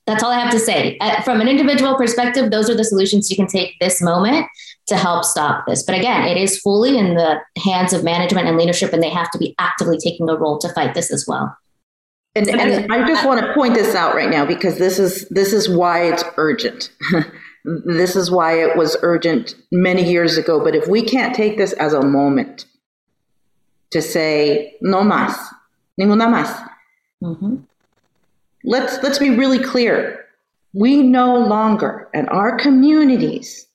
that's 0.07 0.23
all 0.23 0.31
I 0.31 0.39
have 0.39 0.51
to 0.51 0.59
say. 0.59 0.97
Uh, 0.99 1.21
from 1.21 1.41
an 1.41 1.47
individual 1.47 1.95
perspective, 1.95 2.51
those 2.51 2.69
are 2.69 2.75
the 2.75 2.83
solutions 2.83 3.29
you 3.29 3.35
can 3.35 3.47
take 3.47 3.79
this 3.79 4.01
moment 4.01 4.47
to 4.87 4.97
help 4.97 5.23
stop 5.23 5.65
this. 5.67 5.83
But 5.83 5.95
again, 5.95 6.27
it 6.27 6.37
is 6.37 6.59
fully 6.59 6.97
in 6.97 7.15
the 7.15 7.39
hands 7.63 7.93
of 7.93 8.03
management 8.03 8.47
and 8.47 8.57
leadership, 8.57 8.93
and 8.93 9.01
they 9.01 9.09
have 9.09 9.29
to 9.31 9.37
be 9.37 9.55
actively 9.59 9.97
taking 9.97 10.29
a 10.29 10.35
role 10.35 10.57
to 10.59 10.69
fight 10.73 10.95
this 10.95 11.11
as 11.11 11.25
well. 11.27 11.55
And, 12.33 12.47
and 12.47 12.91
I 12.91 13.05
just 13.05 13.25
want 13.25 13.41
to 13.41 13.53
point 13.53 13.73
this 13.73 13.93
out 13.93 14.15
right 14.15 14.29
now 14.29 14.45
because 14.45 14.77
this 14.77 14.99
is 14.99 15.27
this 15.29 15.51
is 15.51 15.67
why 15.67 16.03
it's 16.03 16.23
urgent. 16.37 16.91
This 17.63 18.15
is 18.15 18.31
why 18.31 18.59
it 18.59 18.75
was 18.75 18.97
urgent 19.03 19.55
many 19.71 20.09
years 20.09 20.37
ago. 20.37 20.63
But 20.63 20.75
if 20.75 20.87
we 20.87 21.03
can't 21.03 21.35
take 21.35 21.57
this 21.57 21.73
as 21.73 21.93
a 21.93 22.01
moment 22.01 22.65
to 23.91 24.01
say, 24.01 24.77
no 24.81 25.03
más, 25.03 25.37
ninguna 25.99 26.27
más, 26.27 26.69
mm-hmm. 27.23 27.57
Let's, 28.63 29.01
let's 29.03 29.19
be 29.19 29.29
really 29.29 29.59
clear. 29.59 30.25
We 30.73 31.03
no 31.03 31.37
longer, 31.37 32.09
and 32.13 32.29
our 32.29 32.57
communities, 32.57 33.67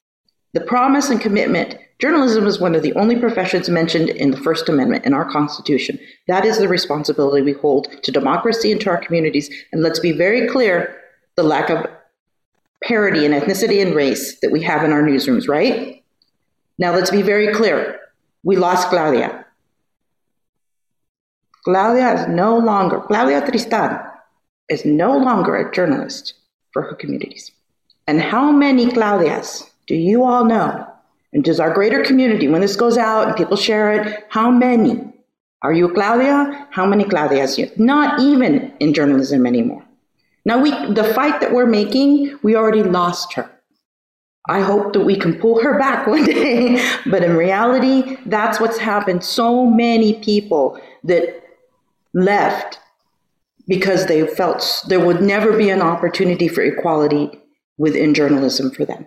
the 0.54 0.60
promise 0.60 1.10
and 1.10 1.20
commitment 1.20 1.76
Journalism 1.98 2.46
is 2.46 2.60
one 2.60 2.74
of 2.74 2.82
the 2.82 2.92
only 2.92 3.16
professions 3.16 3.70
mentioned 3.70 4.10
in 4.10 4.30
the 4.30 4.36
First 4.36 4.68
Amendment 4.68 5.06
in 5.06 5.14
our 5.14 5.24
Constitution. 5.24 5.98
That 6.28 6.44
is 6.44 6.58
the 6.58 6.68
responsibility 6.68 7.40
we 7.40 7.54
hold 7.54 7.88
to 8.02 8.12
democracy 8.12 8.70
and 8.70 8.78
to 8.82 8.90
our 8.90 8.98
communities. 8.98 9.48
And 9.72 9.82
let's 9.82 9.98
be 9.98 10.12
very 10.12 10.46
clear 10.46 10.94
the 11.36 11.42
lack 11.42 11.70
of 11.70 11.86
parity 12.82 13.24
in 13.24 13.32
ethnicity 13.32 13.80
and 13.80 13.94
race 13.94 14.38
that 14.40 14.52
we 14.52 14.62
have 14.62 14.84
in 14.84 14.92
our 14.92 15.02
newsrooms, 15.02 15.48
right? 15.48 16.04
Now 16.76 16.92
let's 16.94 17.10
be 17.10 17.22
very 17.22 17.54
clear. 17.54 17.98
We 18.42 18.56
lost 18.56 18.88
Claudia. 18.88 19.46
Claudia 21.64 22.12
is 22.12 22.28
no 22.28 22.58
longer, 22.58 23.00
Claudia 23.00 23.40
Tristan 23.40 24.00
is 24.68 24.84
no 24.84 25.16
longer 25.16 25.56
a 25.56 25.72
journalist 25.72 26.34
for 26.72 26.82
her 26.82 26.94
communities. 26.94 27.50
And 28.06 28.20
how 28.20 28.52
many 28.52 28.86
Claudias 28.90 29.68
do 29.86 29.94
you 29.94 30.24
all 30.24 30.44
know? 30.44 30.86
And 31.32 31.44
does 31.44 31.60
our 31.60 31.72
greater 31.72 32.02
community, 32.02 32.48
when 32.48 32.60
this 32.60 32.76
goes 32.76 32.96
out 32.96 33.28
and 33.28 33.36
people 33.36 33.56
share 33.56 33.92
it, 33.92 34.24
how 34.28 34.50
many? 34.50 35.12
Are 35.62 35.72
you 35.72 35.92
Claudia? 35.92 36.68
How 36.70 36.86
many 36.86 37.04
Claudias? 37.04 37.58
You? 37.58 37.70
Not 37.76 38.20
even 38.20 38.72
in 38.78 38.94
journalism 38.94 39.46
anymore. 39.46 39.84
Now 40.44 40.60
we 40.60 40.70
the 40.92 41.12
fight 41.12 41.40
that 41.40 41.52
we're 41.52 41.66
making, 41.66 42.38
we 42.42 42.54
already 42.54 42.84
lost 42.84 43.32
her. 43.32 43.50
I 44.48 44.60
hope 44.60 44.92
that 44.92 45.00
we 45.00 45.16
can 45.16 45.40
pull 45.40 45.60
her 45.60 45.76
back 45.76 46.06
one 46.06 46.24
day. 46.36 46.80
but 47.06 47.24
in 47.24 47.36
reality, 47.36 48.16
that's 48.26 48.60
what's 48.60 48.78
happened. 48.78 49.24
So 49.24 49.66
many 49.66 50.14
people 50.20 50.80
that 51.02 51.42
left 52.14 52.78
because 53.66 54.06
they 54.06 54.26
felt 54.26 54.84
there 54.88 55.04
would 55.04 55.20
never 55.20 55.56
be 55.56 55.70
an 55.70 55.82
opportunity 55.82 56.48
for 56.48 56.62
equality 56.62 57.30
within 57.78 58.14
journalism 58.14 58.70
for 58.70 58.84
them. 58.84 59.06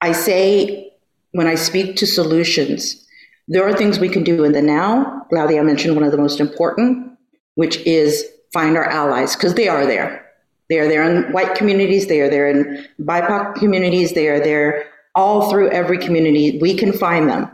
I 0.00 0.12
say 0.12 0.92
when 1.32 1.46
I 1.46 1.54
speak 1.54 1.96
to 1.96 2.06
solutions, 2.06 3.04
there 3.48 3.66
are 3.66 3.74
things 3.74 3.98
we 3.98 4.08
can 4.08 4.24
do 4.24 4.44
in 4.44 4.52
the 4.52 4.62
now. 4.62 5.26
Claudia 5.30 5.62
mentioned 5.62 5.94
one 5.94 6.04
of 6.04 6.12
the 6.12 6.18
most 6.18 6.40
important, 6.40 7.18
which 7.56 7.78
is 7.86 8.24
find 8.52 8.76
our 8.76 8.84
allies, 8.84 9.34
because 9.34 9.54
they 9.54 9.68
are 9.68 9.84
there. 9.84 10.24
They 10.70 10.78
are 10.78 10.88
there 10.88 11.02
in 11.02 11.32
white 11.32 11.54
communities, 11.54 12.06
they 12.06 12.20
are 12.20 12.30
there 12.30 12.48
in 12.48 12.86
BIPOC 13.00 13.56
communities, 13.56 14.12
they 14.12 14.28
are 14.28 14.40
there 14.40 14.86
all 15.14 15.50
through 15.50 15.70
every 15.70 15.98
community. 15.98 16.58
We 16.60 16.74
can 16.74 16.92
find 16.92 17.28
them. 17.28 17.50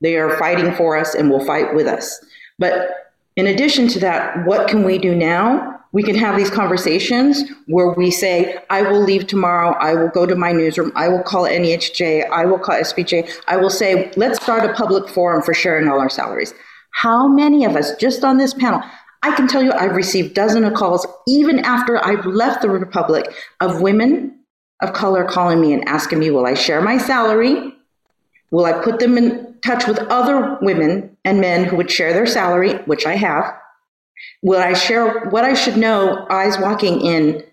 They 0.00 0.16
are 0.16 0.38
fighting 0.38 0.74
for 0.74 0.96
us 0.96 1.14
and 1.14 1.30
will 1.30 1.44
fight 1.44 1.74
with 1.74 1.86
us. 1.86 2.18
But 2.58 3.05
in 3.36 3.46
addition 3.46 3.86
to 3.88 3.98
that, 4.00 4.46
what 4.46 4.68
can 4.68 4.82
we 4.82 4.98
do 4.98 5.14
now? 5.14 5.74
We 5.92 6.02
can 6.02 6.16
have 6.16 6.36
these 6.36 6.50
conversations 6.50 7.42
where 7.66 7.90
we 7.90 8.10
say, 8.10 8.58
I 8.70 8.82
will 8.82 9.00
leave 9.00 9.26
tomorrow. 9.26 9.76
I 9.78 9.94
will 9.94 10.08
go 10.08 10.26
to 10.26 10.34
my 10.34 10.52
newsroom. 10.52 10.92
I 10.94 11.08
will 11.08 11.22
call 11.22 11.44
NAHJ. 11.44 12.28
I 12.30 12.44
will 12.44 12.58
call 12.58 12.76
SPJ. 12.76 13.30
I 13.46 13.56
will 13.56 13.70
say, 13.70 14.10
let's 14.16 14.42
start 14.42 14.68
a 14.68 14.74
public 14.74 15.08
forum 15.08 15.42
for 15.42 15.54
sharing 15.54 15.88
all 15.88 16.00
our 16.00 16.10
salaries. 16.10 16.52
How 16.92 17.28
many 17.28 17.64
of 17.64 17.76
us, 17.76 17.94
just 17.96 18.24
on 18.24 18.38
this 18.38 18.54
panel, 18.54 18.82
I 19.22 19.34
can 19.36 19.48
tell 19.48 19.62
you 19.62 19.72
I've 19.72 19.96
received 19.96 20.34
dozens 20.34 20.66
of 20.66 20.74
calls, 20.74 21.06
even 21.26 21.58
after 21.60 22.02
I've 22.04 22.26
left 22.26 22.62
the 22.62 22.70
Republic, 22.70 23.34
of 23.60 23.80
women 23.80 24.38
of 24.82 24.92
color 24.92 25.24
calling 25.24 25.60
me 25.60 25.72
and 25.72 25.86
asking 25.88 26.18
me, 26.18 26.30
will 26.30 26.46
I 26.46 26.54
share 26.54 26.80
my 26.80 26.98
salary? 26.98 27.74
Will 28.50 28.64
I 28.64 28.72
put 28.72 28.98
them 28.98 29.18
in 29.18 29.45
touch 29.66 29.86
with 29.86 29.98
other 30.10 30.58
women 30.62 31.16
and 31.24 31.40
men 31.40 31.64
who 31.64 31.76
would 31.76 31.90
share 31.90 32.12
their 32.12 32.26
salary, 32.26 32.74
which 32.84 33.06
I 33.06 33.16
have? 33.16 33.52
Will 34.42 34.60
I 34.60 34.72
share 34.72 35.26
what 35.26 35.44
I 35.44 35.54
should 35.54 35.76
know, 35.76 36.26
eyes 36.30 36.58
walking 36.58 37.00
in, 37.00 37.44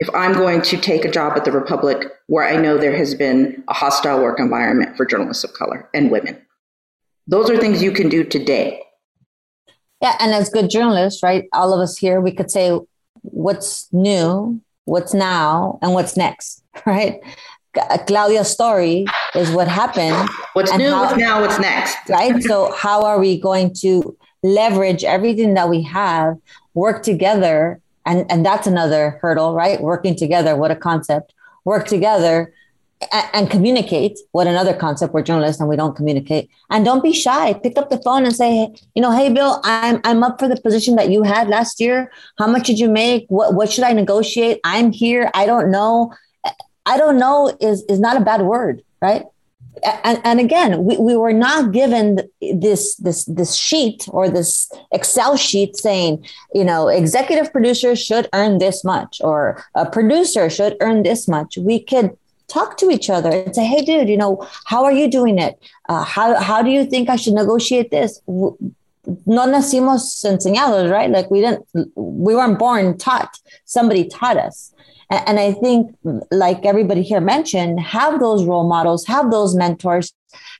if 0.00 0.08
I'm 0.14 0.32
going 0.32 0.62
to 0.62 0.76
take 0.76 1.04
a 1.04 1.10
job 1.10 1.36
at 1.36 1.44
the 1.44 1.52
Republic 1.52 2.06
where 2.28 2.44
I 2.44 2.56
know 2.56 2.78
there 2.78 2.96
has 2.96 3.14
been 3.14 3.62
a 3.68 3.74
hostile 3.74 4.22
work 4.22 4.38
environment 4.38 4.96
for 4.96 5.04
journalists 5.04 5.44
of 5.44 5.52
color 5.52 5.88
and 5.92 6.10
women? 6.10 6.40
Those 7.26 7.50
are 7.50 7.58
things 7.58 7.82
you 7.82 7.92
can 7.92 8.08
do 8.08 8.24
today. 8.24 8.82
Yeah, 10.00 10.16
and 10.20 10.32
as 10.32 10.48
good 10.48 10.70
journalists, 10.70 11.22
right? 11.22 11.48
All 11.52 11.74
of 11.74 11.80
us 11.80 11.98
here, 11.98 12.20
we 12.20 12.32
could 12.32 12.50
say 12.50 12.78
what's 13.22 13.92
new, 13.92 14.60
what's 14.84 15.12
now, 15.12 15.78
and 15.82 15.92
what's 15.92 16.16
next, 16.16 16.62
right? 16.86 17.20
Claudia's 18.06 18.50
story 18.50 19.06
is 19.34 19.50
what 19.50 19.68
happened. 19.68 20.28
What's 20.54 20.74
new, 20.76 20.90
how, 20.90 21.04
what's 21.04 21.16
now, 21.16 21.40
what's 21.40 21.58
next. 21.58 21.96
Right. 22.08 22.42
So, 22.42 22.72
how 22.72 23.04
are 23.04 23.18
we 23.18 23.38
going 23.38 23.74
to 23.80 24.16
leverage 24.42 25.04
everything 25.04 25.54
that 25.54 25.68
we 25.68 25.82
have, 25.82 26.36
work 26.74 27.02
together? 27.02 27.80
And, 28.06 28.30
and 28.30 28.44
that's 28.44 28.66
another 28.66 29.18
hurdle, 29.20 29.54
right? 29.54 29.80
Working 29.80 30.16
together. 30.16 30.56
What 30.56 30.70
a 30.70 30.76
concept. 30.76 31.34
Work 31.64 31.86
together 31.86 32.54
and, 33.12 33.26
and 33.34 33.50
communicate. 33.50 34.18
What 34.32 34.46
another 34.46 34.72
concept. 34.72 35.12
We're 35.12 35.22
journalists 35.22 35.60
and 35.60 35.68
we 35.68 35.76
don't 35.76 35.94
communicate. 35.94 36.48
And 36.70 36.86
don't 36.86 37.02
be 37.02 37.12
shy. 37.12 37.52
Pick 37.52 37.76
up 37.76 37.90
the 37.90 38.00
phone 38.02 38.24
and 38.24 38.34
say, 38.34 38.72
you 38.94 39.02
know, 39.02 39.12
hey, 39.12 39.30
Bill, 39.30 39.60
I'm, 39.64 40.00
I'm 40.04 40.22
up 40.22 40.38
for 40.38 40.48
the 40.48 40.58
position 40.58 40.96
that 40.96 41.10
you 41.10 41.22
had 41.22 41.48
last 41.48 41.80
year. 41.80 42.10
How 42.38 42.46
much 42.46 42.66
did 42.66 42.78
you 42.78 42.88
make? 42.88 43.26
What, 43.28 43.52
what 43.54 43.70
should 43.70 43.84
I 43.84 43.92
negotiate? 43.92 44.60
I'm 44.64 44.90
here. 44.90 45.30
I 45.34 45.44
don't 45.44 45.70
know 45.70 46.14
I 46.88 46.96
don't 46.96 47.18
know 47.18 47.56
is 47.60 47.84
is 47.92 48.00
not 48.00 48.16
a 48.16 48.24
bad 48.30 48.42
word, 48.42 48.82
right? 49.00 49.24
And, 50.02 50.20
and 50.24 50.40
again, 50.40 50.84
we, 50.84 50.96
we 50.96 51.16
were 51.16 51.32
not 51.32 51.72
given 51.72 52.06
this 52.40 52.96
this 52.96 53.24
this 53.26 53.54
sheet 53.54 54.08
or 54.08 54.28
this 54.28 54.70
Excel 54.90 55.36
sheet 55.36 55.76
saying, 55.76 56.26
you 56.52 56.64
know, 56.64 56.88
executive 56.88 57.52
producers 57.52 57.98
should 58.02 58.28
earn 58.32 58.58
this 58.58 58.82
much 58.84 59.20
or 59.22 59.62
a 59.74 59.86
producer 59.88 60.50
should 60.50 60.76
earn 60.80 61.04
this 61.04 61.28
much. 61.28 61.56
We 61.58 61.78
could 61.78 62.16
talk 62.48 62.78
to 62.78 62.90
each 62.90 63.08
other 63.10 63.30
and 63.30 63.54
say, 63.54 63.66
hey, 63.66 63.82
dude, 63.84 64.08
you 64.08 64.16
know, 64.16 64.44
how 64.64 64.84
are 64.84 64.96
you 65.00 65.08
doing 65.08 65.38
it? 65.38 65.54
Uh, 65.88 66.02
how 66.02 66.34
how 66.40 66.62
do 66.62 66.70
you 66.70 66.84
think 66.84 67.08
I 67.08 67.16
should 67.16 67.34
negotiate 67.34 67.90
this? 67.90 68.20
no 69.26 69.46
nacimos 69.46 70.24
enseñados, 70.24 70.90
right? 70.90 71.10
Like 71.10 71.30
we 71.30 71.40
didn't, 71.40 71.66
we 71.94 72.34
weren't 72.34 72.58
born 72.58 72.98
taught. 72.98 73.38
Somebody 73.64 74.06
taught 74.06 74.36
us. 74.36 74.74
And 75.10 75.40
I 75.40 75.52
think, 75.52 75.96
like 76.30 76.66
everybody 76.66 77.02
here 77.02 77.20
mentioned, 77.20 77.80
have 77.80 78.20
those 78.20 78.44
role 78.44 78.68
models, 78.68 79.06
have 79.06 79.30
those 79.30 79.54
mentors, 79.54 80.12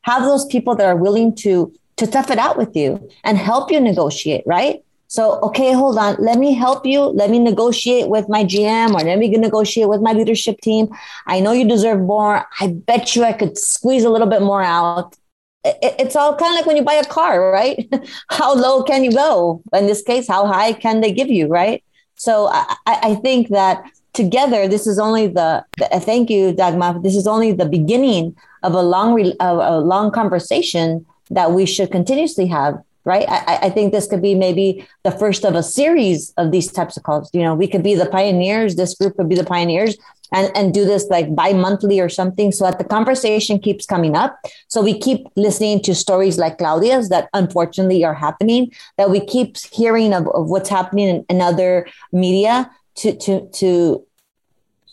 have 0.03 0.23
those 0.23 0.47
people 0.47 0.75
that 0.77 0.87
are 0.87 0.97
willing 0.97 1.35
to 1.37 1.73
to 1.99 2.07
tough 2.07 2.31
it 2.31 2.39
out 2.39 2.57
with 2.57 2.75
you 2.77 3.09
and 3.25 3.37
help 3.37 3.71
you 3.71 3.81
negotiate, 3.81 4.45
right? 4.47 4.83
So, 5.09 5.41
okay, 5.41 5.73
hold 5.73 5.99
on. 5.99 6.17
Let 6.19 6.39
me 6.39 6.53
help 6.55 6.87
you. 6.87 7.01
Let 7.01 7.31
me 7.31 7.39
negotiate 7.39 8.09
with 8.09 8.29
my 8.29 8.45
GM 8.45 8.91
or 8.91 9.01
let 9.01 9.19
me 9.19 9.29
negotiate 9.31 9.89
with 9.89 10.03
my 10.03 10.13
leadership 10.13 10.61
team. 10.61 10.89
I 11.27 11.41
know 11.41 11.53
you 11.53 11.67
deserve 11.67 12.01
more. 12.01 12.47
I 12.61 12.69
bet 12.69 13.17
you 13.17 13.25
I 13.25 13.33
could 13.33 13.57
squeeze 13.59 14.05
a 14.05 14.11
little 14.11 14.27
bit 14.29 14.43
more 14.43 14.63
out. 14.63 15.17
It's 15.65 16.15
all 16.15 16.37
kind 16.37 16.53
of 16.53 16.57
like 16.57 16.67
when 16.67 16.77
you 16.77 16.85
buy 16.85 16.95
a 16.95 17.05
car, 17.05 17.51
right? 17.51 17.89
how 18.29 18.55
low 18.55 18.83
can 18.83 19.03
you 19.03 19.13
go? 19.13 19.63
In 19.73 19.87
this 19.87 20.03
case, 20.03 20.29
how 20.29 20.47
high 20.47 20.73
can 20.73 21.01
they 21.01 21.13
give 21.13 21.29
you, 21.29 21.49
right? 21.49 21.83
So 22.17 22.49
I, 22.49 22.77
I 22.87 23.15
think 23.17 23.49
that 23.49 23.83
together, 24.13 24.69
this 24.69 24.87
is 24.87 24.99
only 24.99 25.27
the, 25.27 25.65
the 25.77 25.95
uh, 25.95 26.01
thank 26.01 26.31
you, 26.31 26.53
Dagmar. 26.53 27.03
This 27.03 27.17
is 27.17 27.27
only 27.27 27.53
the 27.53 27.69
beginning 27.69 28.37
of 28.63 28.75
a 28.75 28.83
long, 28.83 29.15
re, 29.15 29.35
a 29.41 29.81
long 29.81 30.11
conversation 30.11 31.07
that 31.31 31.53
we 31.53 31.67
should 31.67 31.91
continuously 31.91 32.47
have. 32.47 32.83
Right. 33.05 33.27
I, 33.27 33.59
I 33.63 33.71
think 33.71 33.93
this 33.93 34.07
could 34.07 34.21
be 34.21 34.35
maybe 34.35 34.87
the 35.03 35.11
first 35.11 35.47
of 35.47 35.55
a 35.55 35.63
series 35.63 36.35
of 36.37 36.51
these 36.51 36.71
types 36.71 36.95
of 36.99 37.05
calls. 37.05 37.31
You 37.33 37.41
know, 37.41 37.55
we 37.55 37.67
could 37.67 37.83
be 37.83 37.95
the 37.95 38.05
pioneers. 38.05 38.77
This 38.77 38.95
group 38.95 39.17
could 39.17 39.31
be 39.31 39.35
the 39.35 39.45
pioneers 39.45 39.97
and, 40.33 40.55
and 40.55 40.75
do 40.75 40.85
this 40.85 41.07
like 41.09 41.35
bi-monthly 41.35 42.01
or 42.01 42.09
something 42.09 42.53
so 42.53 42.65
that 42.65 42.79
the 42.79 42.85
conversation 42.85 43.59
keeps 43.59 43.87
coming 43.87 44.17
up 44.17 44.39
so 44.69 44.83
we 44.83 44.99
keep 44.99 45.27
listening 45.37 45.81
to 45.81 45.95
stories 45.95 46.39
like 46.39 46.59
claudia's 46.59 47.09
that 47.09 47.29
unfortunately 47.33 48.05
are 48.05 48.15
happening 48.15 48.71
that 48.97 49.11
we 49.11 49.21
keep 49.21 49.57
hearing 49.73 50.13
of, 50.13 50.29
of 50.29 50.49
what's 50.49 50.69
happening 50.69 51.09
in, 51.09 51.27
in 51.29 51.41
other 51.41 51.87
media 52.13 52.71
to 52.99 53.17
to 53.17 53.49
to 53.53 54.05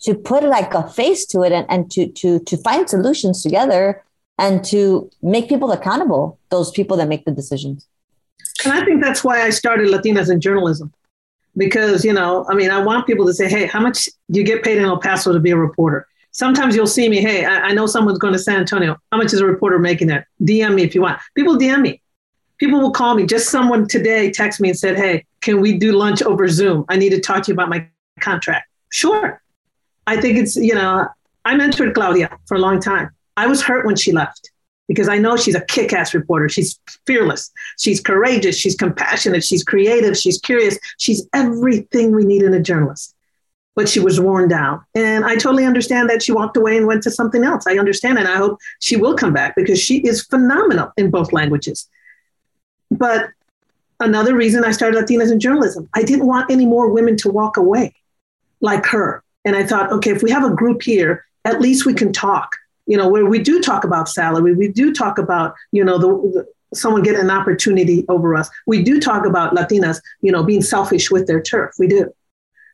to 0.02 0.14
put 0.14 0.44
like 0.44 0.72
a 0.74 0.88
face 0.88 1.26
to 1.26 1.42
it 1.42 1.52
and, 1.52 1.66
and 1.68 1.90
to 1.90 2.06
to 2.08 2.38
to 2.40 2.56
find 2.58 2.88
solutions 2.88 3.42
together 3.42 4.02
and 4.38 4.64
to 4.64 5.10
make 5.22 5.48
people 5.48 5.72
accountable 5.72 6.38
those 6.50 6.70
people 6.70 6.96
that 6.98 7.08
make 7.08 7.24
the 7.24 7.32
decisions. 7.32 7.86
And 8.64 8.72
i 8.72 8.84
think 8.84 9.02
that's 9.02 9.22
why 9.24 9.42
i 9.42 9.50
started 9.50 9.88
latinas 9.88 10.30
in 10.30 10.40
journalism. 10.40 10.92
Because 11.56 12.04
you 12.04 12.12
know 12.12 12.46
i 12.48 12.54
mean 12.54 12.70
i 12.70 12.82
want 12.82 13.06
people 13.06 13.26
to 13.26 13.34
say 13.34 13.48
hey 13.48 13.66
how 13.66 13.80
much 13.80 14.08
do 14.30 14.38
you 14.40 14.46
get 14.46 14.62
paid 14.62 14.78
in 14.78 14.84
el 14.84 15.00
paso 15.00 15.32
to 15.32 15.40
be 15.40 15.50
a 15.50 15.56
reporter? 15.56 16.06
Sometimes 16.30 16.76
you'll 16.76 16.94
see 16.98 17.08
me 17.08 17.20
hey 17.20 17.44
i, 17.44 17.68
I 17.68 17.72
know 17.72 17.86
someone's 17.86 18.18
going 18.18 18.34
to 18.34 18.38
san 18.38 18.60
antonio. 18.60 18.96
How 19.10 19.18
much 19.18 19.32
is 19.32 19.40
a 19.40 19.46
reporter 19.46 19.78
making 19.78 20.08
there? 20.08 20.28
Dm 20.42 20.74
me 20.74 20.82
if 20.82 20.94
you 20.94 21.02
want. 21.02 21.18
People 21.34 21.56
dm 21.56 21.82
me. 21.82 22.00
People 22.58 22.80
will 22.80 22.92
call 22.92 23.14
me. 23.14 23.26
Just 23.26 23.50
someone 23.50 23.86
today 23.86 24.30
text 24.30 24.60
me 24.60 24.68
and 24.68 24.78
said 24.78 24.96
hey 24.96 25.24
can 25.40 25.60
we 25.60 25.78
do 25.78 25.92
lunch 25.92 26.22
over 26.22 26.48
zoom? 26.48 26.84
I 26.88 26.96
need 26.96 27.10
to 27.10 27.20
talk 27.20 27.44
to 27.44 27.52
you 27.52 27.54
about 27.54 27.68
my 27.68 27.88
contract 28.20 28.68
sure 28.90 29.40
I 30.06 30.20
think 30.20 30.38
it's, 30.38 30.56
you 30.56 30.74
know, 30.74 31.08
I 31.44 31.54
mentored 31.54 31.94
Claudia 31.94 32.30
for 32.46 32.56
a 32.56 32.60
long 32.60 32.80
time. 32.80 33.10
I 33.36 33.46
was 33.46 33.62
hurt 33.62 33.84
when 33.86 33.96
she 33.96 34.12
left 34.12 34.50
because 34.88 35.08
I 35.08 35.18
know 35.18 35.36
she's 35.36 35.56
a 35.56 35.60
kick 35.62 35.92
ass 35.92 36.14
reporter. 36.14 36.48
She's 36.48 36.78
fearless. 37.06 37.50
She's 37.78 38.00
courageous. 38.00 38.56
She's 38.56 38.76
compassionate. 38.76 39.44
She's 39.44 39.64
creative. 39.64 40.16
She's 40.16 40.38
curious. 40.38 40.78
She's 40.98 41.26
everything 41.34 42.14
we 42.14 42.24
need 42.24 42.42
in 42.42 42.54
a 42.54 42.60
journalist. 42.60 43.14
But 43.74 43.88
she 43.88 44.00
was 44.00 44.20
worn 44.20 44.48
down. 44.48 44.80
And 44.94 45.24
I 45.24 45.34
totally 45.34 45.66
understand 45.66 46.08
that 46.08 46.22
she 46.22 46.32
walked 46.32 46.56
away 46.56 46.78
and 46.78 46.86
went 46.86 47.02
to 47.02 47.10
something 47.10 47.44
else. 47.44 47.66
I 47.66 47.76
understand. 47.76 48.18
And 48.18 48.26
I 48.26 48.36
hope 48.36 48.58
she 48.80 48.96
will 48.96 49.16
come 49.16 49.34
back 49.34 49.54
because 49.54 49.78
she 49.78 49.98
is 49.98 50.22
phenomenal 50.22 50.92
in 50.96 51.10
both 51.10 51.32
languages. 51.32 51.88
But 52.90 53.28
another 54.00 54.34
reason 54.34 54.64
I 54.64 54.70
started 54.70 55.04
Latinas 55.04 55.30
in 55.30 55.40
journalism, 55.40 55.90
I 55.92 56.04
didn't 56.04 56.26
want 56.26 56.50
any 56.50 56.64
more 56.64 56.90
women 56.90 57.16
to 57.18 57.28
walk 57.28 57.56
away 57.58 57.94
like 58.66 58.84
her. 58.86 59.22
And 59.46 59.56
I 59.56 59.64
thought, 59.64 59.90
okay, 59.92 60.10
if 60.10 60.22
we 60.22 60.30
have 60.30 60.44
a 60.44 60.54
group 60.54 60.82
here, 60.82 61.24
at 61.44 61.60
least 61.60 61.86
we 61.86 61.94
can 61.94 62.12
talk. 62.12 62.50
You 62.86 62.96
know, 62.96 63.08
where 63.08 63.24
we 63.24 63.38
do 63.38 63.60
talk 63.60 63.84
about 63.84 64.08
salary, 64.08 64.54
we 64.54 64.68
do 64.68 64.92
talk 64.92 65.18
about, 65.18 65.54
you 65.72 65.84
know, 65.84 65.98
the, 65.98 66.08
the 66.34 66.46
someone 66.74 67.02
getting 67.02 67.20
an 67.20 67.30
opportunity 67.30 68.04
over 68.08 68.34
us. 68.34 68.50
We 68.66 68.82
do 68.82 69.00
talk 69.00 69.24
about 69.24 69.54
Latinas, 69.54 70.00
you 70.20 70.32
know, 70.32 70.42
being 70.42 70.62
selfish 70.62 71.10
with 71.10 71.26
their 71.26 71.40
turf. 71.40 71.74
We 71.78 71.86
do. 71.86 72.12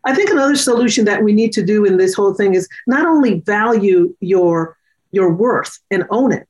I 0.04 0.14
think 0.14 0.30
another 0.30 0.56
solution 0.56 1.04
that 1.04 1.22
we 1.22 1.32
need 1.32 1.52
to 1.52 1.64
do 1.64 1.84
in 1.84 1.96
this 1.96 2.14
whole 2.14 2.34
thing 2.34 2.54
is 2.54 2.68
not 2.86 3.06
only 3.06 3.40
value 3.40 4.14
your 4.20 4.76
your 5.12 5.32
worth 5.32 5.78
and 5.90 6.04
own 6.10 6.32
it, 6.32 6.48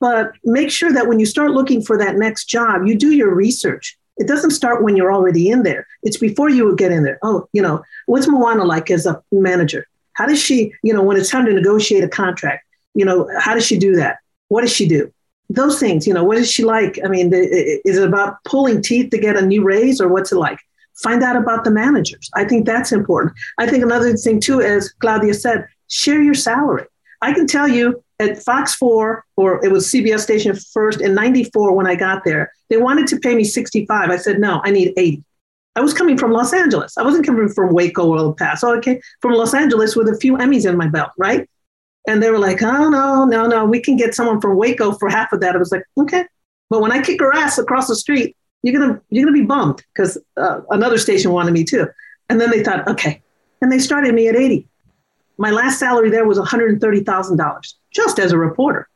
but 0.00 0.32
make 0.44 0.70
sure 0.70 0.92
that 0.92 1.06
when 1.06 1.20
you 1.20 1.26
start 1.26 1.52
looking 1.52 1.80
for 1.80 1.96
that 1.98 2.16
next 2.16 2.46
job, 2.46 2.86
you 2.86 2.96
do 2.96 3.12
your 3.12 3.32
research. 3.34 3.96
It 4.20 4.28
doesn't 4.28 4.50
start 4.50 4.84
when 4.84 4.96
you're 4.96 5.12
already 5.12 5.48
in 5.48 5.62
there. 5.62 5.86
It's 6.02 6.18
before 6.18 6.50
you 6.50 6.76
get 6.76 6.92
in 6.92 7.02
there. 7.02 7.18
Oh, 7.22 7.48
you 7.52 7.62
know, 7.62 7.82
what's 8.06 8.28
Moana 8.28 8.64
like 8.64 8.90
as 8.90 9.06
a 9.06 9.20
manager? 9.32 9.86
How 10.12 10.26
does 10.26 10.40
she, 10.40 10.72
you 10.82 10.92
know, 10.92 11.02
when 11.02 11.16
it's 11.16 11.30
time 11.30 11.46
to 11.46 11.52
negotiate 11.52 12.04
a 12.04 12.08
contract, 12.08 12.64
you 12.94 13.04
know, 13.04 13.28
how 13.38 13.54
does 13.54 13.66
she 13.66 13.78
do 13.78 13.96
that? 13.96 14.18
What 14.48 14.60
does 14.60 14.72
she 14.72 14.86
do? 14.86 15.10
Those 15.48 15.80
things, 15.80 16.06
you 16.06 16.12
know, 16.12 16.22
what 16.22 16.36
is 16.36 16.52
she 16.52 16.64
like? 16.64 16.98
I 17.02 17.08
mean, 17.08 17.32
is 17.32 17.96
it 17.96 18.06
about 18.06 18.44
pulling 18.44 18.82
teeth 18.82 19.10
to 19.10 19.18
get 19.18 19.36
a 19.36 19.46
new 19.46 19.64
raise 19.64 20.00
or 20.00 20.08
what's 20.08 20.32
it 20.32 20.36
like? 20.36 20.58
Find 21.02 21.22
out 21.22 21.36
about 21.36 21.64
the 21.64 21.70
managers. 21.70 22.30
I 22.34 22.44
think 22.44 22.66
that's 22.66 22.92
important. 22.92 23.32
I 23.58 23.66
think 23.66 23.82
another 23.82 24.14
thing 24.16 24.38
too, 24.38 24.60
as 24.60 24.92
Claudia 25.00 25.32
said, 25.32 25.66
share 25.88 26.20
your 26.22 26.34
salary. 26.34 26.84
I 27.22 27.32
can 27.32 27.46
tell 27.46 27.66
you 27.66 28.04
at 28.20 28.42
Fox 28.42 28.74
4, 28.74 29.24
or 29.36 29.64
it 29.64 29.72
was 29.72 29.88
CBS 29.88 30.20
station 30.20 30.54
first 30.54 31.00
in 31.00 31.14
94 31.14 31.74
when 31.74 31.86
I 31.86 31.94
got 31.94 32.22
there, 32.24 32.52
they 32.68 32.76
wanted 32.76 33.06
to 33.08 33.18
pay 33.18 33.34
me 33.34 33.44
65. 33.44 34.10
I 34.10 34.16
said, 34.16 34.38
no, 34.38 34.60
I 34.62 34.70
need 34.70 34.92
80. 34.96 35.24
I 35.74 35.80
was 35.80 35.94
coming 35.94 36.18
from 36.18 36.30
Los 36.30 36.52
Angeles. 36.52 36.98
I 36.98 37.02
wasn't 37.02 37.24
coming 37.24 37.48
from 37.48 37.72
Waco 37.72 38.06
or 38.06 38.18
El 38.18 38.34
Paso. 38.34 38.76
I 38.76 38.80
came 38.80 39.00
from 39.22 39.32
Los 39.32 39.54
Angeles 39.54 39.96
with 39.96 40.08
a 40.08 40.18
few 40.18 40.36
Emmys 40.36 40.68
in 40.68 40.76
my 40.76 40.88
belt, 40.88 41.10
right? 41.16 41.48
And 42.06 42.22
they 42.22 42.30
were 42.30 42.38
like, 42.38 42.62
oh, 42.62 42.90
no, 42.90 43.24
no, 43.24 43.46
no, 43.46 43.64
we 43.64 43.80
can 43.80 43.96
get 43.96 44.14
someone 44.14 44.40
from 44.40 44.56
Waco 44.56 44.92
for 44.92 45.08
half 45.08 45.32
of 45.32 45.40
that. 45.40 45.54
I 45.54 45.58
was 45.58 45.72
like, 45.72 45.84
okay. 45.98 46.26
But 46.68 46.82
when 46.82 46.92
I 46.92 47.00
kick 47.00 47.20
her 47.20 47.34
ass 47.34 47.58
across 47.58 47.88
the 47.88 47.96
street, 47.96 48.36
you're 48.62 48.78
gonna 48.78 49.00
you're 49.08 49.24
gonna 49.24 49.36
be 49.36 49.46
bummed 49.46 49.82
because 49.94 50.18
uh, 50.36 50.60
another 50.70 50.98
station 50.98 51.32
wanted 51.32 51.52
me 51.52 51.64
too. 51.64 51.86
And 52.28 52.40
then 52.40 52.50
they 52.50 52.62
thought, 52.62 52.86
okay, 52.86 53.22
and 53.62 53.72
they 53.72 53.78
started 53.78 54.14
me 54.14 54.28
at 54.28 54.36
80. 54.36 54.68
My 55.38 55.50
last 55.50 55.78
salary 55.78 56.10
there 56.10 56.26
was 56.26 56.38
$130,000 56.38 57.74
just 57.92 58.18
as 58.18 58.32
a 58.32 58.38
reporter. 58.38 58.88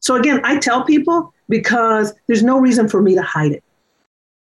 So 0.00 0.16
again, 0.16 0.40
I 0.44 0.58
tell 0.58 0.84
people 0.84 1.32
because 1.48 2.12
there's 2.26 2.42
no 2.42 2.58
reason 2.58 2.88
for 2.88 3.00
me 3.00 3.14
to 3.14 3.22
hide 3.22 3.52
it. 3.52 3.64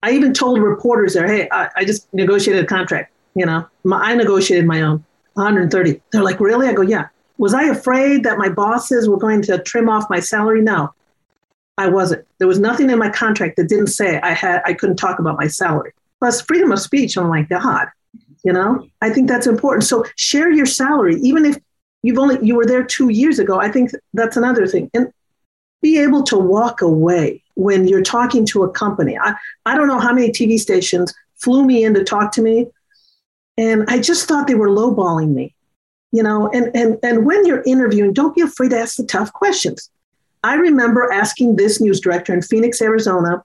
I 0.03 0.11
even 0.11 0.33
told 0.33 0.61
reporters 0.61 1.13
there, 1.13 1.27
hey, 1.27 1.47
I, 1.51 1.69
I 1.75 1.85
just 1.85 2.11
negotiated 2.13 2.63
a 2.63 2.67
contract. 2.67 3.13
You 3.33 3.45
know, 3.45 3.67
my, 3.83 3.97
I 3.97 4.15
negotiated 4.15 4.65
my 4.65 4.81
own 4.81 5.03
130. 5.33 6.01
They're 6.11 6.23
like, 6.23 6.39
really? 6.39 6.67
I 6.67 6.73
go, 6.73 6.81
yeah. 6.81 7.07
Was 7.37 7.53
I 7.53 7.63
afraid 7.65 8.23
that 8.23 8.37
my 8.37 8.49
bosses 8.49 9.07
were 9.07 9.17
going 9.17 9.41
to 9.43 9.59
trim 9.59 9.89
off 9.89 10.09
my 10.09 10.19
salary? 10.19 10.61
No, 10.61 10.93
I 11.77 11.87
wasn't. 11.87 12.25
There 12.39 12.47
was 12.47 12.59
nothing 12.59 12.89
in 12.89 12.97
my 12.97 13.09
contract 13.09 13.57
that 13.57 13.69
didn't 13.69 13.87
say 13.87 14.19
I 14.21 14.33
had 14.33 14.61
I 14.65 14.73
couldn't 14.73 14.97
talk 14.97 15.19
about 15.19 15.37
my 15.37 15.47
salary. 15.47 15.93
Plus 16.19 16.41
freedom 16.41 16.71
of 16.71 16.79
speech. 16.79 17.15
I'm 17.15 17.29
like, 17.29 17.47
God, 17.49 17.87
you 18.43 18.51
know, 18.51 18.87
I 19.01 19.11
think 19.11 19.27
that's 19.27 19.45
important. 19.45 19.83
So 19.83 20.03
share 20.15 20.51
your 20.51 20.65
salary, 20.65 21.19
even 21.21 21.45
if 21.45 21.57
you've 22.03 22.19
only 22.19 22.37
you 22.45 22.55
were 22.55 22.65
there 22.65 22.83
two 22.83 23.09
years 23.09 23.39
ago. 23.39 23.59
I 23.59 23.69
think 23.69 23.91
that's 24.13 24.37
another 24.37 24.67
thing. 24.67 24.89
And 24.93 25.11
be 25.81 25.99
able 25.99 26.23
to 26.23 26.37
walk 26.37 26.81
away 26.81 27.43
when 27.55 27.87
you're 27.87 28.01
talking 28.01 28.45
to 28.47 28.63
a 28.63 28.71
company. 28.71 29.17
I, 29.17 29.35
I 29.65 29.75
don't 29.75 29.87
know 29.87 29.99
how 29.99 30.13
many 30.13 30.31
TV 30.31 30.57
stations 30.57 31.13
flew 31.35 31.65
me 31.65 31.83
in 31.83 31.93
to 31.93 32.03
talk 32.03 32.31
to 32.33 32.41
me. 32.41 32.67
And 33.57 33.85
I 33.87 33.99
just 33.99 34.27
thought 34.27 34.47
they 34.47 34.55
were 34.55 34.69
lowballing 34.69 35.33
me. 35.33 35.53
You 36.11 36.23
know, 36.23 36.49
and 36.53 36.73
and 36.73 36.97
and 37.03 37.25
when 37.25 37.45
you're 37.45 37.63
interviewing, 37.65 38.13
don't 38.13 38.33
be 38.33 38.41
afraid 38.41 38.69
to 38.69 38.79
ask 38.79 38.95
the 38.95 39.05
tough 39.05 39.33
questions. 39.33 39.89
I 40.43 40.55
remember 40.55 41.11
asking 41.11 41.57
this 41.57 41.81
news 41.81 41.99
director 41.99 42.33
in 42.33 42.41
Phoenix, 42.41 42.81
Arizona. 42.81 43.43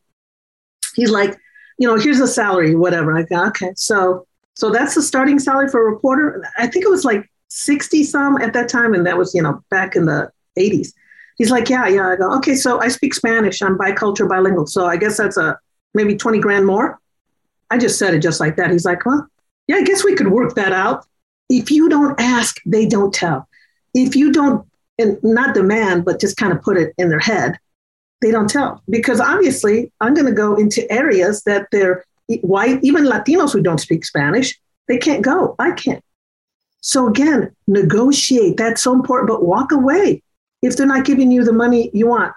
He's 0.94 1.10
like, 1.10 1.36
you 1.78 1.88
know, 1.88 1.96
here's 1.96 2.18
the 2.18 2.28
salary, 2.28 2.76
whatever. 2.76 3.16
I 3.16 3.24
go, 3.24 3.46
okay, 3.48 3.72
so 3.74 4.26
so 4.54 4.70
that's 4.70 4.94
the 4.94 5.02
starting 5.02 5.40
salary 5.40 5.68
for 5.68 5.80
a 5.80 5.90
reporter. 5.92 6.44
I 6.56 6.68
think 6.68 6.84
it 6.84 6.90
was 6.90 7.04
like 7.04 7.28
60 7.52 8.02
some 8.04 8.40
at 8.40 8.54
that 8.54 8.68
time, 8.68 8.94
and 8.94 9.06
that 9.06 9.18
was, 9.18 9.34
you 9.34 9.42
know, 9.42 9.62
back 9.70 9.94
in 9.94 10.06
the 10.06 10.30
80s. 10.58 10.92
He's 11.36 11.50
like, 11.50 11.68
yeah, 11.68 11.86
yeah. 11.86 12.08
I 12.08 12.16
go, 12.16 12.32
okay, 12.36 12.54
so 12.54 12.80
I 12.80 12.88
speak 12.88 13.14
Spanish. 13.14 13.62
I'm 13.62 13.76
bicultural, 13.76 14.28
bilingual. 14.28 14.66
So 14.66 14.86
I 14.86 14.96
guess 14.96 15.18
that's 15.18 15.36
a 15.36 15.58
maybe 15.92 16.16
20 16.16 16.38
grand 16.40 16.66
more. 16.66 16.98
I 17.70 17.78
just 17.78 17.98
said 17.98 18.14
it 18.14 18.20
just 18.20 18.40
like 18.40 18.56
that. 18.56 18.70
He's 18.70 18.84
like, 18.84 19.04
well, 19.04 19.26
yeah, 19.66 19.76
I 19.76 19.82
guess 19.82 20.04
we 20.04 20.14
could 20.14 20.28
work 20.28 20.54
that 20.54 20.72
out. 20.72 21.04
If 21.48 21.70
you 21.70 21.88
don't 21.88 22.18
ask, 22.18 22.56
they 22.64 22.86
don't 22.86 23.12
tell. 23.12 23.48
If 23.94 24.16
you 24.16 24.32
don't, 24.32 24.66
and 24.98 25.18
not 25.22 25.54
demand, 25.54 26.04
but 26.04 26.20
just 26.20 26.36
kind 26.36 26.52
of 26.52 26.62
put 26.62 26.76
it 26.76 26.94
in 26.96 27.08
their 27.08 27.18
head, 27.18 27.58
they 28.22 28.30
don't 28.30 28.48
tell. 28.48 28.82
Because 28.88 29.20
obviously, 29.20 29.92
I'm 30.00 30.14
going 30.14 30.26
to 30.26 30.32
go 30.32 30.54
into 30.54 30.90
areas 30.90 31.42
that 31.42 31.68
they're 31.70 32.04
white, 32.40 32.82
even 32.82 33.04
Latinos 33.04 33.52
who 33.52 33.62
don't 33.62 33.80
speak 33.80 34.04
Spanish, 34.04 34.58
they 34.88 34.96
can't 34.96 35.22
go. 35.22 35.54
I 35.58 35.72
can't. 35.72 36.02
So 36.82 37.08
again, 37.08 37.54
negotiate. 37.66 38.58
That's 38.58 38.82
so 38.82 38.92
important, 38.92 39.28
but 39.28 39.44
walk 39.44 39.72
away 39.72 40.22
if 40.60 40.76
they're 40.76 40.86
not 40.86 41.06
giving 41.06 41.30
you 41.30 41.44
the 41.44 41.52
money 41.52 41.90
you 41.94 42.08
want. 42.08 42.34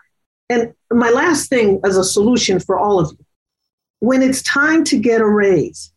And 0.49 0.73
my 0.91 1.09
last 1.09 1.49
thing 1.49 1.81
as 1.83 1.97
a 1.97 2.03
solution 2.03 2.59
for 2.59 2.79
all 2.79 2.99
of 2.99 3.11
you 3.11 3.25
when 3.99 4.21
it's 4.21 4.43
time 4.43 4.83
to 4.85 4.99
get 4.99 5.19
a 5.19 5.27
raise, 5.27 5.91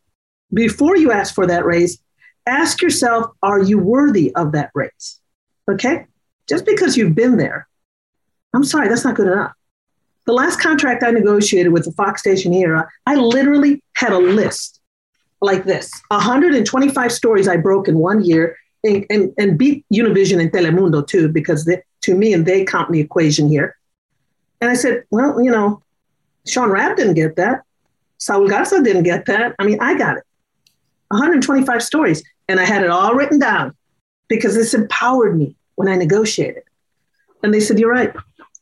before 0.52 0.96
you 0.96 1.12
ask 1.12 1.34
for 1.34 1.46
that 1.46 1.66
raise, 1.66 1.98
ask 2.46 2.80
yourself, 2.80 3.26
are 3.42 3.62
you 3.62 3.78
worthy 3.78 4.34
of 4.34 4.52
that 4.52 4.70
raise? 4.74 5.20
Okay? 5.70 6.06
Just 6.48 6.64
because 6.64 6.96
you've 6.96 7.14
been 7.14 7.36
there, 7.36 7.68
I'm 8.54 8.64
sorry, 8.64 8.88
that's 8.88 9.04
not 9.04 9.14
good 9.14 9.26
enough. 9.26 9.52
The 10.24 10.32
last 10.32 10.60
contract 10.60 11.02
I 11.02 11.10
negotiated 11.10 11.72
with 11.72 11.84
the 11.84 11.92
Fox 11.92 12.20
station 12.22 12.54
era, 12.54 12.88
I 13.06 13.16
literally 13.16 13.82
had 13.94 14.12
a 14.12 14.18
list 14.18 14.77
like 15.40 15.64
this 15.64 15.90
125 16.08 17.12
stories 17.12 17.48
I 17.48 17.56
broke 17.56 17.88
in 17.88 17.98
one 17.98 18.24
year 18.24 18.56
and, 18.84 19.04
and, 19.10 19.32
and 19.38 19.58
beat 19.58 19.84
Univision 19.92 20.40
and 20.40 20.50
Telemundo 20.50 21.06
too, 21.06 21.28
because 21.28 21.64
they, 21.64 21.82
to 22.02 22.14
me 22.14 22.32
and 22.32 22.46
they 22.46 22.64
count 22.64 22.90
the 22.90 23.00
equation 23.00 23.48
here. 23.48 23.76
And 24.60 24.70
I 24.70 24.74
said, 24.74 25.04
well, 25.10 25.40
you 25.40 25.50
know, 25.50 25.82
Shaun 26.46 26.70
Rabb 26.70 26.96
didn't 26.96 27.14
get 27.14 27.36
that. 27.36 27.62
Saul 28.18 28.48
Garza 28.48 28.82
didn't 28.82 29.04
get 29.04 29.26
that. 29.26 29.54
I 29.58 29.64
mean, 29.64 29.78
I 29.80 29.96
got 29.96 30.16
it. 30.16 30.24
125 31.08 31.82
stories. 31.82 32.22
And 32.48 32.58
I 32.58 32.64
had 32.64 32.82
it 32.82 32.90
all 32.90 33.14
written 33.14 33.38
down 33.38 33.74
because 34.28 34.54
this 34.54 34.74
empowered 34.74 35.38
me 35.38 35.54
when 35.76 35.88
I 35.88 35.94
negotiated. 35.94 36.64
And 37.42 37.54
they 37.54 37.60
said, 37.60 37.78
you're 37.78 37.92
right. 37.92 38.12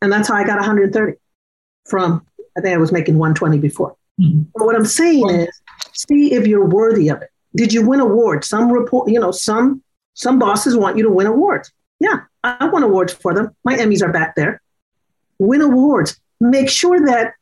And 0.03 0.13
that's 0.13 0.29
how 0.29 0.35
I 0.35 0.45
got 0.45 0.57
130 0.57 1.17
from, 1.89 2.27
I 2.57 2.61
think 2.61 2.75
I 2.75 2.79
was 2.79 2.93
making 2.93 3.17
120 3.17 3.59
before. 3.59 3.97
Mm-hmm. 4.21 4.43
But 4.55 4.67
what 4.67 4.77
I'm 4.77 4.85
saying 4.85 5.29
is, 5.31 5.49
see 5.97 6.33
if 6.35 6.47
you're 6.47 6.67
worthy 6.67 7.09
of 7.09 7.23
it. 7.23 7.31
Did 7.55 7.73
you 7.73 7.87
win 7.87 8.01
awards? 8.01 8.49
Some 8.49 8.71
report, 8.71 9.11
you 9.11 9.19
know, 9.19 9.31
some 9.31 9.83
some 10.15 10.39
bosses 10.39 10.77
want 10.77 10.97
you 10.97 11.05
to 11.05 11.11
win 11.11 11.27
awards. 11.27 11.71
Yeah, 12.01 12.21
I 12.43 12.69
won 12.69 12.83
awards 12.83 13.13
for 13.13 13.35
them. 13.35 13.55
My 13.65 13.77
Emmys 13.77 14.03
are 14.03 14.13
back 14.13 14.35
there. 14.35 14.61
Win 15.39 15.61
awards. 15.61 16.19
Make 16.41 16.69
sure 16.69 17.05
that 17.07 17.35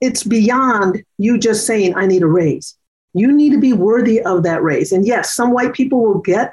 it's 0.00 0.22
beyond 0.22 1.04
you 1.18 1.38
just 1.38 1.66
saying, 1.66 1.94
I 1.96 2.06
need 2.06 2.22
a 2.22 2.26
raise. 2.26 2.76
You 3.14 3.30
need 3.30 3.50
to 3.50 3.60
be 3.60 3.72
worthy 3.72 4.20
of 4.20 4.44
that 4.44 4.62
raise. 4.62 4.92
And 4.92 5.06
yes, 5.06 5.34
some 5.34 5.52
white 5.52 5.74
people 5.74 6.02
will 6.02 6.18
get 6.18 6.52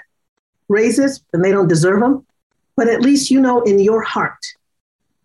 raises 0.68 1.24
and 1.34 1.44
they 1.44 1.52
don't 1.52 1.68
deserve 1.68 2.00
them, 2.00 2.26
but 2.76 2.88
at 2.88 3.02
least 3.02 3.32
you 3.32 3.40
know 3.40 3.62
in 3.62 3.80
your 3.80 4.02
heart, 4.02 4.46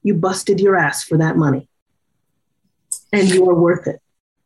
you 0.03 0.15
busted 0.15 0.61
your 0.61 0.77
ass 0.77 1.03
for 1.03 1.19
that 1.19 1.37
money 1.37 1.69
and 3.13 3.29
you 3.29 3.49
are 3.49 3.55
worth 3.55 3.87
it. 3.87 4.01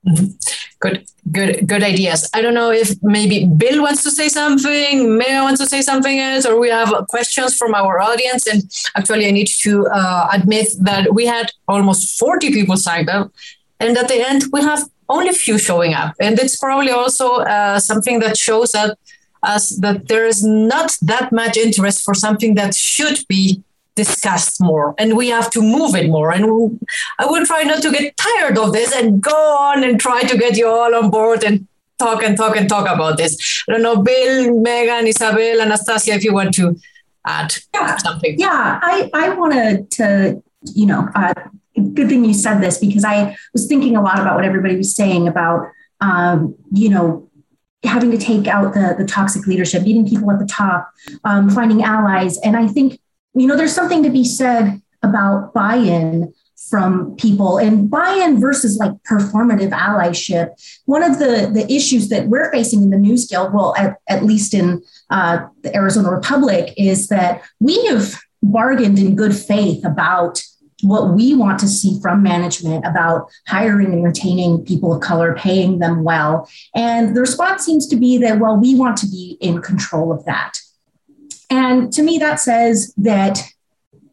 Mm-hmm. 0.06 0.57
Good, 0.80 1.06
good, 1.32 1.66
good 1.66 1.82
ideas. 1.82 2.30
I 2.32 2.40
don't 2.40 2.54
know 2.54 2.70
if 2.70 3.02
maybe 3.02 3.46
Bill 3.46 3.82
wants 3.82 4.04
to 4.04 4.10
say 4.12 4.28
something, 4.28 5.18
Maya 5.18 5.42
wants 5.42 5.60
to 5.60 5.66
say 5.66 5.82
something 5.82 6.20
else, 6.20 6.46
or 6.46 6.60
we 6.60 6.68
have 6.68 6.94
questions 7.08 7.56
from 7.56 7.74
our 7.74 8.00
audience. 8.00 8.46
And 8.46 8.62
actually, 8.96 9.26
I 9.26 9.32
need 9.32 9.48
to 9.62 9.86
uh, 9.88 10.28
admit 10.32 10.68
that 10.80 11.12
we 11.12 11.26
had 11.26 11.50
almost 11.66 12.18
40 12.18 12.52
people 12.52 12.76
signed 12.76 13.08
up. 13.08 13.32
And 13.80 13.98
at 13.98 14.06
the 14.08 14.24
end, 14.24 14.44
we 14.52 14.62
have 14.62 14.88
only 15.08 15.30
a 15.30 15.32
few 15.32 15.58
showing 15.58 15.94
up. 15.94 16.14
And 16.20 16.38
it's 16.38 16.56
probably 16.56 16.90
also 16.90 17.38
uh, 17.38 17.80
something 17.80 18.20
that 18.20 18.36
shows 18.36 18.72
that 18.72 18.96
us 19.42 19.76
that 19.76 20.08
there 20.08 20.26
is 20.26 20.44
not 20.44 20.96
that 21.02 21.32
much 21.32 21.56
interest 21.56 22.04
for 22.04 22.14
something 22.14 22.54
that 22.56 22.74
should 22.74 23.18
be 23.28 23.62
discussed 23.98 24.60
more 24.60 24.94
and 24.98 25.16
we 25.20 25.26
have 25.36 25.50
to 25.56 25.60
move 25.60 25.94
it 26.00 26.08
more 26.16 26.30
and 26.36 26.44
i 27.18 27.26
will 27.30 27.44
try 27.50 27.62
not 27.70 27.82
to 27.82 27.90
get 27.96 28.16
tired 28.16 28.56
of 28.64 28.72
this 28.72 28.94
and 28.98 29.20
go 29.20 29.40
on 29.68 29.82
and 29.86 30.00
try 30.06 30.20
to 30.30 30.38
get 30.42 30.56
you 30.56 30.68
all 30.68 30.94
on 31.00 31.10
board 31.10 31.42
and 31.48 31.66
talk 31.98 32.22
and 32.22 32.36
talk 32.36 32.56
and 32.56 32.68
talk 32.74 32.86
about 32.94 33.16
this 33.16 33.32
i 33.68 33.72
don't 33.72 33.82
know 33.82 34.00
bill 34.10 34.60
megan 34.66 35.06
isabel 35.12 35.64
anastasia 35.66 36.12
if 36.18 36.24
you 36.28 36.32
want 36.40 36.54
to 36.54 36.66
add 37.26 37.54
yeah. 37.74 37.96
something 37.96 38.38
yeah 38.38 38.78
i 38.82 39.10
i 39.14 39.28
wanted 39.30 39.90
to 39.90 40.08
you 40.80 40.86
know 40.86 41.08
uh, 41.14 41.34
good 41.94 42.08
thing 42.08 42.24
you 42.24 42.34
said 42.34 42.60
this 42.60 42.78
because 42.78 43.04
i 43.04 43.36
was 43.52 43.66
thinking 43.66 43.96
a 43.96 44.02
lot 44.02 44.20
about 44.20 44.36
what 44.36 44.44
everybody 44.44 44.76
was 44.76 44.94
saying 44.94 45.26
about 45.26 45.66
um, 46.00 46.54
you 46.72 46.88
know 46.88 47.28
having 47.84 48.10
to 48.10 48.18
take 48.18 48.46
out 48.46 48.74
the, 48.74 48.94
the 48.98 49.04
toxic 49.04 49.46
leadership, 49.46 49.82
meeting 49.82 50.06
people 50.06 50.30
at 50.32 50.38
the 50.38 50.46
top, 50.46 50.92
um, 51.24 51.48
finding 51.48 51.82
allies. 51.82 52.36
And 52.38 52.56
I 52.56 52.66
think 52.66 53.00
you 53.34 53.46
know, 53.46 53.56
there's 53.56 53.74
something 53.74 54.02
to 54.02 54.10
be 54.10 54.24
said 54.24 54.80
about 55.02 55.54
buy 55.54 55.76
in 55.76 56.32
from 56.68 57.14
people 57.16 57.56
and 57.58 57.88
buy-in 57.88 58.40
versus 58.40 58.76
like 58.78 58.92
performative 59.08 59.70
allyship. 59.70 60.50
One 60.86 61.02
of 61.02 61.18
the 61.18 61.50
the 61.52 61.70
issues 61.72 62.08
that 62.08 62.28
we're 62.28 62.50
facing 62.50 62.82
in 62.82 62.90
the 62.90 62.98
news 62.98 63.26
guild 63.26 63.54
well 63.54 63.74
at, 63.76 63.96
at 64.08 64.24
least 64.24 64.54
in 64.54 64.82
uh, 65.10 65.46
the 65.62 65.74
arizona 65.74 66.10
republic 66.10 66.74
is 66.76 67.08
that 67.08 67.42
we 67.60 67.86
have 67.86 68.20
bargained 68.42 68.98
in 68.98 69.16
good 69.16 69.34
faith 69.34 69.84
about 69.84 70.42
what 70.82 71.14
we 71.14 71.34
want 71.34 71.58
to 71.58 71.66
see 71.66 71.98
from 72.00 72.22
management 72.22 72.86
about 72.86 73.28
hiring 73.48 73.92
and 73.92 74.04
retaining 74.04 74.64
people 74.64 74.92
of 74.92 75.00
color 75.00 75.34
paying 75.34 75.80
them 75.80 76.04
well. 76.04 76.48
And 76.72 77.16
the 77.16 77.20
response 77.20 77.64
seems 77.64 77.86
to 77.88 77.96
be 77.96 78.18
that 78.18 78.38
well 78.38 78.56
we 78.56 78.74
want 78.74 78.96
to 78.98 79.06
be 79.06 79.38
in 79.40 79.62
control 79.62 80.12
of 80.12 80.24
that 80.24 80.58
And 81.50 81.92
to 81.92 82.02
me, 82.02 82.18
that 82.18 82.40
says 82.40 82.92
that 82.96 83.40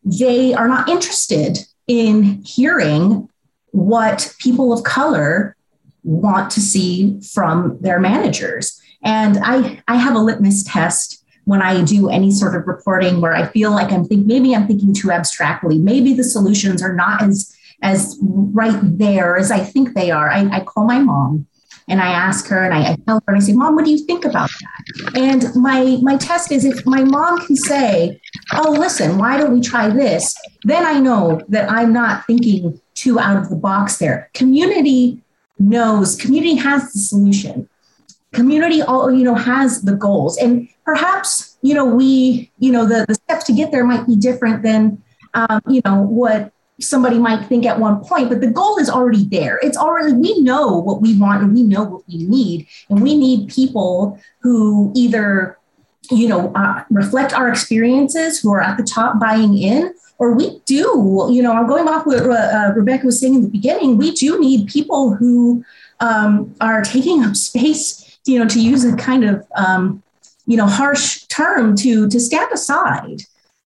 they 0.03 0.53
are 0.53 0.67
not 0.67 0.88
interested 0.88 1.59
in 1.88 2.41
hearing 2.43 3.29
what 3.71 4.33
people 4.39 4.71
of 4.71 4.83
color 4.83 5.55
want 6.03 6.51
to 6.51 6.61
see 6.61 7.19
from 7.33 7.77
their 7.81 7.99
managers. 7.99 8.79
And 9.03 9.38
I, 9.43 9.81
I 9.88 9.97
have 9.97 10.15
a 10.15 10.19
litmus 10.19 10.63
test 10.63 11.23
when 11.45 11.61
I 11.61 11.83
do 11.83 12.09
any 12.09 12.31
sort 12.31 12.55
of 12.55 12.67
reporting 12.67 13.21
where 13.21 13.36
I 13.36 13.45
feel 13.47 13.71
like 13.71 13.91
I'm 13.91 14.05
think 14.05 14.25
maybe 14.25 14.55
I'm 14.55 14.67
thinking 14.67 14.93
too 14.93 15.11
abstractly. 15.11 15.77
Maybe 15.77 16.13
the 16.13 16.23
solutions 16.23 16.81
are 16.81 16.93
not 16.93 17.21
as 17.21 17.55
as 17.81 18.17
right 18.21 18.79
there 18.81 19.38
as 19.38 19.51
I 19.51 19.59
think 19.59 19.93
they 19.93 20.09
are. 20.09 20.29
I, 20.29 20.47
I 20.49 20.59
call 20.61 20.86
my 20.86 20.99
mom 20.99 21.45
and 21.88 22.01
I 22.01 22.07
ask 22.07 22.47
her 22.47 22.63
and 22.63 22.73
I, 22.73 22.91
I, 22.91 22.97
tell 23.05 23.17
her 23.27 23.33
and 23.33 23.38
I 23.38 23.39
say, 23.39 23.53
Mom, 23.53 23.75
what 23.75 23.86
do 23.86 23.91
you 23.91 23.99
think 24.05 24.25
about 24.25 24.49
that? 24.49 25.11
And 25.15 25.55
my 25.55 25.97
my 26.01 26.17
test 26.17 26.51
is 26.51 26.65
if 26.65 26.86
my 26.86 27.03
mom 27.03 27.45
can 27.45 27.55
say, 27.55 28.19
Oh, 28.53 28.71
listen, 28.71 29.17
why 29.17 29.38
don't 29.38 29.53
we 29.53 29.61
try 29.61 29.89
this? 29.89 30.36
Then 30.63 30.86
I 30.86 30.99
know 30.99 31.41
that 31.49 31.71
I'm 31.71 31.93
not 31.93 32.25
thinking 32.25 32.79
too 32.95 33.19
out 33.19 33.38
of 33.38 33.49
the 33.49 33.55
box 33.55 33.97
there. 33.97 34.29
Community 34.33 35.21
knows, 35.59 36.15
community 36.15 36.55
has 36.55 36.91
the 36.91 36.99
solution 36.99 37.69
community 38.36 38.81
all 38.81 39.09
you 39.09 39.23
know 39.23 39.33
has 39.33 39.81
the 39.83 39.95
goals 39.95 40.38
and 40.38 40.67
perhaps 40.83 41.57
you 41.61 41.73
know 41.73 41.86
we 41.86 42.51
you 42.59 42.71
know 42.71 42.86
the, 42.86 43.05
the 43.07 43.15
steps 43.15 43.45
to 43.45 43.53
get 43.53 43.71
there 43.71 43.86
might 43.86 44.05
be 44.05 44.15
different 44.15 44.61
than 44.61 45.01
um, 45.33 45.61
you 45.67 45.81
know 45.86 46.01
what 46.01 46.51
somebody 46.80 47.17
might 47.17 47.45
think 47.45 47.65
at 47.65 47.80
one 47.80 48.03
point 48.03 48.30
but 48.30 48.41
the 48.41 48.49
goal 48.49 48.78
is 48.78 48.89
already 48.89 49.23
there 49.26 49.59
it's 49.61 49.78
already 49.78 50.13
we 50.13 50.39
know 50.41 50.78
what 50.78 51.01
we 51.01 51.17
want 51.17 51.41
and 51.41 51.53
we 51.53 51.63
know 51.63 51.84
what 51.84 52.07
we 52.07 52.23
need 52.26 52.67
and 52.89 53.01
we 53.01 53.17
need 53.17 53.49
people 53.49 54.19
who 54.39 54.91
either 54.95 55.57
you 56.11 56.28
know 56.28 56.51
uh, 56.55 56.84
reflect 56.89 57.34
our 57.34 57.49
experiences 57.49 58.39
who 58.39 58.51
are 58.51 58.61
at 58.61 58.78
the 58.78 58.84
top 58.84 59.19
buying 59.19 59.57
in 59.57 59.93
or 60.17 60.34
we 60.34 60.59
do 60.65 61.28
you 61.32 61.41
know 61.41 61.53
i'm 61.53 61.67
going 61.67 61.88
off 61.88 62.05
what 62.05 62.19
uh, 62.19 62.73
rebecca 62.76 63.05
was 63.05 63.19
saying 63.19 63.36
in 63.36 63.41
the 63.41 63.47
beginning 63.47 63.97
we 63.97 64.11
do 64.11 64.39
need 64.39 64.67
people 64.67 65.15
who 65.15 65.63
um, 66.01 66.53
are 66.59 66.82
taking 66.82 67.23
up 67.23 67.36
space 67.36 68.05
you 68.26 68.39
know, 68.39 68.47
to 68.47 68.59
use 68.59 68.84
a 68.84 68.95
kind 68.95 69.23
of, 69.23 69.45
um, 69.55 70.01
you 70.47 70.57
know, 70.57 70.67
harsh 70.67 71.23
term 71.26 71.76
to 71.76 72.09
to 72.09 72.19
stand 72.19 72.51
aside. 72.51 73.21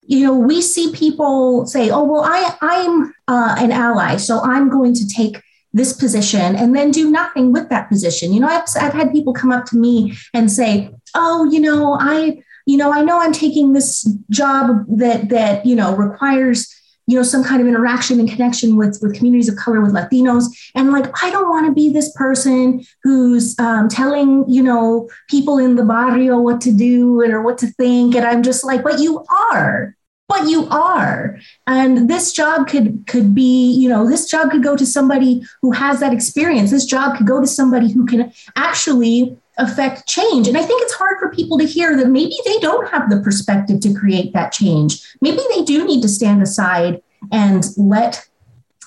You 0.09 0.25
know, 0.25 0.35
we 0.35 0.63
see 0.63 0.93
people 0.93 1.67
say, 1.67 1.91
"Oh, 1.91 2.05
well, 2.05 2.23
I 2.25 2.57
I'm 2.61 3.15
uh, 3.29 3.57
an 3.59 3.73
ally, 3.73 4.17
so 4.17 4.41
I'm 4.41 4.69
going 4.69 4.95
to 4.95 5.09
take." 5.09 5.43
this 5.73 5.93
position 5.93 6.57
and 6.57 6.75
then 6.75 6.91
do 6.91 7.11
nothing 7.11 7.53
with 7.53 7.69
that 7.69 7.87
position. 7.91 8.33
You 8.33 8.41
know, 8.41 8.49
I've, 8.49 8.65
I've 8.81 8.95
had 8.95 9.13
people 9.13 9.35
come 9.35 9.53
up 9.53 9.67
to 9.67 9.77
me 9.77 10.17
and 10.33 10.51
say, 10.51 10.89
"Oh, 11.15 11.45
you 11.51 11.61
know, 11.61 11.99
I, 12.01 12.43
you 12.65 12.79
know, 12.79 12.95
I 12.95 13.03
know 13.03 13.21
I'm 13.21 13.33
taking 13.33 13.75
this 13.75 14.09
job 14.31 14.87
that 14.89 15.29
that 15.29 15.67
you 15.67 15.77
know 15.77 15.95
requires 15.95 16.75
you 17.07 17.17
know 17.17 17.23
some 17.23 17.45
kind 17.45 17.61
of 17.61 17.69
interaction 17.69 18.19
and 18.21 18.29
connection 18.29 18.77
with 18.77 18.99
with 19.01 19.15
communities 19.15 19.49
of 19.49 19.57
color 19.57 19.81
with 19.81 19.95
latinos 19.95 20.45
and 20.75 20.91
like 20.91 21.07
i 21.23 21.31
don't 21.31 21.49
want 21.49 21.67
to 21.67 21.73
be 21.73 21.89
this 21.89 22.13
person 22.15 22.85
who's 23.03 23.59
um, 23.59 23.89
telling 23.89 24.45
you 24.49 24.63
know 24.63 25.09
people 25.29 25.59
in 25.59 25.77
the 25.77 25.85
barrio 25.85 26.39
what 26.39 26.61
to 26.61 26.73
do 26.73 27.21
and 27.23 27.33
or 27.33 27.43
what 27.43 27.59
to 27.59 27.69
think 27.69 28.15
and 28.15 28.27
i'm 28.27 28.43
just 28.43 28.65
like 28.65 28.83
but 28.83 28.99
you 28.99 29.25
are 29.49 29.96
but 30.29 30.49
you 30.49 30.67
are 30.69 31.39
and 31.67 32.11
this 32.11 32.33
job 32.33 32.67
could 32.67 33.07
could 33.07 33.35
be 33.35 33.73
you 33.73 33.89
know 33.89 34.09
this 34.09 34.29
job 34.29 34.51
could 34.51 34.63
go 34.63 34.77
to 34.77 34.85
somebody 34.85 35.43
who 35.63 35.71
has 35.71 36.01
that 36.01 36.13
experience 36.13 36.71
this 36.71 36.85
job 36.85 37.17
could 37.17 37.27
go 37.27 37.41
to 37.41 37.47
somebody 37.47 37.93
who 37.93 38.05
can 38.07 38.33
actually 38.57 39.37
affect 39.59 40.07
change. 40.07 40.49
And 40.49 40.57
I 40.57 40.63
think 40.63 40.83
it's 40.83 40.95
hard 40.95 41.19
for 41.19 41.31
people 41.31 41.59
to 41.59 41.65
hear 41.65 41.97
that 41.97 42.09
maybe 42.09 42.37
they 42.45 42.59
don't 42.59 42.89
have 42.89 43.09
the 43.09 43.21
perspective 43.21 43.81
to 43.81 43.95
create 43.95 44.33
that 44.33 44.53
change. 44.53 45.03
Maybe 45.21 45.41
they 45.55 45.63
do 45.63 45.87
need 45.87 46.03
to 46.03 46.09
stand 46.09 46.43
aside 46.43 47.03
and 47.33 47.65
let 47.77 48.29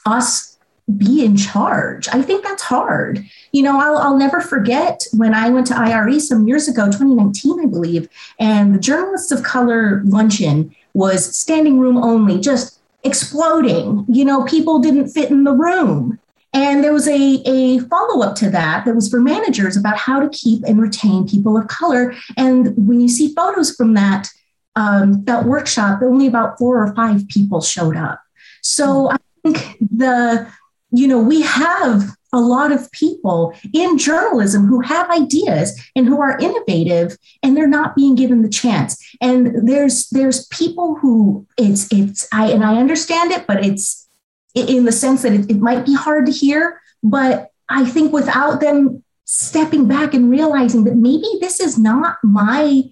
us 0.06 0.58
be 0.98 1.24
in 1.24 1.38
charge. 1.38 2.08
I 2.10 2.22
think 2.22 2.44
that's 2.44 2.64
hard. 2.64 3.24
You 3.52 3.64
know, 3.64 3.80
I'll, 3.80 3.98
I'll 3.98 4.18
never 4.18 4.42
forget 4.42 5.04
when 5.14 5.34
I 5.34 5.50
went 5.50 5.68
to 5.68 5.78
IRE 5.78 6.20
some 6.20 6.48
years 6.48 6.68
ago, 6.68 6.86
2019, 6.86 7.60
I 7.60 7.66
believe, 7.68 8.10
and 8.40 8.74
the 8.74 8.80
Journalists 8.80 9.32
of 9.32 9.44
Color 9.44 10.02
luncheon 10.06 10.76
was 10.94 11.38
standing 11.38 11.80
room 11.80 11.98
only, 11.98 12.40
just 12.40 12.80
exploding. 13.04 14.06
You 14.08 14.26
know, 14.26 14.44
people 14.46 14.80
didn't 14.80 15.10
fit 15.10 15.30
in 15.30 15.44
the 15.44 15.54
room. 15.54 16.20
And 16.52 16.84
there 16.84 16.94
was 16.94 17.08
a, 17.08 17.42
a 17.46 17.80
follow 17.80 18.24
up 18.24 18.36
to 18.38 18.50
that 18.50 18.86
that 18.86 18.96
was 18.96 19.08
for 19.08 19.22
managers 19.22 19.78
about 19.78 19.98
how 19.98 20.20
to 20.20 20.30
keep 20.30 20.64
and 20.64 20.82
retain 20.82 21.28
people 21.28 21.56
of 21.56 21.68
color. 21.68 22.16
And 22.38 22.74
when 22.76 23.00
you 23.00 23.08
see 23.08 23.34
photos 23.36 23.76
from 23.76 23.94
that, 23.94 24.28
um, 24.76 25.24
that 25.26 25.46
workshop, 25.46 26.02
only 26.02 26.26
about 26.26 26.58
four 26.58 26.82
or 26.82 26.94
five 26.96 27.28
people 27.28 27.62
showed 27.62 27.96
up. 27.96 28.20
So 28.62 29.12
I 29.12 29.18
think 29.44 29.78
the, 29.80 30.48
you 30.92 31.08
know, 31.08 31.20
we 31.20 31.42
have 31.44 32.16
a 32.32 32.40
lot 32.40 32.72
of 32.72 32.92
people 32.92 33.54
in 33.74 33.98
journalism 33.98 34.66
who 34.66 34.82
have 34.82 35.10
ideas 35.10 35.80
and 35.96 36.08
who 36.08 36.22
are 36.22 36.38
innovative 36.40 37.18
and 37.42 37.56
they're 37.56 37.68
not 37.68 37.96
being 37.96 38.16
given 38.16 38.42
the 38.42 38.50
chance 38.50 38.98
and 39.22 39.68
there's 39.68 40.10
there's 40.10 40.48
people 40.48 40.96
who 40.96 41.46
it's 41.58 41.92
it's 41.92 42.28
i 42.32 42.52
and 42.52 42.64
i 42.64 42.78
understand 42.78 43.32
it 43.32 43.48
but 43.48 43.66
it's 43.66 44.10
in 44.56 44.86
the 44.86 44.92
sense 44.92 45.22
that 45.22 45.34
it, 45.34 45.50
it 45.50 45.60
might 45.60 45.86
be 45.86 45.94
hard 45.94 46.26
to 46.26 46.32
hear, 46.32 46.82
but 47.04 47.52
I 47.68 47.86
think 47.86 48.12
without 48.12 48.60
them 48.60 49.04
stepping 49.26 49.88
back 49.88 50.14
and 50.14 50.30
realizing 50.30 50.86
that 50.86 50.96
maybe 50.96 51.28
this 51.40 51.60
is 51.60 51.78
not 51.78 52.18
my 52.24 52.84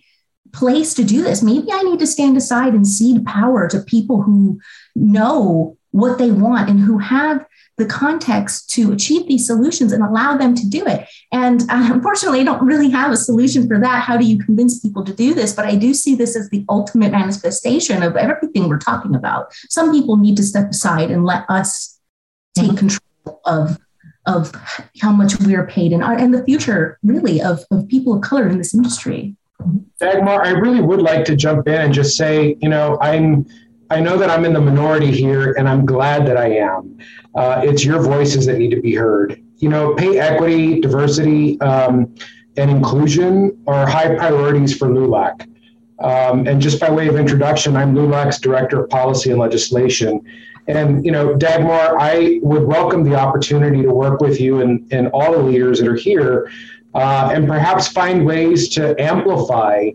place 0.54 0.94
to 0.94 1.04
do 1.04 1.24
this. 1.24 1.42
Maybe 1.42 1.72
I 1.72 1.84
need 1.84 2.00
to 2.00 2.08
stand 2.08 2.38
aside 2.38 2.74
and 2.74 2.88
cede 2.88 3.26
power 3.26 3.68
to 3.70 3.80
people 3.80 4.22
who 4.22 4.60
know 4.96 5.78
what 5.92 6.20
they 6.20 6.32
want 6.32 6.70
and 6.70 6.80
who 6.80 7.00
have 7.00 7.46
the 7.78 7.86
context 7.86 8.70
to 8.72 8.92
achieve 8.92 9.28
these 9.28 9.46
solutions 9.46 9.94
and 9.94 10.04
allow 10.04 10.36
them 10.36 10.56
to 10.56 10.68
do 10.68 10.86
it. 10.86 11.08
And 11.32 11.62
uh, 11.64 11.66
unfortunately, 11.94 12.42
I 12.42 12.44
don't 12.44 12.66
really 12.66 12.90
have 12.90 13.12
a 13.12 13.18
solution 13.18 13.68
for 13.68 13.80
that. 13.80 14.04
How 14.04 14.18
do 14.18 14.26
you 14.26 14.38
convince 14.38 14.80
people 14.80 15.04
to 15.06 15.14
do 15.14 15.34
this? 15.34 15.54
But 15.54 15.66
I 15.66 15.76
do 15.76 15.94
see 15.94 16.16
this 16.16 16.36
as 16.36 16.50
the 16.50 16.66
ultimate 16.70 17.12
manifestation 17.12 18.04
of 18.04 18.16
everything 18.16 18.68
we're 18.68 18.80
talking 18.80 19.16
about. 19.16 19.54
Some 19.70 19.92
people 19.92 20.18
need 20.18 20.38
to 20.38 20.44
step 20.44 20.70
aside 20.72 21.12
and 21.12 21.24
let 21.26 21.50
us 21.50 22.00
take 22.56 22.68
mm-hmm. 22.68 22.78
control 22.78 23.42
of 23.46 23.78
of 24.26 24.52
how 25.00 25.10
much 25.10 25.40
we're 25.40 25.66
paid 25.66 25.94
and, 25.94 26.04
and 26.04 26.34
the 26.34 26.44
future 26.44 27.00
really 27.02 27.42
of, 27.42 27.64
of 27.72 27.88
people 27.88 28.14
of 28.14 28.22
color 28.22 28.50
in 28.50 28.58
this 28.58 28.74
industry. 28.74 29.38
Dagmar, 30.02 30.44
I 30.44 30.50
really 30.50 30.82
would 30.82 31.02
like 31.02 31.24
to 31.26 31.36
jump 31.36 31.68
in 31.68 31.76
and 31.76 31.94
just 31.94 32.18
say, 32.18 32.58
you 32.60 32.68
know, 32.68 32.98
I'm 33.02 33.48
I 33.90 34.02
know 34.02 34.18
that 34.18 34.30
I'm 34.30 34.44
in 34.44 34.54
the 34.54 34.62
minority 34.62 35.12
here, 35.12 35.54
and 35.54 35.68
I'm 35.68 35.86
glad 35.86 36.26
that 36.28 36.38
I 36.38 36.58
am. 36.58 36.98
Uh, 37.36 37.62
it's 37.64 37.86
your 37.86 38.02
voices 38.02 38.46
that 38.46 38.58
need 38.58 38.72
to 38.72 38.82
be 38.82 38.96
heard. 38.96 39.42
You 39.58 39.70
know, 39.70 39.96
pay 39.96 40.20
equity, 40.20 40.82
diversity, 40.82 41.60
um, 41.62 42.14
and 42.58 42.70
inclusion 42.70 43.58
are 43.68 43.88
high 43.88 44.16
priorities 44.16 44.78
for 44.78 44.88
LULAC. 44.88 45.48
Um, 46.00 46.48
and 46.48 46.62
just 46.62 46.80
by 46.80 46.92
way 46.92 47.08
of 47.08 47.16
introduction, 47.16 47.76
I'm 47.76 47.96
LULAC's 47.96 48.40
Director 48.40 48.84
of 48.84 48.90
Policy 48.90 49.32
and 49.32 49.40
Legislation. 49.40 50.22
And, 50.68 51.06
you 51.06 51.12
know, 51.12 51.34
Dagmar, 51.34 51.98
I 51.98 52.40
would 52.42 52.64
welcome 52.64 53.04
the 53.04 53.16
opportunity 53.16 53.82
to 53.84 53.92
work 53.92 54.20
with 54.20 54.42
you 54.42 54.62
and, 54.62 54.86
and 54.92 55.08
all 55.10 55.32
the 55.32 55.42
leaders 55.42 55.80
that 55.80 55.88
are 55.88 55.96
here 55.96 56.52
uh, 56.94 57.32
and 57.34 57.48
perhaps 57.48 57.88
find 57.88 58.26
ways 58.26 58.70
to 58.70 59.00
amplify 59.02 59.90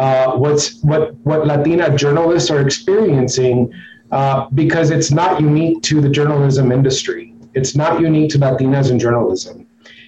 uh, 0.00 0.34
what's 0.34 0.82
what 0.82 1.14
what 1.28 1.46
Latina 1.46 1.94
journalists 1.94 2.50
are 2.50 2.62
experiencing 2.62 3.70
uh, 4.10 4.48
because 4.54 4.90
it's 4.90 5.10
not 5.10 5.40
unique 5.40 5.82
to 5.82 6.00
the 6.00 6.08
journalism 6.08 6.72
industry. 6.72 7.34
It's 7.52 7.76
not 7.76 8.00
unique 8.00 8.30
to 8.30 8.38
Latinas 8.38 8.90
in 8.90 8.98
journalism. 8.98 9.66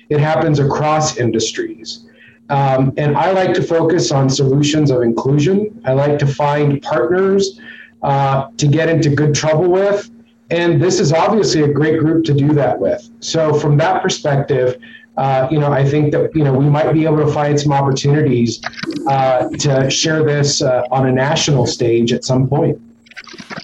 It 0.09 0.19
happens 0.19 0.59
across 0.61 1.19
industries. 1.19 2.07
Um, 2.49 2.93
and 2.97 3.17
I 3.19 3.33
like 3.33 3.53
to 3.55 3.63
focus 3.63 4.11
on 4.13 4.31
solutions 4.31 4.91
of 4.91 5.03
inclusion. 5.03 5.81
I 5.85 5.93
like 5.93 6.19
to 6.21 6.27
find 6.27 6.81
partners 6.81 7.61
uh, 8.03 8.49
to 8.57 8.67
get 8.67 8.89
into 8.89 9.11
good 9.11 9.35
trouble 9.35 9.71
with. 9.71 10.11
And 10.51 10.83
this 10.83 11.01
is 11.01 11.13
obviously 11.13 11.63
a 11.63 11.69
great 11.69 11.99
group 11.99 12.25
to 12.27 12.35
do 12.35 12.55
that 12.55 12.79
with. 12.79 13.11
So, 13.21 13.55
from 13.55 13.77
that 13.79 14.03
perspective, 14.03 14.79
uh, 15.17 15.49
you 15.51 15.59
know, 15.59 15.73
I 15.73 15.85
think 15.85 16.13
that 16.13 16.35
you 16.35 16.45
know 16.45 16.53
we 16.53 16.69
might 16.69 16.93
be 16.93 17.05
able 17.05 17.19
to 17.19 17.33
find 17.33 17.61
some 17.61 17.73
opportunities 17.73 18.61
uh, 19.09 19.49
to 19.49 19.91
share 19.91 20.23
this 20.25 20.63
uh, 20.63 20.85
on 20.91 21.07
a 21.07 21.13
national 21.13 21.67
stage 21.67 22.13
at 22.13 22.25
some 22.25 22.49
point. 22.49 22.81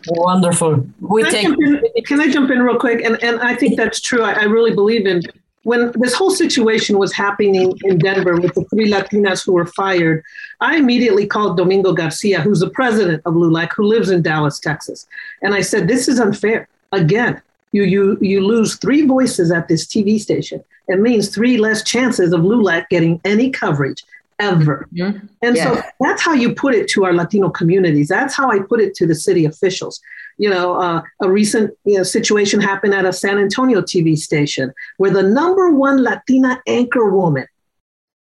Wonderful. 0.09 0.87
We 1.01 1.23
can 1.23 1.33
take. 1.33 1.47
I 1.47 1.51
in, 1.51 2.05
can 2.05 2.21
I 2.21 2.31
jump 2.31 2.51
in 2.51 2.61
real 2.63 2.79
quick? 2.79 3.03
And 3.03 3.23
and 3.23 3.41
I 3.41 3.55
think 3.55 3.77
that's 3.77 4.01
true. 4.01 4.23
I, 4.23 4.33
I 4.33 4.45
really 4.45 4.75
believe 4.75 5.07
in 5.07 5.23
when 5.69 5.93
this 5.97 6.15
whole 6.15 6.31
situation 6.31 6.99
was 6.99 7.13
happening 7.13 7.75
in 7.85 7.99
Denver 7.99 8.41
with 8.41 8.55
the 8.55 8.65
three 8.65 8.91
Latinas 8.91 9.45
who 9.45 9.53
were 9.53 9.67
fired, 9.67 10.25
I 10.61 10.77
immediately 10.77 11.27
called 11.27 11.57
Domingo 11.57 11.93
Garcia, 11.93 12.41
who's 12.41 12.61
the 12.61 12.71
president 12.71 13.23
of 13.27 13.35
LULAC, 13.35 13.73
who 13.77 13.85
lives 13.85 14.11
in 14.11 14.23
Dallas, 14.23 14.59
Texas. 14.61 15.07
And 15.43 15.55
I 15.55 15.61
said, 15.61 15.87
This 15.87 16.09
is 16.09 16.21
unfair. 16.21 16.69
Again, 16.93 17.43
you, 17.73 17.83
you, 17.83 18.17
you 18.23 18.47
lose 18.47 18.77
three 18.77 19.07
voices 19.07 19.51
at 19.51 19.69
this 19.69 19.87
TV 19.87 20.19
station. 20.19 20.65
It 20.89 21.01
means 21.01 21.29
three 21.29 21.59
less 21.59 21.83
chances 21.83 22.33
of 22.33 22.41
LULAC 22.41 22.89
getting 22.89 23.21
any 23.25 23.51
coverage 23.51 24.05
ever. 24.39 24.89
Mm-hmm. 24.95 25.27
And 25.43 25.57
yeah. 25.57 25.65
so 25.65 25.83
that's 26.01 26.23
how 26.23 26.33
you 26.33 26.55
put 26.55 26.75
it 26.75 26.89
to 26.91 27.05
our 27.05 27.13
Latino 27.13 27.51
communities. 27.51 28.09
That's 28.09 28.35
how 28.35 28.51
I 28.51 28.61
put 28.61 28.81
it 28.81 28.95
to 28.95 29.07
the 29.07 29.15
city 29.15 29.45
officials. 29.45 30.01
You 30.39 30.51
know, 30.51 30.81
uh, 30.81 31.03
a 31.21 31.31
recent 31.31 31.77
you 31.85 31.99
know, 31.99 32.03
situation 32.05 32.61
happened 32.61 32.95
at 32.95 33.05
a 33.05 33.13
San 33.13 33.39
Antonio 33.39 33.83
TV 33.83 34.17
station 34.17 34.73
where 34.99 35.11
the 35.11 35.23
number 35.23 35.71
one 35.71 36.03
Latina 36.03 36.61
anchor 36.67 37.11
woman 37.11 37.47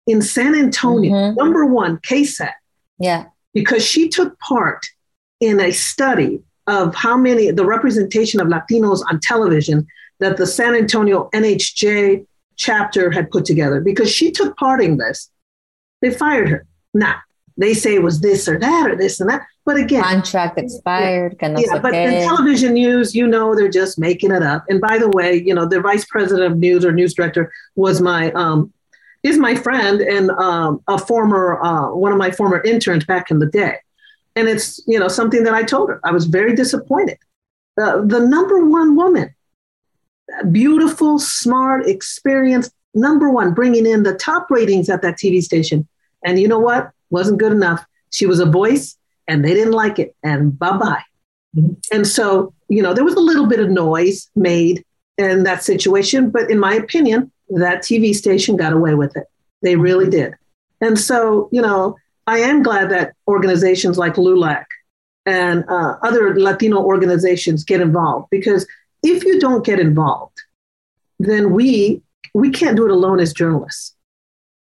in 0.07 0.21
San 0.21 0.55
Antonio, 0.55 1.13
mm-hmm. 1.13 1.35
number 1.35 1.65
one, 1.65 1.97
KSAT. 1.99 2.53
Yeah. 2.97 3.25
Because 3.53 3.85
she 3.85 4.09
took 4.09 4.37
part 4.39 4.85
in 5.39 5.59
a 5.59 5.71
study 5.71 6.41
of 6.67 6.95
how 6.95 7.17
many, 7.17 7.51
the 7.51 7.65
representation 7.65 8.39
of 8.39 8.47
Latinos 8.47 9.01
on 9.09 9.19
television 9.19 9.87
that 10.19 10.37
the 10.37 10.47
San 10.47 10.75
Antonio 10.75 11.29
NAHJ 11.33 12.25
chapter 12.61 13.11
had 13.11 13.31
put 13.31 13.43
together. 13.45 13.81
Because 13.81 14.09
she 14.09 14.31
took 14.31 14.55
part 14.55 14.81
in 14.83 14.97
this, 14.97 15.29
they 16.01 16.11
fired 16.11 16.49
her. 16.49 16.65
Now, 16.93 17.15
they 17.57 17.73
say 17.73 17.95
it 17.95 18.03
was 18.03 18.21
this 18.21 18.47
or 18.47 18.57
that 18.59 18.89
or 18.89 18.95
this 18.95 19.19
and 19.19 19.29
that. 19.29 19.41
But 19.65 19.77
again, 19.77 20.03
contract 20.03 20.57
expired. 20.57 21.35
Yeah, 21.41 21.55
yeah 21.57 21.79
but 21.79 21.93
in 21.93 22.27
television 22.27 22.73
news, 22.73 23.13
you 23.13 23.27
know, 23.27 23.55
they're 23.55 23.69
just 23.69 23.99
making 23.99 24.31
it 24.31 24.41
up. 24.41 24.63
And 24.69 24.81
by 24.81 24.97
the 24.97 25.09
way, 25.09 25.35
you 25.35 25.53
know, 25.53 25.65
the 25.65 25.81
vice 25.81 26.05
president 26.05 26.51
of 26.51 26.57
news 26.57 26.83
or 26.83 26.91
news 26.91 27.13
director 27.13 27.51
was 27.75 28.01
my 28.01 28.31
um, 28.31 28.73
is 29.23 29.37
my 29.37 29.53
friend 29.53 30.01
and 30.01 30.31
um, 30.31 30.81
a 30.87 30.97
former 30.97 31.61
uh, 31.61 31.93
one 31.93 32.11
of 32.11 32.17
my 32.17 32.31
former 32.31 32.61
interns 32.63 33.05
back 33.05 33.29
in 33.29 33.39
the 33.39 33.45
day. 33.45 33.75
And 34.35 34.47
it's 34.47 34.81
you 34.87 34.99
know 34.99 35.07
something 35.07 35.43
that 35.43 35.53
I 35.53 35.63
told 35.63 35.89
her. 35.89 35.99
I 36.03 36.11
was 36.11 36.25
very 36.25 36.55
disappointed. 36.55 37.17
Uh, 37.79 38.01
the 38.03 38.19
number 38.19 38.65
one 38.65 38.95
woman, 38.95 39.35
beautiful, 40.51 41.19
smart, 41.19 41.87
experienced, 41.87 42.71
number 42.93 43.29
one, 43.29 43.53
bringing 43.53 43.85
in 43.85 44.03
the 44.03 44.15
top 44.15 44.49
ratings 44.49 44.89
at 44.89 45.01
that 45.01 45.17
TV 45.17 45.41
station. 45.41 45.87
And 46.25 46.39
you 46.39 46.47
know 46.47 46.59
what? 46.59 46.91
Wasn't 47.09 47.39
good 47.39 47.51
enough. 47.51 47.85
She 48.11 48.25
was 48.25 48.39
a 48.39 48.45
voice, 48.45 48.97
and 49.27 49.43
they 49.43 49.53
didn't 49.53 49.73
like 49.73 49.99
it. 49.99 50.15
And 50.23 50.57
bye 50.57 50.77
bye. 50.77 51.03
Mm-hmm. 51.55 51.73
And 51.91 52.07
so 52.07 52.53
you 52.69 52.81
know 52.81 52.93
there 52.93 53.03
was 53.03 53.15
a 53.15 53.19
little 53.19 53.47
bit 53.47 53.59
of 53.59 53.69
noise 53.69 54.29
made 54.35 54.83
in 55.17 55.43
that 55.43 55.63
situation, 55.63 56.29
but 56.29 56.49
in 56.49 56.59
my 56.59 56.73
opinion, 56.73 57.31
that 57.49 57.81
TV 57.81 58.13
station 58.13 58.55
got 58.55 58.73
away 58.73 58.95
with 58.95 59.15
it. 59.15 59.25
They 59.61 59.75
really 59.75 60.09
did. 60.09 60.33
And 60.79 60.99
so, 60.99 61.49
you 61.51 61.61
know, 61.61 61.95
I 62.27 62.39
am 62.39 62.63
glad 62.63 62.89
that 62.89 63.13
organizations 63.27 63.97
like 63.97 64.15
LULAC 64.15 64.65
and 65.25 65.63
uh, 65.69 65.95
other 66.01 66.37
Latino 66.39 66.81
organizations 66.81 67.63
get 67.63 67.81
involved 67.81 68.27
because 68.31 68.65
if 69.03 69.23
you 69.25 69.39
don't 69.39 69.65
get 69.65 69.79
involved, 69.79 70.37
then 71.19 71.51
we 71.51 72.01
we 72.33 72.49
can't 72.49 72.77
do 72.77 72.85
it 72.85 72.91
alone 72.91 73.19
as 73.19 73.33
journalists. 73.33 73.95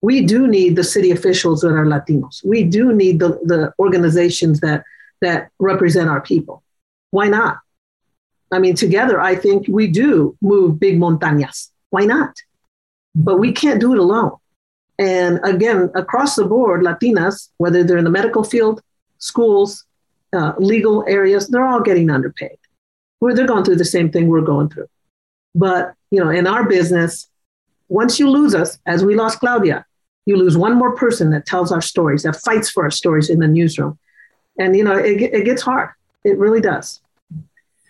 We 0.02 0.26
do 0.26 0.48
need 0.48 0.76
the 0.76 0.84
city 0.84 1.12
officials 1.12 1.62
that 1.62 1.74
are 1.74 1.86
Latinos. 1.86 2.46
We 2.46 2.64
do 2.64 2.94
need 2.94 3.20
the, 3.20 3.40
the 3.44 3.74
organizations 3.80 4.60
that 4.62 4.84
that 5.22 5.50
represent 5.60 6.10
our 6.10 6.22
people. 6.22 6.64
Why 7.12 7.28
not? 7.28 7.58
I 8.52 8.60
mean, 8.60 8.76
together, 8.76 9.20
I 9.20 9.36
think 9.36 9.68
we 9.68 9.88
do 9.88 10.38
move 10.42 10.80
big 10.80 11.00
montañas. 11.00 11.70
Why 11.90 12.06
not? 12.06 12.34
but 13.18 13.40
we 13.40 13.52
can't 13.52 13.82
do 13.82 13.94
it 13.94 14.00
alone. 14.00 14.34
And 15.00 15.40
again, 15.44 15.92
across 15.96 16.36
the 16.36 16.46
board, 16.46 16.84
Latinas, 16.84 17.50
whether 17.58 17.84
they're 17.84 17.98
in 17.98 18.04
the 18.04 18.12
medical 18.12 18.44
field, 18.44 18.82
schools, 19.18 19.86
uh, 20.34 20.54
legal 20.60 21.04
areas, 21.08 21.48
they're 21.48 21.66
all 21.66 21.82
getting 21.82 22.10
underpaid. 22.10 22.58
Where 23.20 23.34
they're 23.34 23.48
going 23.48 23.64
through 23.64 23.78
the 23.78 23.86
same 23.86 24.12
thing 24.12 24.28
we're 24.28 24.42
going 24.42 24.70
through. 24.70 24.88
But 25.56 25.94
you 26.12 26.24
know, 26.24 26.30
in 26.30 26.48
our 26.48 26.68
business, 26.68 27.28
once 27.90 28.20
you 28.20 28.30
lose 28.30 28.54
us, 28.54 28.78
as 28.86 29.04
we 29.04 29.16
lost 29.16 29.40
Claudia, 29.40 29.86
you 30.26 30.36
lose 30.36 30.58
one 30.58 30.76
more 30.76 30.96
person 30.96 31.32
that 31.32 31.46
tells 31.46 31.72
our 31.72 31.82
stories, 31.82 32.24
that 32.24 32.36
fights 32.36 32.70
for 32.70 32.84
our 32.84 32.92
stories 32.92 33.30
in 33.30 33.40
the 33.40 33.48
newsroom, 33.48 33.98
and 34.60 34.76
you 34.76 34.84
know, 34.84 34.96
it, 34.96 35.22
it 35.22 35.46
gets 35.46 35.62
hard. 35.62 35.90
It 36.24 36.38
really 36.38 36.62
does. 36.62 37.00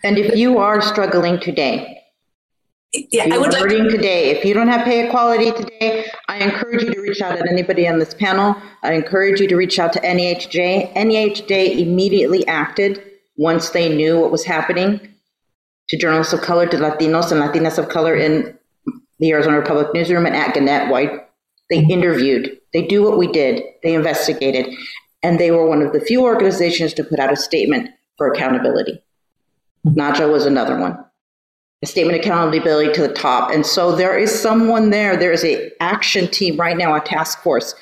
And 0.04 0.16
if 0.16 0.36
you 0.36 0.58
are 0.58 0.80
struggling 0.80 1.40
today, 1.40 2.02
yeah, 2.92 3.26
I 3.30 3.38
would 3.38 3.52
like 3.52 3.68
to- 3.68 3.90
today. 3.90 4.30
If 4.30 4.44
you 4.44 4.54
don't 4.54 4.68
have 4.68 4.84
pay 4.84 5.06
equality 5.06 5.52
today, 5.52 6.06
I 6.28 6.38
encourage 6.38 6.82
you 6.82 6.94
to 6.94 7.00
reach 7.00 7.20
out 7.20 7.36
to 7.36 7.50
anybody 7.50 7.86
on 7.86 7.98
this 7.98 8.14
panel. 8.14 8.56
I 8.82 8.94
encourage 8.94 9.40
you 9.40 9.48
to 9.48 9.56
reach 9.56 9.78
out 9.78 9.92
to 9.94 10.00
NAHJ. 10.00 10.94
NAHJ 10.94 11.78
immediately 11.80 12.46
acted 12.46 13.02
once 13.36 13.70
they 13.70 13.94
knew 13.94 14.18
what 14.18 14.30
was 14.30 14.44
happening 14.44 15.14
to 15.88 15.96
journalists 15.96 16.32
of 16.32 16.40
color, 16.40 16.66
to 16.66 16.76
Latinos 16.76 17.32
and 17.32 17.40
Latinas 17.40 17.78
of 17.78 17.88
color 17.88 18.14
in 18.14 18.56
the 19.18 19.30
Arizona 19.30 19.58
Republic 19.58 19.88
newsroom 19.94 20.26
and 20.26 20.36
at 20.36 20.54
Gannett 20.54 20.90
White. 20.90 21.10
They 21.70 21.84
interviewed. 21.84 22.58
They 22.72 22.86
do 22.86 23.02
what 23.02 23.18
we 23.18 23.26
did. 23.26 23.62
They 23.82 23.94
investigated. 23.94 24.66
And 25.22 25.38
they 25.38 25.50
were 25.50 25.66
one 25.66 25.82
of 25.82 25.92
the 25.92 26.00
few 26.00 26.22
organizations 26.22 26.94
to 26.94 27.04
put 27.04 27.18
out 27.18 27.32
a 27.32 27.36
statement 27.36 27.90
for 28.16 28.32
accountability. 28.32 29.02
NAJA 29.86 30.30
was 30.30 30.46
another 30.46 30.78
one 30.78 30.98
a 31.82 31.86
statement 31.86 32.18
accountability 32.18 32.92
to 32.92 33.02
the 33.02 33.12
top. 33.12 33.50
And 33.50 33.64
so 33.64 33.94
there 33.94 34.18
is 34.18 34.36
someone 34.36 34.90
there, 34.90 35.16
there 35.16 35.32
is 35.32 35.44
a 35.44 35.70
action 35.80 36.26
team 36.26 36.56
right 36.56 36.76
now, 36.76 36.94
a 36.94 37.00
task 37.00 37.42
force 37.42 37.74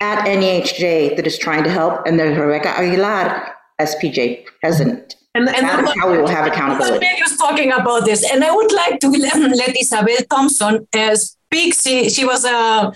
at 0.00 0.24
NAHJ 0.26 1.16
that 1.16 1.26
is 1.26 1.38
trying 1.38 1.64
to 1.64 1.70
help. 1.70 2.06
And 2.06 2.18
there's 2.18 2.38
Rebecca 2.38 2.70
Aguilar, 2.70 3.54
SPJ 3.80 4.46
president. 4.60 5.16
And, 5.38 5.48
and 5.48 5.68
that's 5.68 5.98
how 6.00 6.10
we 6.10 6.18
will 6.18 6.26
have 6.26 6.46
accountability. 6.48 7.06
was 7.22 7.36
talking 7.36 7.72
about 7.72 8.04
this, 8.04 8.28
and 8.28 8.42
I 8.42 8.50
would 8.50 8.72
like 8.72 8.98
to 9.00 9.08
let 9.60 9.76
Isabel 9.80 10.16
Thompson 10.28 10.88
uh, 10.92 11.14
speak. 11.14 11.74
She, 11.74 12.10
she 12.10 12.24
was 12.24 12.44
uh, 12.44 12.90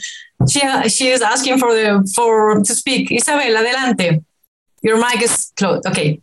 she 0.51 0.61
she 0.89 1.07
is 1.09 1.23
asking 1.23 1.59
for 1.59 1.73
the 1.73 2.11
for 2.17 2.61
to 2.65 2.75
speak. 2.75 3.13
Isabel, 3.13 3.57
adelante. 3.57 4.25
Your 4.83 4.99
mic 4.99 5.23
is 5.23 5.53
closed. 5.57 5.87
Okay. 5.87 6.21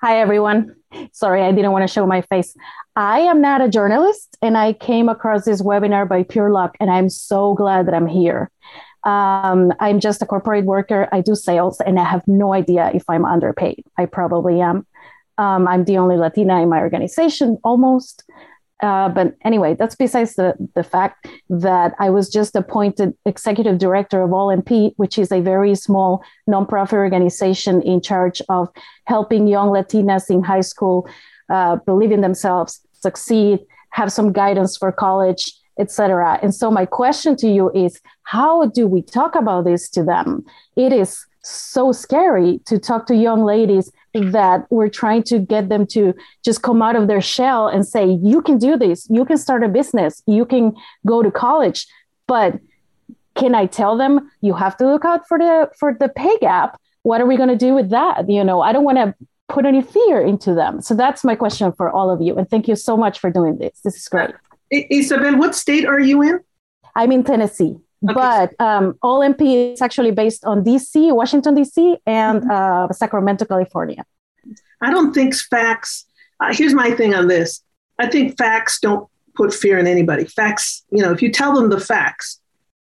Hi 0.00 0.20
everyone. 0.20 0.74
Sorry, 1.12 1.42
I 1.42 1.52
didn't 1.52 1.72
want 1.72 1.86
to 1.86 1.92
show 1.92 2.06
my 2.06 2.22
face. 2.22 2.56
I 2.96 3.20
am 3.20 3.42
not 3.42 3.60
a 3.60 3.68
journalist, 3.68 4.38
and 4.40 4.56
I 4.56 4.72
came 4.72 5.10
across 5.10 5.44
this 5.44 5.60
webinar 5.60 6.08
by 6.08 6.22
pure 6.22 6.50
luck, 6.50 6.76
and 6.80 6.90
I'm 6.90 7.10
so 7.10 7.52
glad 7.52 7.86
that 7.86 7.94
I'm 7.94 8.06
here. 8.06 8.50
Um, 9.04 9.72
I'm 9.80 10.00
just 10.00 10.22
a 10.22 10.26
corporate 10.26 10.64
worker. 10.64 11.08
I 11.12 11.20
do 11.20 11.34
sales, 11.34 11.78
and 11.82 12.00
I 12.00 12.04
have 12.04 12.26
no 12.26 12.54
idea 12.54 12.90
if 12.94 13.04
I'm 13.08 13.26
underpaid. 13.26 13.84
I 13.98 14.06
probably 14.06 14.62
am. 14.62 14.86
Um, 15.38 15.66
I'm 15.68 15.84
the 15.84 15.98
only 15.98 16.16
Latina 16.16 16.60
in 16.60 16.68
my 16.68 16.80
organization, 16.80 17.58
almost. 17.64 18.24
Uh, 18.80 19.08
but 19.08 19.34
anyway, 19.44 19.74
that's 19.74 19.96
besides 19.96 20.34
the, 20.36 20.54
the 20.74 20.84
fact 20.84 21.26
that 21.50 21.94
I 21.98 22.10
was 22.10 22.28
just 22.28 22.54
appointed 22.54 23.14
executive 23.26 23.78
director 23.78 24.22
of 24.22 24.32
All 24.32 24.48
MP, 24.48 24.92
which 24.96 25.18
is 25.18 25.32
a 25.32 25.40
very 25.40 25.74
small 25.74 26.22
nonprofit 26.48 26.92
organization 26.92 27.82
in 27.82 28.00
charge 28.00 28.40
of 28.48 28.68
helping 29.06 29.48
young 29.48 29.70
Latinas 29.70 30.30
in 30.30 30.44
high 30.44 30.60
school 30.60 31.08
uh, 31.50 31.76
believe 31.76 32.12
in 32.12 32.20
themselves 32.20 32.80
succeed, 32.92 33.60
have 33.90 34.12
some 34.12 34.32
guidance 34.32 34.76
for 34.76 34.92
college, 34.92 35.52
etc. 35.78 36.38
And 36.42 36.54
so 36.54 36.70
my 36.70 36.86
question 36.86 37.36
to 37.36 37.48
you 37.48 37.70
is 37.72 38.00
how 38.24 38.66
do 38.66 38.86
we 38.86 39.02
talk 39.02 39.34
about 39.34 39.64
this 39.64 39.88
to 39.90 40.04
them? 40.04 40.44
It 40.76 40.92
is 40.92 41.24
so 41.42 41.92
scary 41.92 42.60
to 42.66 42.78
talk 42.78 43.06
to 43.06 43.14
young 43.14 43.42
ladies 43.44 43.90
that 44.20 44.66
we're 44.70 44.88
trying 44.88 45.22
to 45.22 45.38
get 45.38 45.68
them 45.68 45.86
to 45.86 46.14
just 46.44 46.62
come 46.62 46.82
out 46.82 46.96
of 46.96 47.08
their 47.08 47.20
shell 47.20 47.68
and 47.68 47.86
say 47.86 48.06
you 48.22 48.42
can 48.42 48.58
do 48.58 48.76
this 48.76 49.06
you 49.10 49.24
can 49.24 49.36
start 49.36 49.64
a 49.64 49.68
business 49.68 50.22
you 50.26 50.44
can 50.44 50.74
go 51.06 51.22
to 51.22 51.30
college 51.30 51.86
but 52.26 52.58
can 53.34 53.54
i 53.54 53.66
tell 53.66 53.96
them 53.96 54.30
you 54.40 54.54
have 54.54 54.76
to 54.76 54.86
look 54.86 55.04
out 55.04 55.26
for 55.26 55.38
the 55.38 55.70
for 55.78 55.96
the 55.98 56.08
pay 56.08 56.36
gap 56.38 56.80
what 57.02 57.20
are 57.20 57.26
we 57.26 57.36
going 57.36 57.48
to 57.48 57.56
do 57.56 57.74
with 57.74 57.90
that 57.90 58.28
you 58.28 58.42
know 58.42 58.60
i 58.60 58.72
don't 58.72 58.84
want 58.84 58.98
to 58.98 59.14
put 59.48 59.64
any 59.64 59.82
fear 59.82 60.20
into 60.20 60.54
them. 60.54 60.80
So 60.80 60.94
that's 60.94 61.24
my 61.24 61.34
question 61.34 61.72
for 61.72 61.90
all 61.90 62.10
of 62.10 62.20
you. 62.20 62.36
And 62.36 62.48
thank 62.48 62.68
you 62.68 62.76
so 62.76 62.96
much 62.96 63.18
for 63.18 63.30
doing 63.30 63.58
this. 63.58 63.80
This 63.82 63.96
is 63.96 64.08
great. 64.08 64.30
Uh, 64.30 64.34
Isabel, 64.90 65.36
what 65.36 65.54
state 65.54 65.86
are 65.86 66.00
you 66.00 66.22
in? 66.22 66.40
I'm 66.94 67.12
in 67.12 67.24
Tennessee. 67.24 67.76
Okay. 68.04 68.14
But 68.14 68.60
um, 68.60 68.96
All 69.02 69.20
MP 69.20 69.72
is 69.72 69.82
actually 69.82 70.12
based 70.12 70.44
on 70.44 70.62
DC, 70.62 71.12
Washington, 71.14 71.56
DC, 71.56 71.98
and 72.06 72.42
mm-hmm. 72.42 72.50
uh, 72.90 72.92
Sacramento, 72.92 73.44
California. 73.44 74.04
I 74.80 74.90
don't 74.90 75.12
think 75.12 75.34
facts, 75.34 76.06
uh, 76.40 76.54
here's 76.54 76.74
my 76.74 76.92
thing 76.92 77.14
on 77.14 77.26
this. 77.26 77.62
I 77.98 78.08
think 78.08 78.38
facts 78.38 78.78
don't 78.80 79.08
put 79.34 79.52
fear 79.52 79.78
in 79.78 79.86
anybody. 79.86 80.24
Facts, 80.24 80.84
you 80.90 81.02
know, 81.02 81.12
if 81.12 81.20
you 81.22 81.32
tell 81.32 81.52
them 81.54 81.70
the 81.70 81.80
facts, 81.80 82.40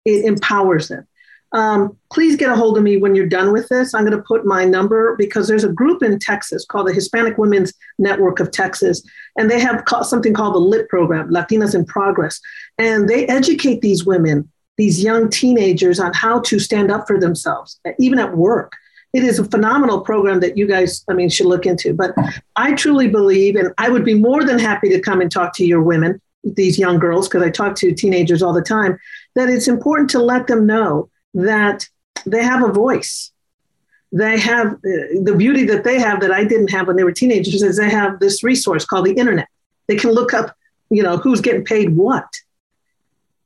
it 0.06 0.26
empowers 0.26 0.88
them. 0.88 1.08
Um, 1.54 1.98
please 2.12 2.38
get 2.38 2.50
a 2.50 2.56
hold 2.56 2.78
of 2.78 2.84
me 2.84 2.96
when 2.96 3.14
you're 3.14 3.28
done 3.28 3.52
with 3.52 3.68
this. 3.68 3.94
I'm 3.94 4.06
going 4.06 4.16
to 4.16 4.24
put 4.24 4.46
my 4.46 4.64
number 4.64 5.16
because 5.18 5.48
there's 5.48 5.66
a 5.66 5.74
group 5.74 6.02
in 6.02 6.18
Texas 6.18 6.66
called 6.66 6.88
the 6.88 6.94
Hispanic 6.94 7.38
Women's 7.38 7.74
Network 8.00 8.40
of 8.40 8.52
Texas, 8.52 9.04
and 9.38 9.52
they 9.52 9.60
have 9.60 9.84
something 10.04 10.34
called 10.34 10.56
the 10.56 10.60
LIT 10.60 10.88
program, 10.88 11.30
Latinas 11.30 11.76
in 11.76 11.86
Progress. 11.86 12.40
And 12.78 13.10
they 13.10 13.28
educate 13.28 13.82
these 13.82 14.06
women, 14.06 14.50
these 14.82 15.04
young 15.04 15.30
teenagers, 15.30 16.00
on 16.00 16.12
how 16.12 16.40
to 16.40 16.58
stand 16.58 16.90
up 16.92 17.06
for 17.06 17.20
themselves, 17.20 17.80
even 18.00 18.18
at 18.18 18.36
work. 18.36 18.72
It 19.14 19.24
is 19.24 19.38
a 19.38 19.46
phenomenal 19.46 20.02
program 20.02 20.40
that 20.40 20.58
you 20.58 20.66
guys, 20.66 21.06
I 21.08 21.14
mean, 21.14 21.30
should 21.30 21.46
look 21.46 21.68
into. 21.68 21.94
But 21.94 22.16
I 22.56 22.74
truly 22.74 23.08
believe, 23.08 23.56
and 23.56 23.68
I 23.78 23.90
would 23.90 24.04
be 24.04 24.16
more 24.16 24.44
than 24.44 24.58
happy 24.58 24.90
to 24.90 25.00
come 25.00 25.22
and 25.22 25.32
talk 25.32 25.54
to 25.58 25.66
your 25.72 25.84
women, 25.84 26.20
these 26.44 26.80
young 26.80 26.98
girls, 26.98 27.28
because 27.28 27.44
I 27.44 27.52
talk 27.52 27.76
to 27.76 27.94
teenagers 27.94 28.42
all 28.42 28.54
the 28.54 28.70
time, 28.78 28.98
that 29.36 29.50
it's 29.50 29.68
important 29.68 30.10
to 30.12 30.20
let 30.20 30.48
them 30.48 30.66
know 30.66 31.10
that 31.36 31.88
they 32.26 32.44
have 32.44 32.64
a 32.68 32.74
voice. 32.74 33.32
They 34.12 34.40
have 34.40 34.68
uh, 34.74 35.22
the 35.28 35.36
beauty 35.38 35.64
that 35.66 35.84
they 35.84 36.00
have 36.00 36.22
that 36.22 36.32
I 36.32 36.44
didn't 36.44 36.72
have 36.72 36.88
when 36.88 36.96
they 36.96 37.04
were 37.04 37.12
teenagers 37.12 37.62
is 37.62 37.78
they 37.78 37.92
have 38.02 38.20
this 38.20 38.44
resource 38.44 38.84
called 38.84 39.06
the 39.06 39.14
internet. 39.14 39.48
They 39.88 39.98
can 39.98 40.12
look 40.12 40.34
up, 40.34 40.56
you 40.90 41.04
know, 41.04 41.18
who's 41.18 41.42
getting 41.42 41.66
paid 41.66 41.96
what. 41.96 42.30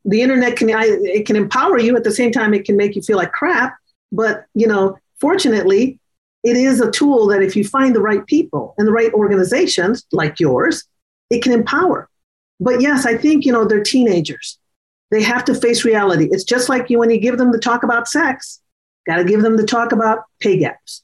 The 0.05 0.21
internet 0.21 0.55
can 0.55 0.73
I, 0.73 0.85
it 0.85 1.25
can 1.25 1.35
empower 1.35 1.79
you 1.79 1.95
at 1.95 2.03
the 2.03 2.11
same 2.11 2.31
time 2.31 2.53
it 2.53 2.65
can 2.65 2.77
make 2.77 2.95
you 2.95 3.01
feel 3.01 3.17
like 3.17 3.31
crap. 3.31 3.75
But 4.11 4.45
you 4.53 4.67
know, 4.67 4.97
fortunately, 5.19 5.99
it 6.43 6.55
is 6.55 6.79
a 6.79 6.91
tool 6.91 7.27
that 7.27 7.41
if 7.41 7.55
you 7.55 7.63
find 7.63 7.95
the 7.95 8.01
right 8.01 8.25
people 8.25 8.75
and 8.77 8.87
the 8.87 8.91
right 8.91 9.11
organizations 9.13 10.05
like 10.11 10.39
yours, 10.39 10.83
it 11.31 11.41
can 11.41 11.51
empower. 11.51 12.07
But 12.59 12.81
yes, 12.81 13.05
I 13.05 13.17
think 13.17 13.45
you 13.45 13.51
know 13.51 13.65
they're 13.65 13.83
teenagers. 13.83 14.59
They 15.11 15.23
have 15.23 15.45
to 15.45 15.55
face 15.55 15.85
reality. 15.85 16.27
It's 16.31 16.43
just 16.43 16.69
like 16.69 16.89
you 16.89 16.99
when 16.99 17.09
you 17.09 17.19
give 17.19 17.37
them 17.37 17.51
the 17.51 17.59
talk 17.59 17.83
about 17.83 18.07
sex, 18.07 18.61
got 19.05 19.17
to 19.17 19.23
give 19.23 19.41
them 19.41 19.57
the 19.57 19.65
talk 19.65 19.91
about 19.91 20.23
pay 20.39 20.57
gaps. 20.57 21.03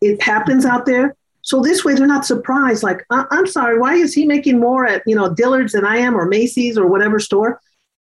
It 0.00 0.22
happens 0.22 0.64
out 0.64 0.86
there. 0.86 1.16
So 1.42 1.60
this 1.60 1.84
way, 1.84 1.94
they're 1.94 2.06
not 2.06 2.26
surprised. 2.26 2.82
Like, 2.82 3.04
uh, 3.10 3.24
I'm 3.30 3.46
sorry, 3.46 3.78
why 3.78 3.94
is 3.94 4.12
he 4.14 4.26
making 4.26 4.60
more 4.60 4.86
at 4.86 5.02
you 5.06 5.14
know 5.16 5.32
Dillard's 5.32 5.72
than 5.72 5.84
I 5.84 5.96
am, 5.96 6.16
or 6.16 6.26
Macy's, 6.26 6.78
or 6.78 6.86
whatever 6.86 7.18
store? 7.18 7.60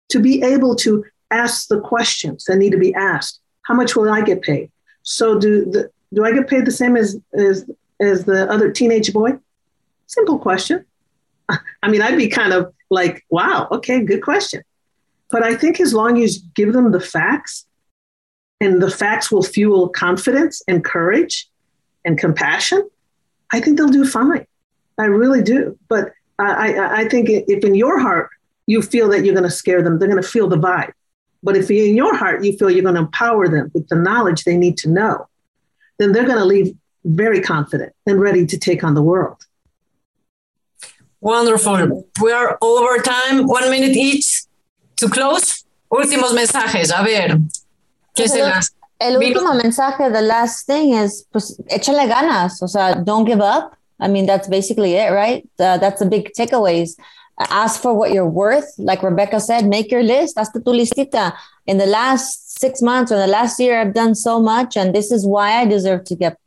To 0.10 0.20
be 0.20 0.42
able 0.42 0.76
to 0.78 1.04
ask 1.32 1.68
the 1.68 1.82
questions 1.82 2.46
that 2.46 2.58
need 2.58 2.72
to 2.72 2.78
be 2.78 2.94
asked. 2.94 3.40
How 3.64 3.74
much 3.74 3.96
will 3.96 4.10
I 4.10 4.22
get 4.22 4.42
paid? 4.42 4.72
So 5.04 5.38
do 5.38 5.66
the 5.66 5.90
do 6.14 6.24
I 6.24 6.32
get 6.32 6.48
paid 6.48 6.66
the 6.66 6.72
same 6.72 6.96
as 6.96 7.20
as 7.34 7.70
as 8.00 8.26
the 8.26 8.50
other 8.50 8.72
teenage 8.72 9.12
boy? 9.12 9.38
Simple 10.08 10.40
question. 10.40 10.86
I 11.50 11.90
mean, 11.90 12.02
I'd 12.02 12.18
be 12.18 12.30
kind 12.30 12.54
of 12.54 12.74
like, 12.90 13.26
wow, 13.30 13.68
okay, 13.72 14.02
good 14.02 14.24
question. 14.24 14.64
But 15.30 15.44
I 15.44 15.56
think 15.56 15.82
as 15.82 15.94
long 15.94 16.22
as 16.22 16.38
you 16.38 16.44
give 16.56 16.74
them 16.74 16.92
the 16.92 17.02
facts, 17.02 17.66
and 18.62 18.82
the 18.82 18.90
facts 18.90 19.32
will 19.32 19.44
fuel 19.44 19.90
confidence 19.90 20.62
and 20.68 20.84
courage 20.84 21.50
and 22.06 22.18
compassion, 22.18 22.90
I 23.52 23.60
think 23.60 23.78
they'll 23.78 23.88
do 23.88 24.06
fine. 24.06 24.46
I 24.98 25.06
really 25.06 25.44
do. 25.44 25.78
But 25.90 26.14
I, 26.40 26.74
I, 26.74 26.96
I 27.02 27.10
think 27.10 27.30
if 27.30 27.64
in 27.64 27.76
your 27.76 28.00
heart 28.00 28.30
you 28.68 28.82
feel 28.82 29.10
that 29.10 29.26
you're 29.26 29.34
going 29.34 29.44
to 29.44 29.50
scare 29.50 29.82
them, 29.82 29.98
they're 29.98 30.10
going 30.10 30.22
to 30.22 30.28
feel 30.28 30.48
the 30.48 30.58
vibe. 30.58 30.92
But 31.42 31.56
if 31.56 31.72
in 31.72 31.96
your 31.96 32.16
heart 32.16 32.44
you 32.44 32.56
feel 32.58 32.70
you're 32.70 32.84
going 32.84 32.96
to 32.96 33.02
empower 33.02 33.48
them 33.48 33.72
with 33.74 33.88
the 33.88 33.96
knowledge 33.96 34.44
they 34.44 34.58
need 34.58 34.78
to 34.80 34.90
know, 34.90 35.28
then 35.98 36.12
they're 36.12 36.26
going 36.26 36.38
to 36.38 36.46
leave 36.46 36.76
very 37.06 37.42
confident 37.42 37.94
and 38.06 38.20
ready 38.20 38.46
to 38.46 38.58
take 38.58 38.84
on 38.84 38.94
the 38.94 39.02
world. 39.02 39.38
Wonderful. 41.22 42.06
We 42.22 42.32
are 42.32 42.58
over 42.62 43.02
time. 43.02 43.48
One 43.48 43.70
minute 43.70 43.96
each 43.96 44.44
to 44.98 45.10
close. 45.10 45.66
Últimos 45.92 46.34
mensajes. 46.34 46.92
A 46.92 47.04
ver, 47.04 47.40
¿qué 48.16 48.28
se 48.28 48.42
las? 48.42 48.72
El 49.00 49.16
último 49.18 49.54
mensaje, 49.54 50.12
the 50.12 50.22
last 50.22 50.66
thing 50.66 50.94
is, 50.94 51.26
pues, 51.32 51.58
échale 51.70 52.08
ganas. 52.08 52.62
O 52.62 52.68
sea, 52.68 52.96
don't 53.04 53.26
give 53.26 53.42
up. 53.42 53.78
I 54.00 54.08
mean, 54.08 54.26
that's 54.26 54.48
basically 54.48 54.96
it, 54.96 55.12
right? 55.12 55.48
Uh, 55.60 55.78
that's 55.78 56.00
the 56.00 56.08
big 56.08 56.34
takeaways. 56.34 56.98
Ask 57.40 57.82
for 57.82 57.94
what 57.94 58.12
you're 58.12 58.26
worth. 58.26 58.74
Like 58.78 59.04
Rebecca 59.04 59.40
said, 59.40 59.66
make 59.66 59.92
your 59.92 60.04
list. 60.04 60.38
Hazte 60.38 60.64
tu 60.64 60.72
listita. 60.72 61.34
In 61.68 61.78
the 61.78 61.86
last 61.86 62.60
six 62.60 62.82
months 62.82 63.12
or 63.12 63.18
the 63.18 63.28
last 63.28 63.60
year, 63.60 63.80
I've 63.80 63.94
done 63.94 64.16
so 64.16 64.40
much, 64.40 64.76
and 64.76 64.96
this 64.96 65.12
is 65.12 65.26
why 65.26 65.62
I 65.62 65.66
deserve 65.66 66.04
to 66.06 66.16
get 66.16 66.38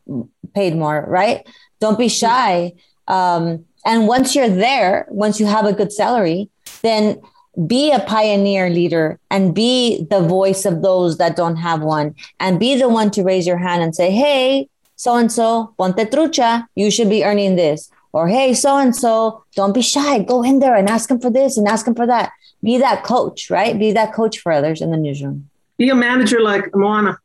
paid 0.55 0.75
more, 0.75 1.05
right? 1.07 1.47
Don't 1.81 1.99
be 1.99 2.09
shy. 2.09 2.73
Um, 3.07 3.65
and 3.85 4.09
once 4.09 4.35
you're 4.35 4.49
there, 4.49 5.07
once 5.11 5.41
you 5.41 5.47
have 5.47 5.65
a 5.65 5.73
good 5.73 5.93
salary, 5.93 6.49
then 6.83 7.21
be 7.67 7.93
a 7.93 8.01
pioneer 8.01 8.71
leader 8.71 9.19
and 9.31 9.55
be 9.55 10.07
the 10.11 10.21
voice 10.21 10.65
of 10.65 10.83
those 10.83 11.19
that 11.19 11.37
don't 11.37 11.57
have 11.57 11.83
one 11.83 12.15
and 12.39 12.61
be 12.61 12.77
the 12.77 12.89
one 12.89 13.11
to 13.11 13.23
raise 13.23 13.47
your 13.47 13.59
hand 13.59 13.83
and 13.83 13.95
say, 13.95 14.11
hey, 14.11 14.69
so 14.97 15.17
and 15.17 15.33
so, 15.33 15.75
ponte 15.79 16.11
trucha, 16.11 16.67
you 16.75 16.91
should 16.91 17.09
be 17.09 17.25
earning 17.25 17.57
this. 17.57 17.91
Or 18.13 18.29
hey, 18.29 18.55
so 18.55 18.77
and 18.77 18.95
so, 18.95 19.45
don't 19.55 19.73
be 19.73 19.83
shy. 19.83 20.19
Go 20.21 20.43
in 20.43 20.59
there 20.59 20.75
and 20.75 20.89
ask 20.89 21.09
them 21.09 21.21
for 21.21 21.31
this 21.31 21.57
and 21.57 21.69
ask 21.69 21.85
them 21.85 21.95
for 21.95 22.07
that. 22.07 22.33
Be 22.63 22.79
that 22.79 23.05
coach, 23.05 23.51
right? 23.51 23.79
Be 23.79 23.93
that 23.93 24.13
coach 24.13 24.39
for 24.41 24.53
others 24.53 24.81
in 24.81 24.91
the 24.91 24.97
newsroom. 24.97 25.49
Be 25.79 25.89
a 25.91 25.95
manager 25.95 26.41
like 26.41 26.75
Moana. 26.75 27.19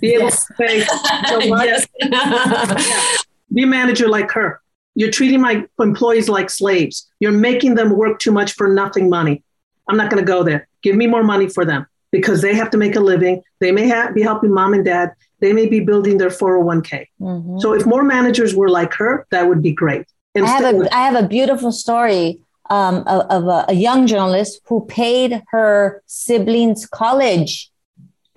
Be 0.00 0.14
able 0.14 0.24
yes. 0.24 0.46
to 0.46 0.54
say, 0.54 0.78
yes. 0.78 1.86
yeah. 2.00 3.16
Be 3.52 3.62
a 3.62 3.66
manager 3.66 4.08
like 4.08 4.30
her. 4.32 4.60
You're 4.94 5.10
treating 5.10 5.40
my 5.40 5.66
employees 5.78 6.28
like 6.28 6.50
slaves. 6.50 7.10
You're 7.20 7.32
making 7.32 7.76
them 7.76 7.96
work 7.96 8.18
too 8.18 8.32
much 8.32 8.52
for 8.52 8.68
nothing 8.68 9.08
money. 9.08 9.42
I'm 9.88 9.96
not 9.96 10.10
going 10.10 10.22
to 10.22 10.26
go 10.26 10.42
there. 10.42 10.68
Give 10.82 10.96
me 10.96 11.06
more 11.06 11.22
money 11.22 11.48
for 11.48 11.64
them 11.64 11.86
because 12.10 12.42
they 12.42 12.54
have 12.54 12.70
to 12.70 12.76
make 12.76 12.94
a 12.94 13.00
living. 13.00 13.42
They 13.60 13.72
may 13.72 13.88
have, 13.88 14.14
be 14.14 14.22
helping 14.22 14.52
mom 14.52 14.74
and 14.74 14.84
dad. 14.84 15.12
They 15.42 15.52
may 15.52 15.66
be 15.66 15.80
building 15.80 16.16
their 16.16 16.30
401k. 16.30 17.08
Mm-hmm. 17.20 17.58
So 17.58 17.74
if 17.74 17.84
more 17.84 18.04
managers 18.04 18.54
were 18.54 18.70
like 18.70 18.94
her, 18.94 19.26
that 19.30 19.48
would 19.48 19.60
be 19.60 19.72
great. 19.72 20.06
Instead 20.34 20.62
I 20.62 20.66
have 20.66 20.80
a, 20.80 20.94
I 20.94 21.00
have 21.00 21.24
a 21.24 21.28
beautiful 21.28 21.72
story 21.72 22.40
um, 22.70 22.98
of, 23.06 23.26
of 23.28 23.44
a, 23.48 23.66
a, 23.68 23.74
young 23.74 24.06
journalist 24.06 24.60
who 24.66 24.86
paid 24.86 25.42
her 25.50 26.02
siblings 26.06 26.86
college, 26.86 27.70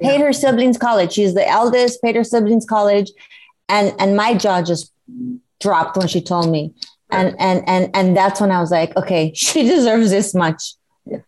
paid 0.01 0.19
yeah. 0.19 0.25
her 0.25 0.33
siblings 0.33 0.77
college. 0.77 1.13
She's 1.13 1.35
the 1.35 1.47
eldest, 1.47 2.01
paid 2.01 2.15
her 2.15 2.23
siblings 2.25 2.65
college. 2.65 3.11
And, 3.69 3.93
and 3.97 4.17
my 4.17 4.33
jaw 4.33 4.61
just 4.61 4.91
dropped 5.61 5.95
when 5.95 6.07
she 6.07 6.21
told 6.21 6.51
me. 6.51 6.73
And 7.11 7.35
and 7.39 7.63
and 7.67 7.95
and 7.95 8.17
that's 8.17 8.41
when 8.41 8.51
I 8.51 8.59
was 8.59 8.71
like, 8.71 8.97
okay, 8.97 9.31
she 9.35 9.63
deserves 9.63 10.09
this 10.09 10.33
much 10.33 10.73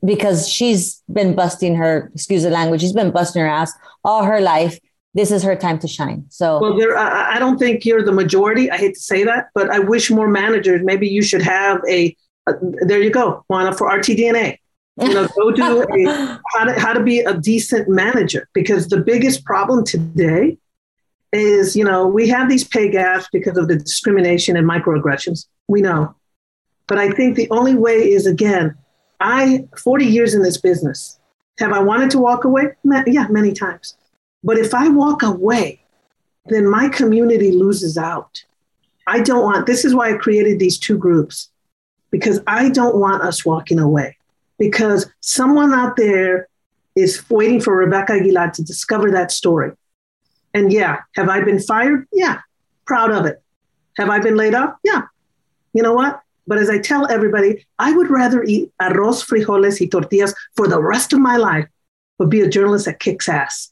because 0.03 0.49
she's 0.49 1.03
been 1.11 1.36
busting 1.36 1.75
her, 1.75 2.11
excuse 2.13 2.43
the 2.43 2.49
language, 2.49 2.82
she's 2.82 2.93
been 2.93 3.11
busting 3.11 3.41
her 3.41 3.47
ass 3.47 3.71
all 4.03 4.23
her 4.23 4.41
life. 4.41 4.80
This 5.14 5.32
is 5.32 5.41
her 5.43 5.55
time 5.55 5.80
to 5.80 5.88
shine. 5.88 6.26
So, 6.30 6.60
well, 6.60 6.78
there, 6.78 6.97
I, 6.97 7.36
I 7.36 7.39
don't 7.39 7.58
think 7.58 7.86
you're 7.86 8.03
the 8.03 8.12
majority. 8.12 8.70
I 8.70 8.78
hate 8.78 8.93
to 8.93 8.99
say 8.99 9.24
that, 9.24 9.47
but 9.55 9.70
I 9.70 9.80
wish 9.80 10.12
more 10.12 10.28
managers. 10.28 10.82
Maybe 10.84 11.08
you 11.08 11.22
should 11.22 11.41
have 11.41 11.82
a. 11.89 12.16
a 12.47 12.53
there 12.82 13.01
you 13.01 13.10
go, 13.10 13.43
Juana, 13.49 13.74
for 13.74 13.89
RTDNA. 13.89 14.58
You 14.99 15.14
know, 15.14 15.28
go 15.36 15.51
do 15.51 15.82
a, 15.84 16.39
how 16.55 16.66
to 16.66 16.80
how 16.80 16.93
to 16.93 17.03
be 17.03 17.20
a 17.20 17.34
decent 17.34 17.88
manager 17.88 18.49
because 18.53 18.88
the 18.88 18.97
biggest 18.97 19.45
problem 19.45 19.86
today 19.86 20.58
is, 21.32 21.76
you 21.76 21.84
know, 21.84 22.08
we 22.08 22.28
have 22.30 22.49
these 22.49 22.64
pay 22.64 22.89
gaps 22.89 23.28
because 23.32 23.58
of 23.58 23.68
the 23.68 23.76
discrimination 23.76 24.55
and 24.55 24.68
microaggressions. 24.68 25.45
We 25.68 25.82
know. 25.82 26.16
But 26.88 26.97
I 26.97 27.12
think 27.12 27.36
the 27.36 27.49
only 27.51 27.76
way 27.76 28.12
is, 28.12 28.26
again, 28.26 28.76
I, 29.20 29.68
40 29.78 30.05
years 30.05 30.34
in 30.34 30.41
this 30.41 30.58
business, 30.58 31.20
have 31.60 31.74
I 31.74 31.80
wanted 31.80 32.12
to 32.12 32.20
walk 32.20 32.45
away? 32.45 32.68
Yeah, 33.05 33.28
many 33.30 33.51
times. 33.51 33.96
But 34.43 34.57
if 34.57 34.73
I 34.73 34.88
walk 34.89 35.23
away, 35.23 35.81
then 36.45 36.69
my 36.69 36.89
community 36.89 37.51
loses 37.51 37.97
out. 37.97 38.43
I 39.05 39.21
don't 39.21 39.43
want, 39.43 39.65
this 39.65 39.85
is 39.85 39.95
why 39.95 40.13
I 40.13 40.17
created 40.17 40.59
these 40.59 40.77
two 40.77 40.97
groups, 40.97 41.49
because 42.11 42.39
I 42.47 42.69
don't 42.69 42.97
want 42.97 43.23
us 43.23 43.45
walking 43.45 43.79
away. 43.79 44.17
Because 44.57 45.09
someone 45.21 45.73
out 45.73 45.97
there 45.97 46.47
is 46.95 47.29
waiting 47.29 47.61
for 47.61 47.75
Rebecca 47.75 48.13
Aguilar 48.13 48.51
to 48.51 48.63
discover 48.63 49.11
that 49.11 49.31
story 49.31 49.71
and 50.57 50.73
yeah, 50.73 51.01
have 51.15 51.29
I 51.29 51.41
been 51.41 51.59
fired? 51.59 52.07
Yeah, 52.11 52.39
proud 52.85 53.11
of 53.11 53.25
it. 53.25 53.41
Have 53.97 54.09
I 54.09 54.19
been 54.19 54.35
laid 54.35 54.55
off? 54.55 54.75
Yeah. 54.83 55.03
You 55.73 55.83
know 55.83 55.93
what? 55.93 56.21
But 56.47 56.57
as 56.57 56.69
I 56.69 56.79
tell 56.79 57.09
everybody, 57.11 57.65
I 57.77 57.91
would 57.91 58.09
rather 58.09 58.43
eat 58.43 58.71
arroz, 58.81 59.23
frijoles, 59.23 59.79
y 59.79 59.88
tortillas 59.88 60.33
for 60.55 60.67
the 60.67 60.81
rest 60.81 61.13
of 61.13 61.19
my 61.19 61.38
life, 61.38 61.67
but 62.17 62.29
be 62.29 62.41
a 62.41 62.49
journalist 62.49 62.85
that 62.85 62.99
kicks 62.99 63.29
ass. 63.29 63.71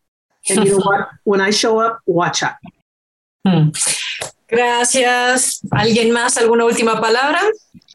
And 0.50 0.66
you 0.66 0.78
know 0.78 0.86
what? 0.86 1.10
When 1.24 1.42
I 1.42 1.50
show 1.50 1.80
up, 1.80 2.00
watch 2.06 2.44
out. 2.44 2.56
Hmm. 3.46 3.70
Gracias. 4.48 5.62
¿Alguien 5.72 6.12
más? 6.12 6.38
¿Alguna 6.38 6.66
última 6.66 7.02
palabra? 7.02 7.40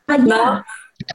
Uh, 0.08 0.14
yeah. 0.14 0.24
No. 0.24 0.62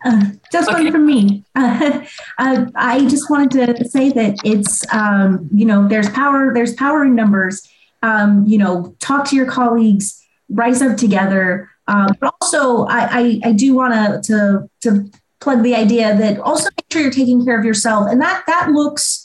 Uh, 0.03 0.21
just 0.51 0.69
okay. 0.69 0.83
one 0.83 0.91
from 0.91 1.05
me. 1.05 1.43
Uh, 1.55 2.01
uh, 2.37 2.65
I 2.75 3.05
just 3.05 3.29
wanted 3.29 3.75
to 3.75 3.89
say 3.89 4.11
that 4.11 4.37
it's 4.43 4.83
um, 4.93 5.47
you 5.53 5.65
know 5.65 5.87
there's 5.87 6.09
power 6.09 6.53
there's 6.53 6.73
power 6.73 7.05
in 7.05 7.15
numbers. 7.15 7.67
Um, 8.01 8.45
you 8.45 8.57
know, 8.57 8.95
talk 8.99 9.27
to 9.29 9.35
your 9.35 9.45
colleagues, 9.45 10.21
rise 10.49 10.81
up 10.81 10.97
together. 10.97 11.69
Um, 11.87 12.15
but 12.19 12.33
also, 12.41 12.85
I 12.85 13.39
I, 13.43 13.49
I 13.49 13.51
do 13.51 13.75
want 13.75 13.93
to 13.93 14.21
to 14.31 14.69
to 14.81 15.11
plug 15.39 15.63
the 15.63 15.75
idea 15.75 16.17
that 16.17 16.39
also 16.39 16.69
make 16.77 16.85
sure 16.91 17.01
you're 17.01 17.11
taking 17.11 17.45
care 17.45 17.59
of 17.59 17.65
yourself, 17.65 18.07
and 18.09 18.21
that 18.21 18.43
that 18.47 18.71
looks 18.71 19.24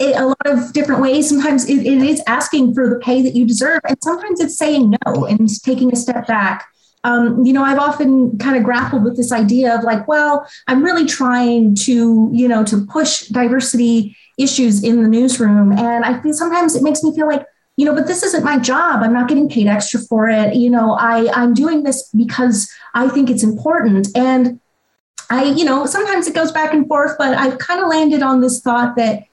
a 0.00 0.26
lot 0.26 0.46
of 0.46 0.72
different 0.72 1.00
ways. 1.00 1.28
Sometimes 1.28 1.68
it, 1.68 1.86
it 1.86 2.02
is 2.02 2.22
asking 2.26 2.74
for 2.74 2.88
the 2.88 2.96
pay 2.96 3.22
that 3.22 3.34
you 3.34 3.46
deserve, 3.46 3.80
and 3.88 3.96
sometimes 4.02 4.40
it's 4.40 4.56
saying 4.56 4.96
no 5.06 5.26
and 5.26 5.48
taking 5.62 5.92
a 5.92 5.96
step 5.96 6.26
back 6.26 6.66
um, 7.04 7.44
you 7.44 7.52
know, 7.52 7.62
I've 7.62 7.78
often 7.78 8.36
kind 8.38 8.56
of 8.56 8.64
grappled 8.64 9.04
with 9.04 9.16
this 9.16 9.30
idea 9.30 9.76
of 9.76 9.84
like, 9.84 10.08
well, 10.08 10.48
I'm 10.66 10.82
really 10.82 11.04
trying 11.04 11.74
to, 11.76 12.30
you 12.32 12.48
know, 12.48 12.64
to 12.64 12.84
push 12.86 13.28
diversity 13.28 14.16
issues 14.38 14.82
in 14.82 15.02
the 15.02 15.08
newsroom. 15.08 15.72
And 15.72 16.04
I 16.04 16.20
feel 16.22 16.32
sometimes 16.32 16.74
it 16.74 16.82
makes 16.82 17.02
me 17.02 17.14
feel 17.14 17.26
like, 17.26 17.46
you 17.76 17.84
know, 17.84 17.94
but 17.94 18.06
this 18.06 18.22
isn't 18.22 18.42
my 18.42 18.58
job. 18.58 19.02
I'm 19.02 19.12
not 19.12 19.28
getting 19.28 19.50
paid 19.50 19.66
extra 19.66 20.00
for 20.00 20.28
it. 20.30 20.54
You 20.54 20.70
know, 20.70 20.94
I, 20.94 21.30
I'm 21.34 21.52
doing 21.52 21.82
this 21.82 22.08
because 22.16 22.72
I 22.94 23.08
think 23.08 23.28
it's 23.28 23.42
important. 23.42 24.08
And 24.16 24.60
I, 25.28 25.44
you 25.44 25.64
know, 25.64 25.84
sometimes 25.84 26.26
it 26.26 26.34
goes 26.34 26.52
back 26.52 26.72
and 26.72 26.88
forth, 26.88 27.16
but 27.18 27.36
I've 27.36 27.58
kind 27.58 27.80
of 27.80 27.88
landed 27.88 28.22
on 28.22 28.40
this 28.40 28.60
thought 28.60 28.96
that 28.96 29.24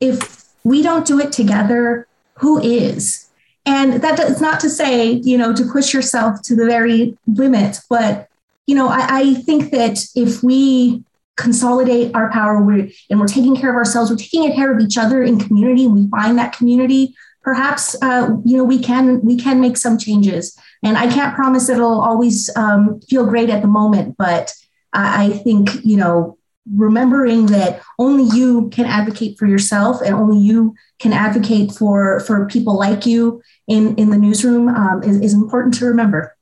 if 0.00 0.46
we 0.64 0.82
don't 0.82 1.06
do 1.06 1.20
it 1.20 1.32
together, 1.32 2.06
who 2.34 2.60
is. 2.60 3.28
And 3.66 3.94
that 4.02 4.18
is 4.18 4.40
not 4.40 4.58
to 4.60 4.70
say, 4.70 5.12
you 5.12 5.36
know, 5.36 5.54
to 5.54 5.64
push 5.64 5.92
yourself 5.92 6.42
to 6.42 6.56
the 6.56 6.66
very 6.66 7.16
limit, 7.26 7.78
but, 7.88 8.28
you 8.66 8.74
know, 8.74 8.88
I, 8.88 9.06
I 9.20 9.34
think 9.34 9.70
that 9.70 10.04
if 10.14 10.42
we 10.42 11.04
consolidate 11.36 12.14
our 12.14 12.30
power 12.30 12.62
we're, 12.62 12.88
and 13.08 13.20
we're 13.20 13.26
taking 13.26 13.56
care 13.56 13.70
of 13.70 13.76
ourselves, 13.76 14.10
we're 14.10 14.16
taking 14.16 14.54
care 14.54 14.74
of 14.74 14.80
each 14.80 14.98
other 14.98 15.22
in 15.22 15.38
community, 15.38 15.84
and 15.84 15.94
we 15.94 16.08
find 16.08 16.38
that 16.38 16.56
community, 16.56 17.14
perhaps, 17.42 17.96
uh, 18.02 18.36
you 18.44 18.56
know, 18.56 18.64
we 18.64 18.78
can, 18.78 19.20
we 19.22 19.36
can 19.36 19.60
make 19.60 19.76
some 19.76 19.98
changes. 19.98 20.58
And 20.82 20.96
I 20.96 21.06
can't 21.06 21.34
promise 21.34 21.68
it'll 21.68 22.00
always 22.00 22.50
um, 22.56 23.00
feel 23.02 23.26
great 23.26 23.50
at 23.50 23.62
the 23.62 23.68
moment, 23.68 24.16
but 24.18 24.52
I, 24.92 25.24
I 25.24 25.28
think, 25.30 25.84
you 25.84 25.96
know, 25.96 26.38
remembering 26.74 27.46
that 27.46 27.82
only 27.98 28.24
you 28.36 28.68
can 28.70 28.86
advocate 28.86 29.38
for 29.38 29.46
yourself 29.46 30.00
and 30.02 30.14
only 30.14 30.38
you 30.38 30.74
can 30.98 31.12
advocate 31.12 31.72
for 31.72 32.20
for 32.20 32.46
people 32.46 32.78
like 32.78 33.06
you 33.06 33.42
in 33.66 33.94
in 33.96 34.10
the 34.10 34.18
newsroom 34.18 34.68
um, 34.68 35.02
is, 35.02 35.20
is 35.20 35.34
important 35.34 35.74
to 35.74 35.84
remember 35.86 36.36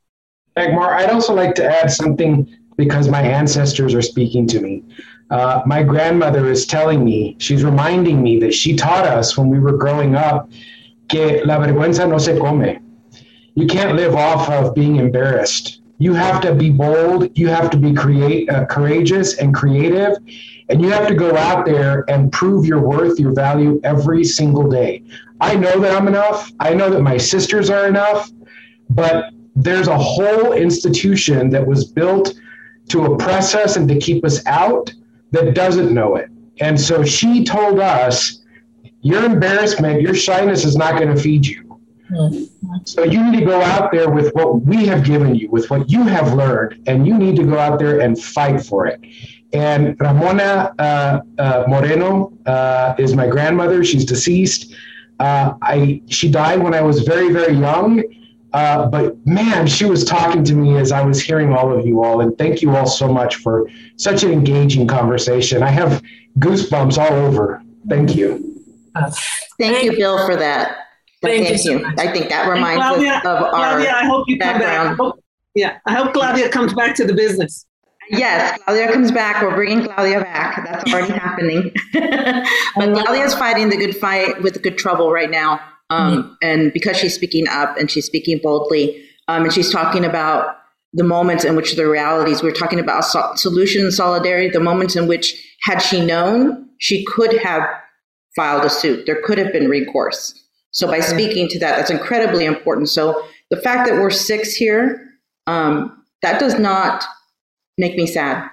Dagmar, 0.55 0.93
I'd 0.93 1.09
also 1.09 1.33
like 1.33 1.55
to 1.55 1.63
add 1.63 1.89
something 1.89 2.53
because 2.75 3.07
my 3.07 3.21
ancestors 3.21 3.93
are 3.93 4.01
speaking 4.01 4.47
to 4.47 4.59
me. 4.59 4.83
Uh, 5.29 5.61
my 5.65 5.83
grandmother 5.83 6.49
is 6.49 6.65
telling 6.65 7.05
me, 7.05 7.35
she's 7.39 7.63
reminding 7.63 8.21
me 8.21 8.39
that 8.39 8.53
she 8.53 8.75
taught 8.75 9.05
us 9.05 9.37
when 9.37 9.49
we 9.49 9.59
were 9.59 9.77
growing 9.77 10.15
up 10.15 10.49
que 11.07 11.43
la 11.45 11.57
vergüenza 11.59 12.07
no 12.07 12.17
se 12.17 12.37
come. 12.37 12.79
You 13.55 13.67
can't 13.67 13.95
live 13.95 14.15
off 14.15 14.49
of 14.49 14.73
being 14.73 14.97
embarrassed. 14.97 15.78
You 15.99 16.13
have 16.13 16.41
to 16.41 16.55
be 16.55 16.69
bold. 16.71 17.37
You 17.37 17.49
have 17.49 17.69
to 17.71 17.77
be 17.77 17.93
create, 17.93 18.49
uh, 18.49 18.65
courageous 18.65 19.37
and 19.37 19.53
creative. 19.53 20.17
And 20.69 20.81
you 20.81 20.89
have 20.89 21.07
to 21.07 21.13
go 21.13 21.35
out 21.35 21.65
there 21.65 22.05
and 22.09 22.31
prove 22.31 22.65
your 22.65 22.79
worth, 22.79 23.19
your 23.19 23.33
value 23.33 23.81
every 23.83 24.23
single 24.23 24.69
day. 24.69 25.03
I 25.41 25.55
know 25.55 25.79
that 25.79 25.95
I'm 25.95 26.07
enough. 26.07 26.51
I 26.59 26.73
know 26.73 26.89
that 26.89 27.01
my 27.01 27.17
sisters 27.17 27.69
are 27.69 27.87
enough. 27.87 28.31
But 28.89 29.31
there's 29.55 29.87
a 29.87 29.97
whole 29.97 30.53
institution 30.53 31.49
that 31.49 31.65
was 31.65 31.85
built 31.85 32.33
to 32.89 33.05
oppress 33.05 33.53
us 33.53 33.75
and 33.75 33.87
to 33.89 33.99
keep 33.99 34.25
us 34.25 34.45
out 34.45 34.91
that 35.31 35.53
doesn't 35.53 35.93
know 35.93 36.15
it. 36.15 36.29
And 36.61 36.79
so 36.79 37.03
she 37.03 37.43
told 37.43 37.79
us, 37.79 38.41
your 39.01 39.23
embarrassment, 39.23 40.01
your 40.01 40.15
shyness 40.15 40.65
is 40.65 40.75
not 40.75 40.99
going 40.99 41.13
to 41.13 41.21
feed 41.21 41.45
you. 41.45 41.68
So 42.85 43.03
you 43.03 43.23
need 43.23 43.39
to 43.39 43.45
go 43.45 43.61
out 43.61 43.91
there 43.91 44.09
with 44.09 44.33
what 44.33 44.63
we 44.63 44.85
have 44.87 45.03
given 45.03 45.35
you, 45.35 45.49
with 45.49 45.69
what 45.69 45.89
you 45.89 46.03
have 46.03 46.33
learned, 46.33 46.81
and 46.87 47.05
you 47.05 47.17
need 47.17 47.35
to 47.35 47.43
go 47.43 47.57
out 47.57 47.77
there 47.79 47.99
and 47.99 48.19
fight 48.19 48.61
for 48.61 48.87
it. 48.87 48.99
And 49.53 49.99
Ramona 49.99 50.73
uh, 50.77 51.21
uh, 51.37 51.63
Moreno 51.67 52.33
uh, 52.45 52.95
is 52.97 53.15
my 53.15 53.27
grandmother. 53.27 53.83
She's 53.83 54.05
deceased. 54.05 54.73
Uh, 55.19 55.53
I 55.61 56.01
she 56.07 56.31
died 56.31 56.63
when 56.63 56.73
I 56.73 56.81
was 56.81 57.01
very 57.01 57.31
very 57.31 57.53
young, 57.53 58.03
uh, 58.53 58.87
but 58.87 59.15
man, 59.25 59.67
she 59.67 59.85
was 59.85 60.03
talking 60.03 60.43
to 60.45 60.53
me 60.53 60.77
as 60.77 60.91
I 60.91 61.01
was 61.03 61.21
hearing 61.21 61.53
all 61.53 61.77
of 61.77 61.85
you 61.85 62.03
all. 62.03 62.21
And 62.21 62.37
thank 62.37 62.61
you 62.61 62.75
all 62.75 62.87
so 62.87 63.07
much 63.07 63.35
for 63.35 63.69
such 63.97 64.23
an 64.23 64.31
engaging 64.31 64.87
conversation. 64.87 65.61
I 65.61 65.69
have 65.69 66.01
goosebumps 66.39 66.97
all 66.97 67.13
over. 67.13 67.61
Thank 67.87 68.15
you. 68.15 68.63
Thank 69.59 69.83
you, 69.83 69.95
Bill, 69.95 70.25
for 70.25 70.35
that. 70.35 70.88
Thank 71.21 71.47
Thank, 71.47 71.65
you 71.65 71.79
so 71.79 71.85
I 71.97 72.11
think 72.11 72.29
that 72.29 72.47
reminds 72.49 72.81
Claudia, 72.81 73.13
us 73.15 73.25
of 73.25 73.43
our 73.43 73.49
Claudia, 73.49 73.93
I 73.93 74.05
hope 74.05 74.25
you 74.27 74.37
come 74.39 74.59
back. 74.59 74.87
I 74.87 74.93
hope- 74.93 75.23
Yeah, 75.55 75.77
I 75.85 75.93
hope 75.93 76.13
Claudia 76.13 76.49
comes 76.49 76.73
back 76.73 76.95
to 76.95 77.05
the 77.05 77.13
business. 77.13 77.65
Yes, 78.09 78.59
Claudia 78.63 78.91
comes 78.91 79.11
back. 79.11 79.41
We're 79.41 79.53
bringing 79.53 79.83
Claudia 79.83 80.21
back. 80.21 80.65
That's 80.65 80.91
already 80.93 81.13
happening. 81.13 81.71
but 81.93 82.93
Claudia's 82.93 83.35
fighting 83.35 83.69
the 83.69 83.77
good 83.77 83.95
fight 83.97 84.41
with 84.41 84.53
the 84.53 84.59
good 84.59 84.77
trouble 84.77 85.11
right 85.11 85.29
now. 85.29 85.59
Um, 85.91 86.37
And 86.41 86.71
because 86.71 86.97
she's 86.97 87.13
speaking 87.15 87.47
up 87.49 87.77
and 87.77 87.89
she's 87.91 88.05
speaking 88.05 88.39
boldly, 88.41 89.03
um, 89.27 89.43
and 89.43 89.53
she's 89.53 89.71
talking 89.71 90.05
about 90.05 90.55
the 90.93 91.03
moments 91.03 91.43
in 91.43 91.55
which 91.55 91.75
the 91.75 91.87
realities, 91.87 92.41
we're 92.41 92.51
talking 92.51 92.79
about 92.79 93.05
so- 93.05 93.31
solution 93.35 93.83
and 93.83 93.93
solidarity, 93.93 94.49
the 94.49 94.59
moments 94.59 94.95
in 94.95 95.07
which, 95.07 95.35
had 95.61 95.79
she 95.79 96.03
known, 96.03 96.67
she 96.79 97.05
could 97.05 97.37
have 97.39 97.63
filed 98.35 98.63
a 98.65 98.69
suit. 98.69 99.05
There 99.05 99.21
could 99.21 99.37
have 99.37 99.51
been 99.51 99.67
recourse. 99.67 100.33
So 100.71 100.87
by 100.87 100.99
speaking 100.99 101.47
to 101.49 101.59
that, 101.59 101.77
that's 101.77 101.89
incredibly 101.89 102.45
important. 102.45 102.89
So 102.89 103.23
the 103.49 103.57
fact 103.57 103.89
that 103.89 103.95
we're 103.95 104.11
six 104.11 104.53
here, 104.53 105.09
um, 105.47 106.03
that 106.21 106.39
does 106.39 106.59
not 106.59 107.03
make 107.77 107.95
me 107.95 108.05
sad. 108.05 108.49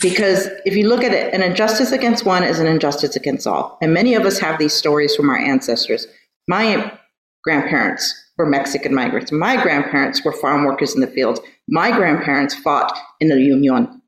Because 0.00 0.48
if 0.64 0.76
you 0.76 0.88
look 0.88 1.04
at 1.04 1.12
it, 1.12 1.32
an 1.32 1.42
injustice 1.42 1.92
against 1.92 2.24
one 2.24 2.42
is 2.42 2.58
an 2.58 2.66
injustice 2.66 3.14
against 3.14 3.46
all. 3.46 3.78
And 3.80 3.94
many 3.94 4.14
of 4.14 4.24
us 4.24 4.38
have 4.40 4.58
these 4.58 4.72
stories 4.72 5.14
from 5.14 5.30
our 5.30 5.38
ancestors. 5.38 6.06
My 6.48 6.92
grandparents 7.44 8.12
were 8.36 8.46
Mexican 8.46 8.94
migrants. 8.94 9.30
My 9.30 9.62
grandparents 9.62 10.24
were 10.24 10.32
farm 10.32 10.64
workers 10.64 10.94
in 10.94 11.00
the 11.00 11.06
fields. 11.06 11.40
My 11.68 11.90
grandparents 11.92 12.54
fought 12.54 12.98
in 13.20 13.28
the 13.28 13.40
Union 13.40 14.02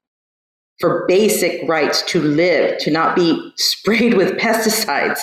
for 0.80 1.04
basic 1.06 1.66
rights 1.68 2.02
to 2.02 2.20
live, 2.20 2.78
to 2.78 2.90
not 2.90 3.14
be 3.14 3.52
sprayed 3.56 4.14
with 4.14 4.36
pesticides. 4.38 5.20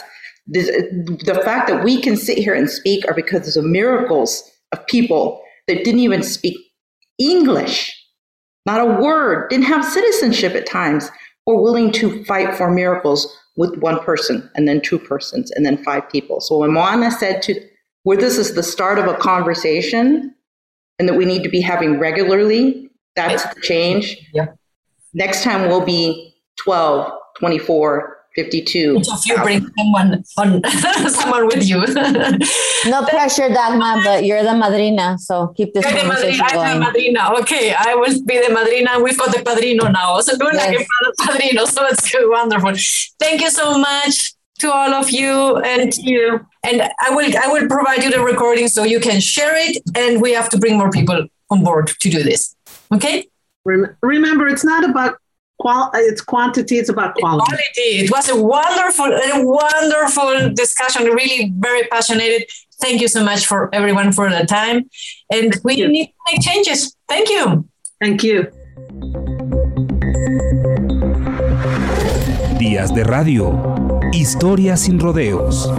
The, 0.47 0.61
uh, 0.61 1.33
the 1.33 1.41
fact 1.43 1.67
that 1.69 1.83
we 1.83 2.01
can 2.01 2.17
sit 2.17 2.37
here 2.37 2.53
and 2.53 2.69
speak 2.69 3.07
are 3.07 3.13
because 3.13 3.55
of 3.55 3.63
the 3.63 3.69
miracles 3.69 4.43
of 4.71 4.85
people 4.87 5.41
that 5.67 5.83
didn't 5.83 5.99
even 5.99 6.23
speak 6.23 6.57
English, 7.19 7.95
not 8.65 8.81
a 8.81 9.01
word, 9.01 9.49
didn't 9.49 9.65
have 9.65 9.85
citizenship 9.85 10.53
at 10.55 10.65
times, 10.65 11.09
were 11.45 11.61
willing 11.61 11.91
to 11.91 12.23
fight 12.25 12.55
for 12.55 12.71
miracles 12.71 13.35
with 13.57 13.77
one 13.77 13.99
person 13.99 14.49
and 14.55 14.67
then 14.67 14.81
two 14.81 14.99
persons 14.99 15.51
and 15.51 15.65
then 15.65 15.83
five 15.83 16.09
people. 16.09 16.39
So 16.39 16.57
when 16.59 16.73
Moana 16.73 17.11
said 17.11 17.41
to 17.43 17.61
where 18.03 18.17
this 18.17 18.37
is 18.37 18.55
the 18.55 18.63
start 18.63 18.97
of 18.97 19.07
a 19.07 19.15
conversation 19.15 20.33
and 20.99 21.07
that 21.07 21.15
we 21.15 21.25
need 21.25 21.43
to 21.43 21.49
be 21.49 21.61
having 21.61 21.99
regularly, 21.99 22.89
that's 23.15 23.43
the 23.53 23.61
change. 23.61 24.17
Yeah. 24.33 24.47
Next 25.13 25.43
time 25.43 25.67
we'll 25.67 25.85
be 25.85 26.33
12, 26.63 27.11
24, 27.39 28.17
52. 28.35 28.97
Each 28.99 29.09
of 29.11 29.25
you 29.25 29.35
bring 29.37 29.67
someone 29.77 30.23
on 30.37 30.61
someone 31.09 31.47
with 31.47 31.67
you. 31.67 31.79
No 32.89 33.03
pressure, 33.09 33.49
Dagmar, 33.49 34.03
but 34.03 34.23
you're 34.25 34.43
the 34.43 34.53
madrina, 34.55 35.17
so 35.19 35.47
keep 35.57 35.73
this 35.73 35.83
You're 35.85 35.93
the 35.93 35.99
conversation 36.01 36.45
madrina, 36.45 36.61
I'm 36.63 36.79
the 36.79 36.85
madrina. 36.85 37.33
Okay, 37.41 37.73
I 37.77 37.95
will 37.95 38.23
be 38.25 38.39
the 38.39 38.53
madrina. 38.53 38.99
We've 39.03 39.17
got 39.17 39.35
the 39.35 39.43
padrino 39.43 39.87
now. 39.89 40.21
So 40.21 40.35
Luna 40.37 40.53
Yes. 40.55 40.65
can 40.65 40.77
be 40.77 40.85
the 41.01 41.13
padrino. 41.25 41.65
So 41.65 41.85
it's 41.87 42.11
wonderful. 42.15 42.73
Thank 43.19 43.41
you 43.41 43.49
so 43.49 43.77
much 43.77 44.33
to 44.59 44.71
all 44.71 44.93
of 44.93 45.09
you 45.09 45.57
and 45.57 45.95
you. 45.97 46.39
And 46.63 46.81
I 47.01 47.09
will 47.09 47.31
I 47.43 47.47
will 47.51 47.67
provide 47.67 48.03
you 48.03 48.11
the 48.11 48.21
recording 48.21 48.67
so 48.67 48.83
you 48.83 48.99
can 48.99 49.19
share 49.19 49.53
it. 49.55 49.81
And 49.95 50.21
we 50.21 50.31
have 50.33 50.47
to 50.49 50.57
bring 50.57 50.77
more 50.77 50.89
people 50.91 51.27
on 51.49 51.63
board 51.63 51.87
to 51.99 52.09
do 52.09 52.23
this. 52.23 52.55
Okay. 52.93 53.27
Rem- 53.65 53.95
Remember, 54.01 54.47
it's 54.47 54.63
not 54.63 54.87
about 54.89 55.17
qual. 55.61 55.91
It's 55.93 56.21
quantity. 56.21 56.75
It's 56.81 56.89
about 56.89 57.15
quality. 57.15 57.45
Quality. 57.45 57.91
It 58.03 58.11
was 58.11 58.29
a 58.29 58.35
wonderful, 58.35 59.05
a 59.05 59.45
wonderful 59.45 60.53
discussion. 60.53 61.05
Really 61.05 61.53
very 61.55 61.83
passionate. 61.87 62.51
Thank 62.81 62.99
you 63.01 63.07
so 63.07 63.23
much 63.23 63.45
for 63.45 63.69
everyone 63.73 64.11
for 64.11 64.29
the 64.29 64.45
time. 64.45 64.89
And 65.31 65.55
we 65.63 65.75
need 65.75 66.07
to 66.07 66.13
make 66.27 66.41
changes. 66.41 66.95
Thank 67.07 67.29
you. 67.29 67.69
Thank 68.01 68.23
you. 68.23 68.47
Días 72.57 72.93
de 72.93 73.03
radio. 73.03 73.53
Historias 74.11 74.81
sin 74.81 74.99
rodeos. 74.99 75.69